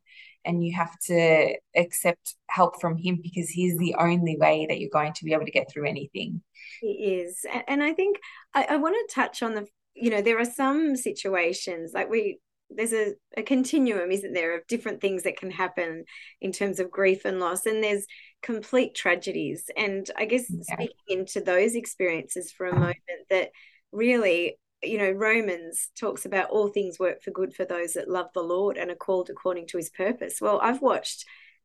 and 0.45 0.65
you 0.65 0.75
have 0.75 0.97
to 1.01 1.57
accept 1.75 2.37
help 2.49 2.81
from 2.81 2.97
him 2.97 3.19
because 3.21 3.49
he's 3.49 3.77
the 3.79 3.97
only 3.99 4.37
way 4.39 4.67
that 4.69 4.79
you're 4.79 4.89
going 4.91 5.13
to 5.13 5.25
be 5.25 5.33
able 5.33 5.45
to 5.45 5.51
get 5.51 5.71
through 5.71 5.89
anything. 5.89 6.43
He 6.81 7.21
is. 7.21 7.45
And 7.69 7.83
i 7.83 7.93
think 7.93 8.19
i, 8.55 8.67
I 8.71 8.77
want 8.77 8.95
to 8.95 9.15
touch 9.15 9.43
on 9.43 9.55
the 9.55 9.67
you 9.95 10.11
know 10.11 10.23
there 10.23 10.39
are 10.39 10.45
some 10.45 10.95
situations 10.97 11.93
like 11.95 12.11
we 12.11 12.39
there's 12.71 12.93
a, 12.93 13.15
a 13.37 13.43
continuum 13.43 14.11
isn't 14.11 14.33
there 14.33 14.57
of 14.57 14.67
different 14.67 15.01
things 15.01 15.23
that 15.23 15.37
can 15.37 15.51
happen 15.51 16.05
in 16.41 16.53
terms 16.53 16.81
of 16.81 16.91
grief 16.91 17.25
and 17.25 17.39
loss. 17.39 17.67
And 17.67 17.83
there's 17.83 18.07
complete 18.47 18.95
tragedies. 18.95 19.69
And 19.77 20.09
i 20.17 20.25
guess 20.25 20.45
yeah. 20.49 20.63
speaking 20.63 20.95
into 21.09 21.41
those 21.41 21.75
experiences 21.75 22.53
for 22.53 22.67
a 22.67 22.79
moment 22.79 22.99
that 23.29 23.51
really 23.91 24.59
you 24.83 24.99
know 24.99 25.11
romans 25.11 25.89
talks 25.99 26.27
about 26.27 26.51
all 26.51 26.69
things 26.69 26.99
work 26.99 27.23
for 27.23 27.31
good 27.33 27.55
for 27.55 27.65
those 27.65 27.95
that 27.95 28.11
love 28.11 28.29
the 28.35 28.43
lord 28.43 28.77
and 28.77 28.91
are 28.91 28.95
called 28.95 29.31
according 29.31 29.67
to 29.67 29.79
his 29.79 29.91
purpose. 29.91 30.39
Well 30.41 30.61
i've 30.63 30.81
watched 30.81 31.25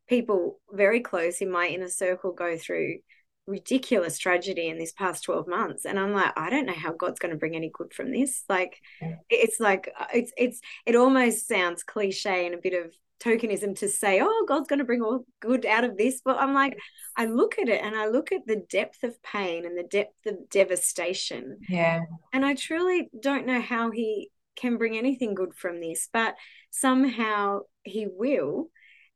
people 0.09 0.59
very 0.71 1.01
close 1.01 1.39
in 1.39 1.51
my 1.51 1.67
inner 1.67 1.89
circle 1.89 2.32
go 2.34 2.57
through 2.57 2.97
ridiculous 3.45 4.17
tragedy 4.17 4.67
in 4.67 4.79
this 4.79 4.91
past 4.91 5.23
12 5.25 5.47
months. 5.47 5.86
And 5.86 5.99
i'm 5.99 6.13
like 6.13 6.34
i 6.36 6.49
don't 6.49 6.65
know 6.65 6.82
how 6.86 6.93
god's 6.93 7.19
going 7.19 7.34
to 7.34 7.38
bring 7.38 7.55
any 7.55 7.69
good 7.71 7.93
from 7.93 8.11
this. 8.11 8.43
Like 8.49 8.82
it's 9.29 9.59
like 9.59 9.93
uh, 9.99 10.05
it's 10.15 10.32
it's 10.36 10.59
it 10.88 10.95
almost 10.95 11.47
sounds 11.47 11.84
cliche 11.84 12.47
and 12.47 12.55
a 12.55 12.65
bit 12.67 12.73
of 12.73 12.91
tokenism 13.24 13.78
to 13.78 13.88
say 13.88 14.19
oh 14.22 14.45
god's 14.47 14.67
going 14.67 14.80
to 14.80 14.86
bring 14.86 15.01
all 15.01 15.26
good 15.39 15.65
out 15.65 15.84
of 15.84 15.97
this 15.97 16.22
but 16.24 16.38
i'm 16.39 16.53
like 16.53 16.78
i 17.15 17.26
look 17.26 17.59
at 17.59 17.69
it 17.69 17.82
and 17.82 17.95
i 17.95 18.07
look 18.07 18.32
at 18.32 18.45
the 18.47 18.63
depth 18.69 19.03
of 19.03 19.22
pain 19.24 19.65
and 19.65 19.78
the 19.78 19.84
depth 19.84 20.26
of 20.26 20.49
devastation. 20.49 21.57
Yeah. 21.69 22.01
And 22.34 22.45
i 22.45 22.55
truly 22.55 23.09
don't 23.19 23.45
know 23.45 23.61
how 23.61 23.91
he 23.91 24.30
can 24.55 24.78
bring 24.78 24.97
anything 24.97 25.34
good 25.34 25.53
from 25.53 25.80
this 25.80 26.09
but 26.11 26.36
somehow 26.72 27.59
he 27.84 28.07
will. 28.07 28.69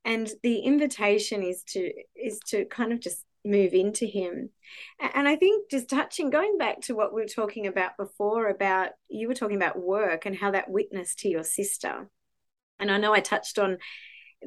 And 0.03 0.31
the 0.43 0.59
invitation 0.59 1.41
is 1.41 1.63
to 1.69 1.91
is 2.15 2.39
to 2.47 2.65
kind 2.65 2.93
of 2.93 2.99
just 2.99 3.23
move 3.43 3.73
into 3.73 4.05
him. 4.05 4.49
And 4.99 5.27
i 5.27 5.35
think 5.35 5.69
just 5.69 5.89
touching 5.89 6.29
going 6.29 6.57
back 6.57 6.81
to 6.81 6.95
what 6.95 7.13
we 7.13 7.21
were 7.21 7.27
talking 7.27 7.67
about 7.67 7.97
before 7.97 8.49
about 8.49 8.89
you 9.07 9.27
were 9.27 9.33
talking 9.33 9.57
about 9.57 9.79
work 9.79 10.25
and 10.25 10.35
how 10.35 10.51
that 10.51 10.69
witness 10.69 11.15
to 11.15 11.29
your 11.29 11.43
sister 11.43 12.09
and 12.79 12.91
i 12.91 12.97
know 12.97 13.13
i 13.13 13.19
touched 13.19 13.59
on 13.59 13.77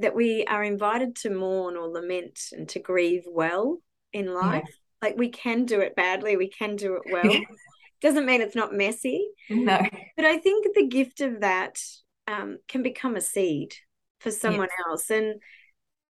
that 0.00 0.14
we 0.14 0.44
are 0.46 0.62
invited 0.62 1.16
to 1.16 1.30
mourn 1.30 1.76
or 1.76 1.88
lament 1.88 2.38
and 2.52 2.68
to 2.68 2.78
grieve 2.78 3.24
well 3.26 3.78
in 4.12 4.32
life 4.32 4.64
yeah. 4.66 5.08
like 5.08 5.16
we 5.16 5.28
can 5.28 5.64
do 5.64 5.80
it 5.80 5.96
badly 5.96 6.36
we 6.36 6.48
can 6.48 6.76
do 6.76 6.94
it 6.94 7.02
well 7.10 7.36
doesn't 8.00 8.26
mean 8.26 8.40
it's 8.40 8.56
not 8.56 8.72
messy 8.72 9.26
no 9.50 9.80
but 10.16 10.24
i 10.24 10.38
think 10.38 10.66
the 10.74 10.86
gift 10.86 11.20
of 11.20 11.40
that 11.40 11.78
um, 12.26 12.58
can 12.68 12.82
become 12.82 13.16
a 13.16 13.20
seed 13.20 13.74
for 14.20 14.30
someone 14.30 14.68
yes. 14.70 14.86
else 14.86 15.10
and 15.10 15.40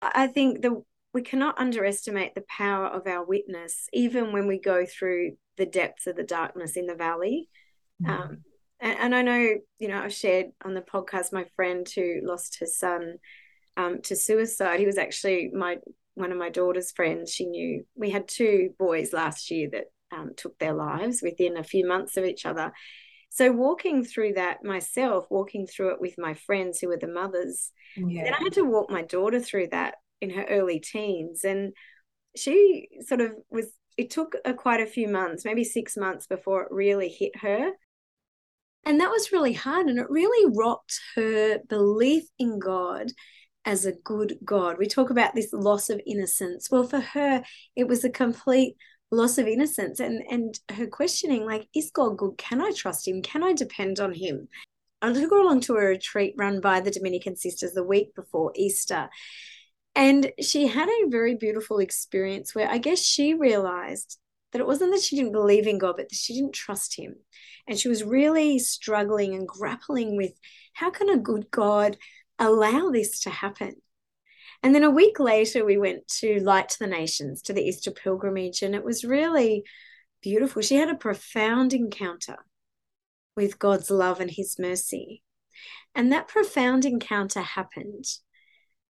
i 0.03 0.27
think 0.27 0.63
the 0.63 0.83
we 1.17 1.23
cannot 1.23 1.59
underestimate 1.59 2.35
the 2.35 2.45
power 2.47 2.89
of 2.89 3.07
our 3.07 3.25
witness, 3.25 3.89
even 3.95 4.33
when 4.33 4.47
we 4.47 4.61
go 4.61 4.85
through 4.85 5.39
the 5.57 5.65
depths 5.65 6.07
of 6.07 6.15
the 6.15 6.23
darkness 6.23 6.77
in 6.77 6.85
the 6.85 6.95
valley. 6.95 7.49
Mm. 8.05 8.11
Um, 8.11 8.39
and, 8.81 8.99
and, 8.99 9.15
I 9.15 9.23
know, 9.23 9.55
you 9.79 9.89
know, 9.89 10.01
I've 10.01 10.13
shared 10.13 10.47
on 10.65 10.75
the 10.75 10.83
podcast 10.83 11.33
my 11.33 11.47
friend 11.57 11.87
who 11.95 12.21
lost 12.23 12.59
her 12.61 12.67
son 12.67 13.17
um, 13.77 14.03
to 14.03 14.17
suicide. 14.17 14.81
He 14.81 14.87
was 14.87 14.99
actually 14.99 15.51
my 15.55 15.79
one 16.15 16.33
of 16.33 16.39
my 16.39 16.51
daughter's 16.51 16.93
friends. 16.93 17.33
She 17.33 17.47
knew 17.47 17.85
we 17.95 18.11
had 18.11 18.29
two 18.29 18.71
boys 18.79 19.13
last 19.13 19.51
year 19.51 19.69
that 19.73 19.85
um, 20.13 20.31
took 20.37 20.59
their 20.59 20.73
lives 20.73 21.21
within 21.23 21.57
a 21.57 21.65
few 21.65 21.87
months 21.87 22.17
of 22.17 22.25
each 22.25 22.47
other. 22.47 22.73
So 23.31 23.53
walking 23.53 24.03
through 24.03 24.35
that 24.35 24.65
myself, 24.65 25.27
walking 25.31 25.67
through 25.67 25.93
it 25.93 26.01
with 26.01 26.15
my 26.17 26.35
friends 26.35 26.79
who 26.79 26.89
were 26.89 26.97
the 26.97 27.07
mothers, 27.07 27.71
yeah. 27.97 28.25
then 28.25 28.35
I 28.35 28.43
had 28.43 28.55
to 28.55 28.65
walk 28.65 28.91
my 28.91 29.03
daughter 29.03 29.41
through 29.41 29.69
that 29.73 29.97
in 30.21 30.31
her 30.31 30.45
early 30.45 30.81
teens 30.81 31.45
and 31.45 31.73
she 32.37 32.89
sort 33.01 33.21
of 33.21 33.33
was 33.51 33.67
it 33.97 34.11
took 34.11 34.35
a, 34.45 34.55
quite 34.55 34.81
a 34.81 34.87
few 34.87 35.09
months 35.09 35.45
maybe 35.45 35.65
six 35.65 35.97
months 35.97 36.27
before 36.27 36.63
it 36.63 36.69
really 36.71 37.09
hit 37.09 37.37
her 37.37 37.71
and 38.87 39.01
that 39.01 39.11
was 39.11 39.33
really 39.33 39.53
hard 39.53 39.87
and 39.89 39.99
it 39.99 40.09
really 40.09 40.51
rocked 40.57 41.01
her 41.17 41.59
belief 41.69 42.25
in 42.39 42.59
god 42.59 43.13
as 43.67 43.85
a 43.85 43.93
good 43.93 44.39
god. 44.45 44.79
We 44.79 44.87
talk 44.87 45.11
about 45.11 45.35
this 45.35 45.53
loss 45.53 45.91
of 45.91 46.01
innocence. 46.07 46.71
Well 46.71 46.85
for 46.85 47.01
her 47.01 47.43
it 47.75 47.89
was 47.89 48.05
a 48.05 48.11
complete 48.11 48.77
loss 49.11 49.39
of 49.39 49.47
innocence 49.47 50.01
and 50.01 50.23
and 50.31 50.59
her 50.73 50.87
questioning 50.87 51.45
like 51.45 51.69
is 51.75 51.91
god 51.91 52.17
good? 52.17 52.39
Can 52.39 52.63
i 52.63 52.71
trust 52.71 53.07
him? 53.07 53.23
Can 53.23 53.43
i 53.43 53.53
depend 53.53 54.01
on 54.01 54.15
him? 54.15 54.49
I 55.03 55.13
took 55.13 55.31
her 55.31 55.41
along 55.41 55.61
to 55.63 55.75
a 55.75 55.81
retreat 55.81 56.35
run 56.39 56.61
by 56.61 56.81
the 56.81 56.91
dominican 56.91 57.37
sisters 57.37 57.73
the 57.73 57.85
week 57.85 58.15
before 58.15 58.53
easter 58.55 59.11
and 59.95 60.31
she 60.41 60.67
had 60.67 60.89
a 60.89 61.09
very 61.09 61.35
beautiful 61.35 61.79
experience 61.79 62.55
where 62.55 62.69
I 62.69 62.79
guess 62.79 63.01
she 63.01 63.35
realized 63.35 64.19
that 64.57 64.63
it 64.63 64.67
wasn't 64.67 64.91
that 64.93 65.03
she 65.03 65.17
didn't 65.17 65.33
believe 65.33 65.67
in 65.67 65.77
God, 65.77 65.97
but 65.99 66.09
that 66.09 66.17
she 66.17 66.33
didn't 66.33 66.55
trust 66.55 66.99
Him. 66.99 67.17
And 67.69 67.79
she 67.79 67.91
was 67.91 68.03
really 68.03 68.59
struggling 68.59 69.35
and 69.35 69.47
grappling 69.47 70.17
with 70.17 70.33
how 70.73 70.91
can 70.91 71.11
a 71.11 71.19
good 71.19 71.51
God 71.51 71.99
allow 72.39 72.89
this 72.89 73.21
to 73.21 73.31
happen? 73.31 73.75
And 74.63 74.75
then 74.75 74.83
a 74.83 74.91
week 74.91 75.21
later, 75.21 75.63
we 75.63 75.77
went 75.77 76.09
to 76.21 76.41
Light 76.41 76.71
to 76.71 76.79
the 76.79 76.87
Nations, 76.87 77.43
to 77.43 77.53
the 77.53 77.61
Easter 77.61 77.91
pilgrimage, 77.91 78.63
and 78.63 78.75
it 78.75 78.83
was 78.83 79.05
really 79.05 79.65
beautiful. 80.23 80.63
She 80.63 80.77
had 80.77 80.89
a 80.89 80.95
profound 80.95 81.75
encounter 81.75 82.39
with 83.37 83.59
God's 83.59 83.91
love 83.91 84.21
and 84.21 84.31
His 84.31 84.59
mercy. 84.59 85.23
And 85.95 86.11
that 86.13 86.29
profound 86.29 86.87
encounter 86.87 87.43
happened 87.43 88.07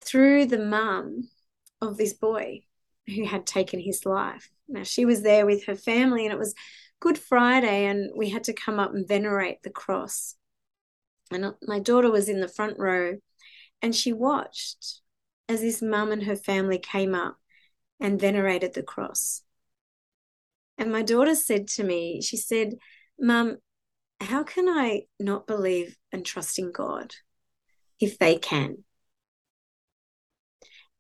through 0.05 0.47
the 0.47 0.65
mum 0.65 1.29
of 1.81 1.97
this 1.97 2.13
boy 2.13 2.63
who 3.15 3.25
had 3.25 3.47
taken 3.47 3.81
his 3.81 4.05
life. 4.05 4.51
Now, 4.69 4.83
she 4.83 5.05
was 5.05 5.23
there 5.23 5.47
with 5.47 5.65
her 5.67 5.75
family, 5.75 6.25
and 6.25 6.33
it 6.33 6.39
was 6.39 6.55
Good 7.01 7.19
Friday, 7.19 7.87
and 7.87 8.11
we 8.17 8.31
had 8.31 8.45
to 8.45 8.53
come 8.53 8.79
up 8.79 8.93
and 8.93 9.07
venerate 9.07 9.63
the 9.63 9.71
cross. 9.71 10.35
And 11.31 11.45
uh, 11.45 11.53
my 11.63 11.79
daughter 11.79 12.11
was 12.11 12.29
in 12.29 12.41
the 12.41 12.49
front 12.49 12.79
row, 12.79 13.19
and 13.83 13.95
she 13.95 14.13
watched 14.13 15.01
as 15.49 15.61
this 15.61 15.81
mum 15.81 16.13
and 16.13 16.25
her 16.25 16.37
family 16.37 16.79
came 16.79 17.15
up 17.15 17.39
and 18.01 18.21
venerated 18.21 18.75
the 18.75 18.83
cross. 18.83 19.43
And 20.77 20.93
my 20.93 21.03
daughter 21.03 21.35
said 21.35 21.69
to 21.69 21.85
me, 21.85 22.21
she 22.21 22.37
said, 22.37 22.75
Mum, 23.19 23.59
how 24.21 24.45
can 24.45 24.69
I 24.69 25.03
not 25.19 25.47
believe 25.47 25.97
and 26.13 26.25
trust 26.25 26.59
in 26.59 26.73
God 26.73 27.15
if 28.01 28.19
they 28.19 28.37
can? 28.37 28.85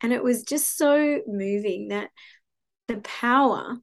And 0.02 0.12
it 0.12 0.22
was 0.22 0.42
just 0.42 0.76
so 0.76 1.20
moving 1.26 1.88
that 1.88 2.10
the 2.86 2.98
power 2.98 3.78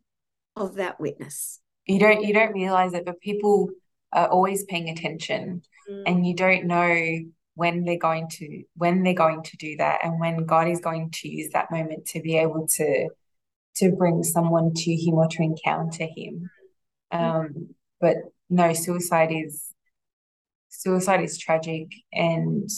of 0.56 0.76
that 0.76 1.00
witness. 1.00 1.60
You 1.86 2.00
don't 2.00 2.24
you 2.24 2.34
don't 2.34 2.54
realize 2.54 2.94
it, 2.94 3.06
but 3.06 3.22
people 3.22 3.70
are 4.12 4.28
always 4.28 4.64
paying 4.66 4.90
attention 4.90 5.62
mm. 5.90 6.04
and 6.06 6.26
you 6.26 6.34
don't 6.36 6.66
know 6.66 7.20
when 7.56 7.84
they're 7.84 7.98
going 7.98 8.28
to 8.30 8.64
when 8.76 9.04
they're 9.04 9.14
going 9.14 9.44
to 9.44 9.58
do 9.58 9.78
that 9.78 10.00
and 10.04 10.20
when 10.20 10.46
God 10.46 10.68
is 10.68 10.80
going 10.80 11.12
to 11.12 11.28
use 11.28 11.52
that 11.54 11.72
moment 11.72 12.06
to 12.08 12.22
be 12.22 12.38
able 12.38 12.68
to 12.76 13.10
to 13.76 13.92
bring 13.92 14.24
someone 14.24 14.74
to 14.74 14.96
him 14.96 15.16
or 15.16 15.28
to 15.28 15.44
encounter 15.44 16.08
him. 16.16 16.50
Mm. 17.14 17.20
Um, 17.20 17.76
but 18.00 18.16
no, 18.50 18.74
suicide 18.74 19.32
is 19.32 19.66
suicide 20.70 21.24
is 21.24 21.38
tragic 21.38 21.88
and 22.12 22.70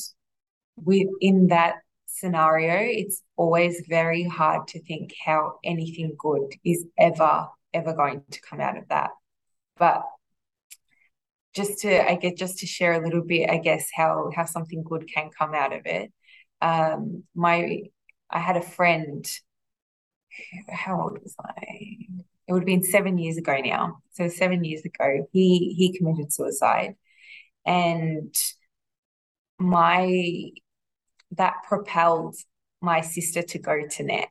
within 0.75 1.47
that 1.47 1.75
scenario, 2.07 2.75
it's 2.79 3.21
always 3.35 3.83
very 3.87 4.23
hard 4.23 4.67
to 4.69 4.83
think 4.83 5.13
how 5.23 5.59
anything 5.63 6.15
good 6.17 6.55
is 6.65 6.85
ever, 6.97 7.47
ever 7.73 7.93
going 7.93 8.23
to 8.31 8.41
come 8.41 8.59
out 8.59 8.77
of 8.77 8.87
that. 8.89 9.11
But 9.77 10.03
just 11.53 11.79
to, 11.79 12.09
I 12.09 12.15
guess, 12.15 12.33
just 12.37 12.59
to 12.59 12.67
share 12.67 12.93
a 12.93 13.03
little 13.03 13.23
bit, 13.23 13.49
I 13.49 13.57
guess, 13.57 13.89
how 13.93 14.31
how 14.35 14.45
something 14.45 14.83
good 14.83 15.07
can 15.13 15.29
come 15.37 15.53
out 15.53 15.73
of 15.73 15.81
it. 15.85 16.11
Um, 16.61 17.23
my 17.35 17.83
I 18.29 18.39
had 18.39 18.57
a 18.57 18.61
friend. 18.61 19.25
How 20.69 21.01
old 21.01 21.19
was 21.23 21.35
I? 21.39 21.63
It 22.47 22.53
would 22.53 22.61
have 22.61 22.65
been 22.67 22.83
seven 22.83 23.17
years 23.17 23.37
ago 23.37 23.57
now. 23.57 23.99
So 24.11 24.29
seven 24.29 24.63
years 24.63 24.83
ago, 24.85 25.27
he 25.33 25.73
he 25.77 25.97
committed 25.97 26.31
suicide, 26.31 26.95
and 27.65 28.33
my 29.59 30.51
that 31.31 31.55
propelled 31.67 32.35
my 32.81 33.01
sister 33.01 33.41
to 33.41 33.59
go 33.59 33.87
to 33.87 34.03
NET. 34.03 34.29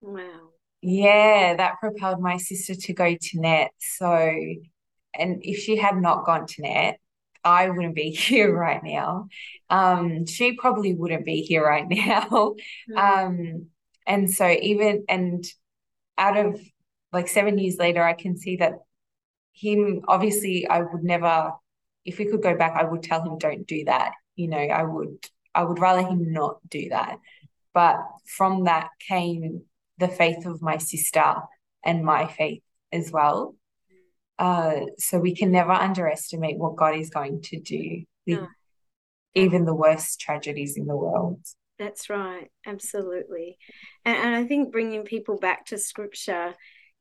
Wow. 0.00 0.50
Yeah, 0.82 1.54
that 1.56 1.80
propelled 1.80 2.20
my 2.20 2.36
sister 2.36 2.74
to 2.74 2.92
go 2.92 3.16
to 3.18 3.40
NET. 3.40 3.70
So, 3.78 4.08
and 5.18 5.40
if 5.42 5.58
she 5.58 5.76
had 5.76 5.96
not 5.96 6.26
gone 6.26 6.46
to 6.46 6.62
NET, 6.62 6.98
I 7.42 7.70
wouldn't 7.70 7.94
be 7.94 8.10
here 8.10 8.54
right 8.54 8.82
now. 8.82 9.28
Um, 9.70 10.26
she 10.26 10.52
probably 10.52 10.94
wouldn't 10.94 11.24
be 11.24 11.42
here 11.42 11.64
right 11.64 11.86
now. 11.88 12.54
Mm. 12.90 12.96
Um, 12.96 13.66
and 14.06 14.30
so 14.30 14.48
even 14.48 15.04
and 15.08 15.44
out 16.18 16.36
of 16.36 16.60
like 17.12 17.28
seven 17.28 17.58
years 17.58 17.78
later, 17.78 18.02
I 18.02 18.12
can 18.12 18.36
see 18.36 18.56
that 18.56 18.74
him 19.54 20.02
obviously 20.08 20.66
I 20.66 20.80
would 20.82 21.04
never 21.04 21.52
if 22.04 22.18
we 22.18 22.26
could 22.26 22.42
go 22.42 22.56
back, 22.56 22.74
I 22.76 22.84
would 22.84 23.02
tell 23.02 23.22
him 23.22 23.38
don't 23.38 23.66
do 23.66 23.84
that. 23.86 24.12
You 24.36 24.48
know, 24.48 24.58
I 24.58 24.82
would 24.82 25.24
I 25.54 25.64
would 25.64 25.78
rather 25.78 26.02
him 26.02 26.32
not 26.32 26.58
do 26.68 26.88
that. 26.90 27.18
But 27.72 27.98
from 28.26 28.64
that 28.64 28.90
came 29.00 29.62
the 29.98 30.08
faith 30.08 30.46
of 30.46 30.62
my 30.62 30.78
sister 30.78 31.34
and 31.84 32.04
my 32.04 32.26
faith 32.26 32.62
as 32.92 33.10
well. 33.12 33.56
Uh, 34.38 34.80
so 34.98 35.18
we 35.18 35.34
can 35.34 35.52
never 35.52 35.72
underestimate 35.72 36.58
what 36.58 36.76
God 36.76 36.96
is 36.96 37.10
going 37.10 37.42
to 37.42 37.60
do 37.60 38.02
with 38.26 38.40
no. 38.40 38.48
even 39.34 39.64
the 39.64 39.74
worst 39.74 40.20
tragedies 40.20 40.76
in 40.76 40.86
the 40.86 40.96
world. 40.96 41.40
That's 41.78 42.08
right, 42.08 42.50
absolutely. 42.66 43.58
And, 44.04 44.16
and 44.16 44.34
I 44.36 44.44
think 44.44 44.72
bringing 44.72 45.04
people 45.04 45.38
back 45.38 45.66
to 45.66 45.78
scripture 45.78 46.54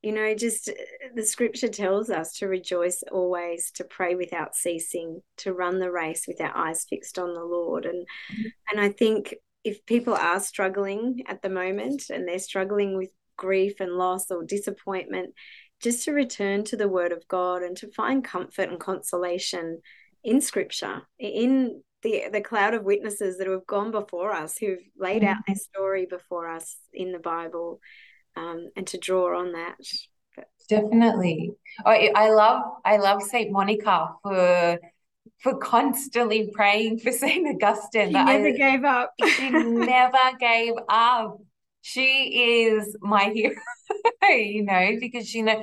you 0.03 0.11
know 0.11 0.35
just 0.35 0.69
uh, 0.69 0.73
the 1.15 1.25
scripture 1.25 1.67
tells 1.67 2.09
us 2.09 2.33
to 2.33 2.47
rejoice 2.47 3.03
always 3.11 3.71
to 3.71 3.83
pray 3.83 4.15
without 4.15 4.55
ceasing 4.55 5.21
to 5.37 5.53
run 5.53 5.79
the 5.79 5.91
race 5.91 6.25
with 6.27 6.39
our 6.39 6.55
eyes 6.55 6.85
fixed 6.89 7.17
on 7.17 7.33
the 7.33 7.43
lord 7.43 7.85
and 7.85 8.05
mm-hmm. 8.31 8.47
and 8.71 8.79
i 8.79 8.89
think 8.89 9.33
if 9.63 9.85
people 9.85 10.13
are 10.13 10.39
struggling 10.39 11.23
at 11.27 11.41
the 11.41 11.49
moment 11.49 12.09
and 12.09 12.27
they're 12.27 12.39
struggling 12.39 12.97
with 12.97 13.09
grief 13.37 13.79
and 13.79 13.93
loss 13.93 14.29
or 14.29 14.43
disappointment, 14.43 15.33
just 15.81 16.05
to 16.05 16.11
return 16.11 16.63
to 16.65 16.77
the 16.77 16.87
Word 16.87 17.11
of 17.11 17.27
God 17.27 17.61
and 17.61 17.75
to 17.77 17.91
find 17.91 18.23
comfort 18.23 18.69
and 18.69 18.79
consolation 18.79 19.81
in 20.23 20.41
Scripture, 20.41 21.01
in 21.19 21.81
the 22.03 22.25
the 22.31 22.41
cloud 22.41 22.73
of 22.73 22.83
witnesses 22.83 23.37
that 23.37 23.47
have 23.47 23.65
gone 23.65 23.91
before 23.91 24.33
us, 24.33 24.57
who've 24.57 24.83
laid 24.97 25.23
out 25.23 25.37
their 25.47 25.55
mm-hmm. 25.55 25.77
story 25.77 26.05
before 26.09 26.49
us 26.49 26.77
in 26.93 27.11
the 27.11 27.19
Bible, 27.19 27.79
um, 28.35 28.69
and 28.75 28.87
to 28.87 28.97
draw 28.97 29.39
on 29.39 29.53
that. 29.53 29.77
But... 30.35 30.47
Definitely, 30.69 31.51
I, 31.85 32.11
I 32.15 32.29
love 32.29 32.63
I 32.85 32.97
love 32.97 33.21
Saint 33.21 33.51
Monica 33.51 34.09
for 34.21 34.79
for 35.39 35.57
constantly 35.57 36.49
praying 36.53 36.99
for 36.99 37.11
Saint 37.23 37.47
Augustine. 37.47 38.07
She 38.07 38.13
never 38.13 38.47
I, 38.47 38.51
gave 38.51 38.83
up. 38.83 39.13
she 39.25 39.49
never 39.49 40.37
gave 40.39 40.73
up. 40.89 41.37
She 41.81 42.63
is 42.65 42.95
my 43.01 43.25
hero, 43.25 43.55
you 44.29 44.63
know, 44.63 44.97
because 44.99 45.33
you 45.33 45.43
know, 45.43 45.61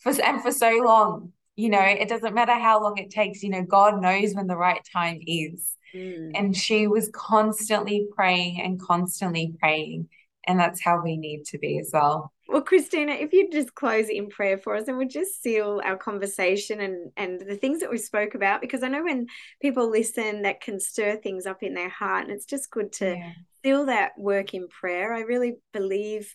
for 0.00 0.12
and 0.22 0.42
for 0.42 0.52
so 0.52 0.82
long 0.84 1.32
you 1.56 1.68
know 1.68 1.80
it 1.80 2.08
doesn't 2.08 2.34
matter 2.34 2.54
how 2.54 2.82
long 2.82 2.98
it 2.98 3.10
takes 3.10 3.42
you 3.42 3.50
know 3.50 3.62
god 3.62 4.00
knows 4.00 4.34
when 4.34 4.46
the 4.46 4.56
right 4.56 4.86
time 4.92 5.20
is 5.26 5.76
mm. 5.94 6.30
and 6.34 6.56
she 6.56 6.86
was 6.86 7.08
constantly 7.12 8.06
praying 8.14 8.60
and 8.60 8.80
constantly 8.80 9.54
praying 9.58 10.08
and 10.46 10.58
that's 10.58 10.82
how 10.82 11.02
we 11.02 11.16
need 11.16 11.44
to 11.44 11.58
be 11.58 11.78
as 11.78 11.90
well 11.92 12.32
well 12.48 12.62
christina 12.62 13.12
if 13.12 13.32
you 13.32 13.50
just 13.50 13.74
close 13.74 14.08
in 14.08 14.28
prayer 14.28 14.58
for 14.58 14.76
us 14.76 14.88
and 14.88 14.96
we'll 14.96 15.08
just 15.08 15.42
seal 15.42 15.80
our 15.84 15.96
conversation 15.96 16.80
and 16.80 17.10
and 17.16 17.40
the 17.40 17.56
things 17.56 17.80
that 17.80 17.90
we 17.90 17.98
spoke 17.98 18.34
about 18.34 18.60
because 18.60 18.82
i 18.82 18.88
know 18.88 19.02
when 19.02 19.26
people 19.60 19.90
listen 19.90 20.42
that 20.42 20.60
can 20.60 20.78
stir 20.78 21.16
things 21.16 21.46
up 21.46 21.62
in 21.62 21.74
their 21.74 21.88
heart 21.88 22.24
and 22.24 22.32
it's 22.32 22.46
just 22.46 22.70
good 22.70 22.92
to 22.92 23.16
yeah. 23.16 23.32
seal 23.64 23.86
that 23.86 24.12
work 24.18 24.54
in 24.54 24.68
prayer 24.68 25.12
i 25.12 25.20
really 25.20 25.56
believe 25.72 26.34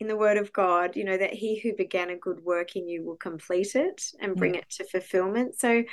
in 0.00 0.08
the 0.08 0.16
word 0.16 0.38
of 0.38 0.52
God, 0.52 0.96
you 0.96 1.04
know, 1.04 1.18
that 1.18 1.34
he 1.34 1.60
who 1.60 1.76
began 1.76 2.08
a 2.08 2.16
good 2.16 2.40
work 2.42 2.74
in 2.74 2.88
you 2.88 3.04
will 3.04 3.16
complete 3.16 3.74
it 3.74 4.02
and 4.18 4.34
bring 4.34 4.54
it 4.54 4.68
to 4.70 4.84
fulfillment. 4.84 5.58
So 5.58 5.84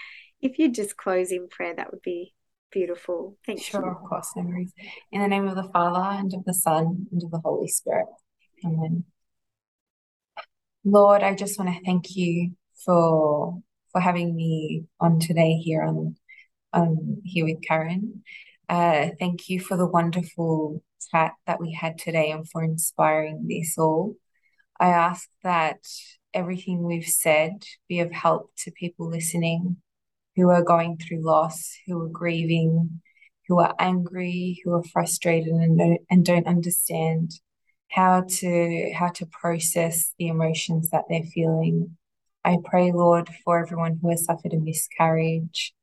if 0.41 0.57
you 0.57 0.71
just 0.71 0.95
close 0.95 1.31
in 1.31 1.49
prayer, 1.49 1.75
that 1.75 1.91
would 1.91 2.01
be 2.01 2.33
beautiful. 2.71 3.37
Thank 3.45 3.61
sure, 3.61 3.81
you. 3.81 3.85
Sure, 3.85 3.91
of 3.91 4.09
course, 4.09 4.31
no 4.35 4.43
worries. 4.43 4.73
In 5.11 5.21
the 5.21 5.27
name 5.27 5.47
of 5.47 5.55
the 5.55 5.69
Father 5.71 6.19
and 6.19 6.33
of 6.33 6.45
the 6.45 6.53
Son 6.53 7.07
and 7.11 7.23
of 7.23 7.31
the 7.31 7.39
Holy 7.39 7.67
Spirit. 7.67 8.07
Amen. 8.65 9.03
Lord, 10.83 11.23
I 11.23 11.35
just 11.35 11.59
want 11.59 11.73
to 11.73 11.83
thank 11.83 12.15
you 12.15 12.51
for 12.85 13.61
for 13.91 14.01
having 14.01 14.35
me 14.35 14.85
on 14.99 15.19
today 15.19 15.53
here 15.53 15.83
on 15.83 16.15
um 16.73 17.21
here 17.23 17.45
with 17.45 17.61
Karen. 17.61 18.23
Uh, 18.69 19.09
thank 19.19 19.49
you 19.49 19.59
for 19.59 19.77
the 19.77 19.87
wonderful 19.87 20.83
chat 21.11 21.33
that 21.45 21.59
we 21.61 21.73
had 21.73 21.97
today 21.97 22.31
and 22.31 22.49
for 22.49 22.63
inspiring 22.63 23.47
this 23.47 23.77
all. 23.77 24.15
I 24.79 24.89
ask 24.89 25.29
that 25.43 25.79
everything 26.33 26.83
we've 26.83 27.07
said 27.07 27.63
be 27.87 27.99
of 27.99 28.11
help 28.11 28.51
to 28.59 28.71
people 28.71 29.09
listening 29.09 29.77
who 30.37 30.49
are 30.49 30.63
going 30.63 30.97
through 30.97 31.25
loss, 31.25 31.75
who 31.87 31.99
are 32.01 32.09
grieving, 32.09 33.01
who 33.47 33.59
are 33.59 33.75
angry, 33.79 34.61
who 34.63 34.73
are 34.73 34.83
frustrated 34.83 35.51
and 35.51 35.77
don't, 35.77 36.01
and 36.09 36.25
don't 36.25 36.47
understand 36.47 37.31
how 37.89 38.23
to 38.29 38.91
how 38.93 39.09
to 39.09 39.25
process 39.25 40.13
the 40.19 40.27
emotions 40.27 40.91
that 40.91 41.05
they're 41.09 41.23
feeling. 41.23 41.97
I 42.45 42.57
pray, 42.63 42.91
Lord, 42.91 43.29
for 43.43 43.59
everyone 43.59 43.99
who 44.01 44.11
has 44.11 44.25
suffered 44.25 44.53
a 44.53 44.59
miscarriage, 44.59 45.73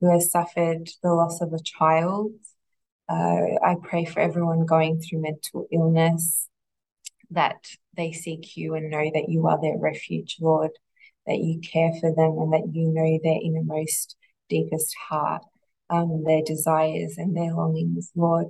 who 0.00 0.10
has 0.10 0.30
suffered 0.30 0.90
the 1.02 1.12
loss 1.12 1.40
of 1.40 1.52
a 1.52 1.62
child, 1.62 2.32
uh, 3.08 3.58
I 3.64 3.76
pray 3.80 4.06
for 4.06 4.20
everyone 4.20 4.66
going 4.66 5.00
through 5.00 5.22
mental 5.22 5.66
illness 5.70 6.48
that 7.30 7.64
they 7.96 8.10
seek 8.10 8.56
you 8.56 8.74
and 8.74 8.90
know 8.90 9.08
that 9.14 9.28
you 9.28 9.46
are 9.46 9.60
their 9.60 9.78
refuge, 9.78 10.38
Lord, 10.40 10.72
that 11.30 11.38
you 11.38 11.60
care 11.60 11.92
for 12.00 12.12
them 12.12 12.38
and 12.38 12.52
that 12.52 12.74
you 12.74 12.88
know 12.88 13.18
their 13.22 13.40
innermost, 13.40 14.16
deepest 14.48 14.92
heart, 15.08 15.42
um, 15.88 16.24
their 16.26 16.42
desires 16.42 17.14
and 17.18 17.36
their 17.36 17.54
longings, 17.54 18.10
Lord. 18.16 18.48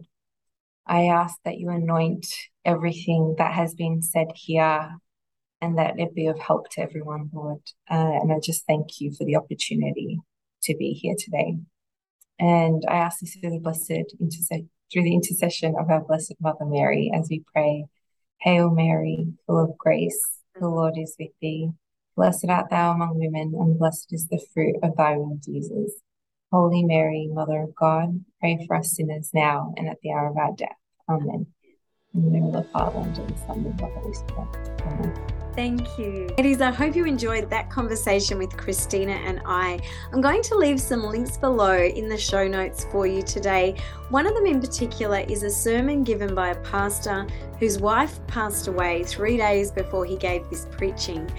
I 0.86 1.04
ask 1.04 1.36
that 1.44 1.58
you 1.58 1.68
anoint 1.68 2.26
everything 2.64 3.34
that 3.36 3.52
has 3.52 3.74
been 3.74 4.00
said 4.00 4.28
here 4.34 4.96
and 5.60 5.76
that 5.76 6.00
it 6.00 6.14
be 6.14 6.26
of 6.26 6.38
help 6.38 6.70
to 6.70 6.80
everyone, 6.80 7.28
Lord. 7.34 7.60
Uh, 7.90 8.18
and 8.22 8.32
I 8.32 8.38
just 8.42 8.66
thank 8.66 8.98
you 8.98 9.12
for 9.12 9.24
the 9.24 9.36
opportunity 9.36 10.18
to 10.62 10.76
be 10.76 10.92
here 10.92 11.14
today. 11.18 11.58
And 12.38 12.82
I 12.88 12.94
ask 12.96 13.20
this 13.20 13.36
through 13.36 13.50
the 13.50 13.58
blessed 13.58 14.16
through 14.90 15.02
the 15.02 15.14
intercession 15.14 15.74
of 15.78 15.90
our 15.90 16.00
blessed 16.00 16.34
Mother 16.40 16.64
Mary 16.64 17.12
as 17.14 17.28
we 17.30 17.44
pray. 17.52 17.84
Hail 18.38 18.70
Mary, 18.70 19.26
full 19.46 19.62
of 19.62 19.76
grace, 19.76 20.40
the 20.58 20.66
Lord 20.66 20.94
is 20.96 21.14
with 21.18 21.28
thee. 21.42 21.68
Blessed 22.20 22.50
art 22.50 22.68
thou 22.68 22.92
among 22.92 23.18
women, 23.18 23.54
and 23.58 23.78
blessed 23.78 24.12
is 24.12 24.26
the 24.26 24.38
fruit 24.52 24.76
of 24.82 24.94
thy 24.94 25.16
womb, 25.16 25.40
Jesus. 25.42 26.02
Holy 26.52 26.84
Mary, 26.84 27.30
Mother 27.32 27.62
of 27.62 27.74
God, 27.74 28.22
pray 28.40 28.62
for 28.66 28.76
us 28.76 28.92
sinners 28.92 29.30
now 29.32 29.72
and 29.78 29.88
at 29.88 29.96
the 30.02 30.12
hour 30.12 30.28
of 30.28 30.36
our 30.36 30.52
death. 30.54 30.76
Amen. 31.08 31.46
In 32.14 32.24
the 32.26 32.30
name 32.30 32.44
of 32.44 32.52
the 32.52 32.64
Father, 32.64 32.98
and 32.98 33.18
of 33.18 33.26
the 33.26 33.38
Son, 33.46 33.64
and 33.64 33.66
of 33.68 33.78
the 33.78 33.86
Holy 33.86 34.12
Spirit. 34.12 34.48
Amen. 34.82 35.16
Thank 35.56 35.98
you. 35.98 36.28
Ladies, 36.36 36.60
I 36.60 36.70
hope 36.70 36.94
you 36.94 37.06
enjoyed 37.06 37.50
that 37.50 37.70
conversation 37.70 38.38
with 38.38 38.56
Christina 38.56 39.12
and 39.12 39.40
I. 39.44 39.80
I'm 40.12 40.20
going 40.20 40.42
to 40.42 40.54
leave 40.54 40.80
some 40.80 41.02
links 41.02 41.36
below 41.36 41.76
in 41.76 42.08
the 42.08 42.18
show 42.18 42.46
notes 42.46 42.86
for 42.92 43.06
you 43.06 43.22
today. 43.22 43.76
One 44.10 44.26
of 44.26 44.34
them 44.34 44.46
in 44.46 44.60
particular 44.60 45.20
is 45.20 45.42
a 45.42 45.50
sermon 45.50 46.04
given 46.04 46.34
by 46.34 46.50
a 46.50 46.60
pastor 46.62 47.26
whose 47.58 47.78
wife 47.78 48.24
passed 48.26 48.68
away 48.68 49.02
three 49.02 49.36
days 49.36 49.70
before 49.70 50.04
he 50.04 50.16
gave 50.16 50.48
this 50.50 50.66
preaching. 50.70 51.30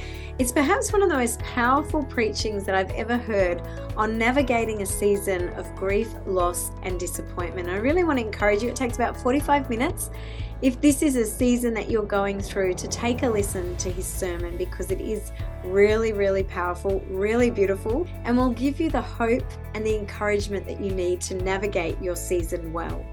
It's 0.42 0.52
perhaps 0.52 0.92
one 0.92 1.04
of 1.04 1.10
the 1.10 1.18
most 1.18 1.39
powerful 1.42 2.02
preachings 2.04 2.64
that 2.64 2.74
I've 2.74 2.89
ever 2.94 3.16
heard 3.16 3.62
on 3.96 4.18
navigating 4.18 4.82
a 4.82 4.88
season 4.88 5.50
of 5.50 5.76
grief, 5.76 6.10
loss, 6.26 6.72
and 6.82 7.00
disappointment. 7.00 7.70
I 7.70 7.76
really 7.76 8.04
want 8.04 8.18
to 8.18 8.26
encourage 8.26 8.64
you. 8.64 8.70
It 8.70 8.76
takes 8.76 8.96
about 8.96 9.16
45 9.16 9.70
minutes 9.70 10.10
if 10.64 10.82
this 10.82 11.04
is 11.04 11.16
a 11.16 11.26
season 11.26 11.76
that 11.76 11.92
you're 11.92 12.02
going 12.02 12.42
through, 12.42 12.74
to 12.74 12.88
take 12.88 13.22
a 13.22 13.30
listen 13.30 13.78
to 13.78 13.92
his 13.92 14.08
sermon 14.08 14.58
because 14.58 14.89
it 14.89 15.00
is 15.00 15.32
really, 15.64 16.12
really 16.12 16.44
powerful, 16.44 17.02
really 17.12 17.52
beautiful, 17.52 18.08
and 18.24 18.36
will 18.36 18.50
give 18.50 18.80
you 18.80 18.89
the 18.89 19.00
hope 19.00 19.46
and 19.76 19.86
the 19.86 19.96
encouragement 19.96 20.66
that 20.66 20.82
you 20.82 20.92
need 20.92 21.22
to 21.22 21.36
navigate 21.36 22.02
your 22.02 22.16
season 22.16 22.74
well. 22.74 23.06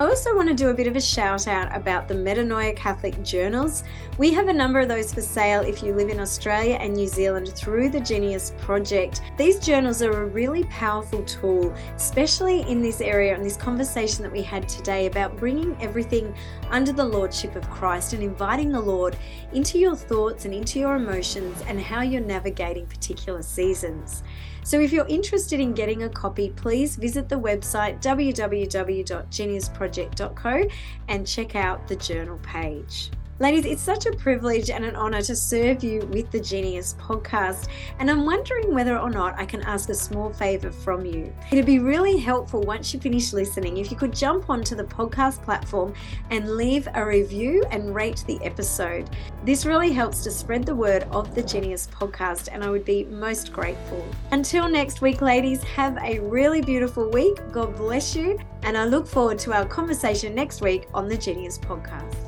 I 0.00 0.06
also 0.06 0.34
want 0.34 0.48
to 0.48 0.56
do 0.56 0.70
a 0.70 0.74
bit 0.74 0.88
of 0.88 0.96
a 0.96 1.00
shout 1.00 1.46
out 1.46 1.74
about 1.74 2.08
the 2.08 2.14
Metanoia 2.14 2.74
Catholic 2.74 3.22
journals. 3.22 3.84
We 4.18 4.32
have 4.32 4.48
a 4.48 4.52
number 4.52 4.80
of 4.80 4.88
those 4.88 5.14
for 5.14 5.20
sale 5.20 5.60
if 5.60 5.84
you 5.84 5.94
live 5.94 6.08
in 6.08 6.18
Australia 6.18 6.78
and 6.80 6.94
New 6.94 7.06
Zealand 7.06 7.52
through 7.54 7.90
the 7.90 8.00
Genius 8.00 8.54
Project. 8.58 9.22
These 9.38 9.60
journals 9.60 10.02
are 10.02 10.24
a 10.24 10.26
really 10.26 10.64
powerful 10.64 11.22
tool, 11.22 11.72
especially 11.94 12.62
in 12.68 12.82
this 12.82 13.00
area 13.00 13.36
and 13.36 13.44
this 13.44 13.56
conversation 13.56 14.24
that 14.24 14.32
we 14.32 14.42
had 14.42 14.68
today 14.68 15.06
about 15.06 15.36
bringing 15.36 15.80
everything 15.80 16.34
under 16.70 16.92
the 16.92 17.04
Lordship 17.04 17.54
of 17.54 17.70
Christ 17.70 18.14
and 18.14 18.22
inviting 18.24 18.72
the 18.72 18.80
Lord 18.80 19.16
into 19.52 19.78
your 19.78 19.94
thoughts 19.94 20.44
and 20.44 20.52
into 20.52 20.80
your 20.80 20.96
emotions 20.96 21.62
and 21.68 21.80
how 21.80 22.02
you're 22.02 22.20
navigating 22.20 22.86
particular 22.86 23.42
seasons. 23.42 24.24
So 24.64 24.80
if 24.80 24.92
you're 24.92 25.06
interested 25.06 25.60
in 25.60 25.74
getting 25.74 26.02
a 26.04 26.08
copy, 26.08 26.48
please 26.50 26.96
visit 26.96 27.28
the 27.28 27.36
website 27.36 28.02
www.geniusproject.co 28.02 30.68
and 31.08 31.26
check 31.26 31.54
out 31.54 31.86
the 31.86 31.96
journal 31.96 32.38
page. 32.42 33.10
Ladies, 33.40 33.64
it's 33.64 33.82
such 33.82 34.06
a 34.06 34.12
privilege 34.12 34.70
and 34.70 34.84
an 34.84 34.94
honor 34.94 35.20
to 35.22 35.34
serve 35.34 35.82
you 35.82 36.06
with 36.12 36.30
the 36.30 36.38
Genius 36.38 36.94
podcast, 37.00 37.66
and 37.98 38.08
I'm 38.08 38.24
wondering 38.24 38.72
whether 38.72 38.96
or 38.96 39.10
not 39.10 39.36
I 39.36 39.44
can 39.44 39.60
ask 39.62 39.88
a 39.88 39.94
small 39.94 40.32
favor 40.32 40.70
from 40.70 41.04
you. 41.04 41.34
It'd 41.50 41.66
be 41.66 41.80
really 41.80 42.16
helpful 42.16 42.60
once 42.60 42.94
you 42.94 43.00
finish 43.00 43.32
listening 43.32 43.78
if 43.78 43.90
you 43.90 43.96
could 43.96 44.14
jump 44.14 44.48
onto 44.48 44.76
the 44.76 44.84
podcast 44.84 45.42
platform 45.42 45.94
and 46.30 46.54
leave 46.56 46.86
a 46.94 47.04
review 47.04 47.64
and 47.72 47.92
rate 47.92 48.22
the 48.28 48.40
episode. 48.44 49.10
This 49.44 49.66
really 49.66 49.90
helps 49.90 50.22
to 50.22 50.30
spread 50.30 50.64
the 50.64 50.76
word 50.76 51.02
of 51.10 51.34
the 51.34 51.42
Genius 51.42 51.88
podcast, 51.88 52.50
and 52.52 52.62
I 52.62 52.70
would 52.70 52.84
be 52.84 53.02
most 53.02 53.52
grateful. 53.52 54.06
Until 54.30 54.68
next 54.68 55.00
week, 55.00 55.22
ladies, 55.22 55.60
have 55.64 55.98
a 56.04 56.20
really 56.20 56.62
beautiful 56.62 57.10
week. 57.10 57.40
God 57.50 57.74
bless 57.74 58.14
you, 58.14 58.38
and 58.62 58.78
I 58.78 58.84
look 58.84 59.08
forward 59.08 59.40
to 59.40 59.52
our 59.52 59.66
conversation 59.66 60.36
next 60.36 60.60
week 60.60 60.86
on 60.94 61.08
the 61.08 61.16
Genius 61.16 61.58
podcast. 61.58 62.23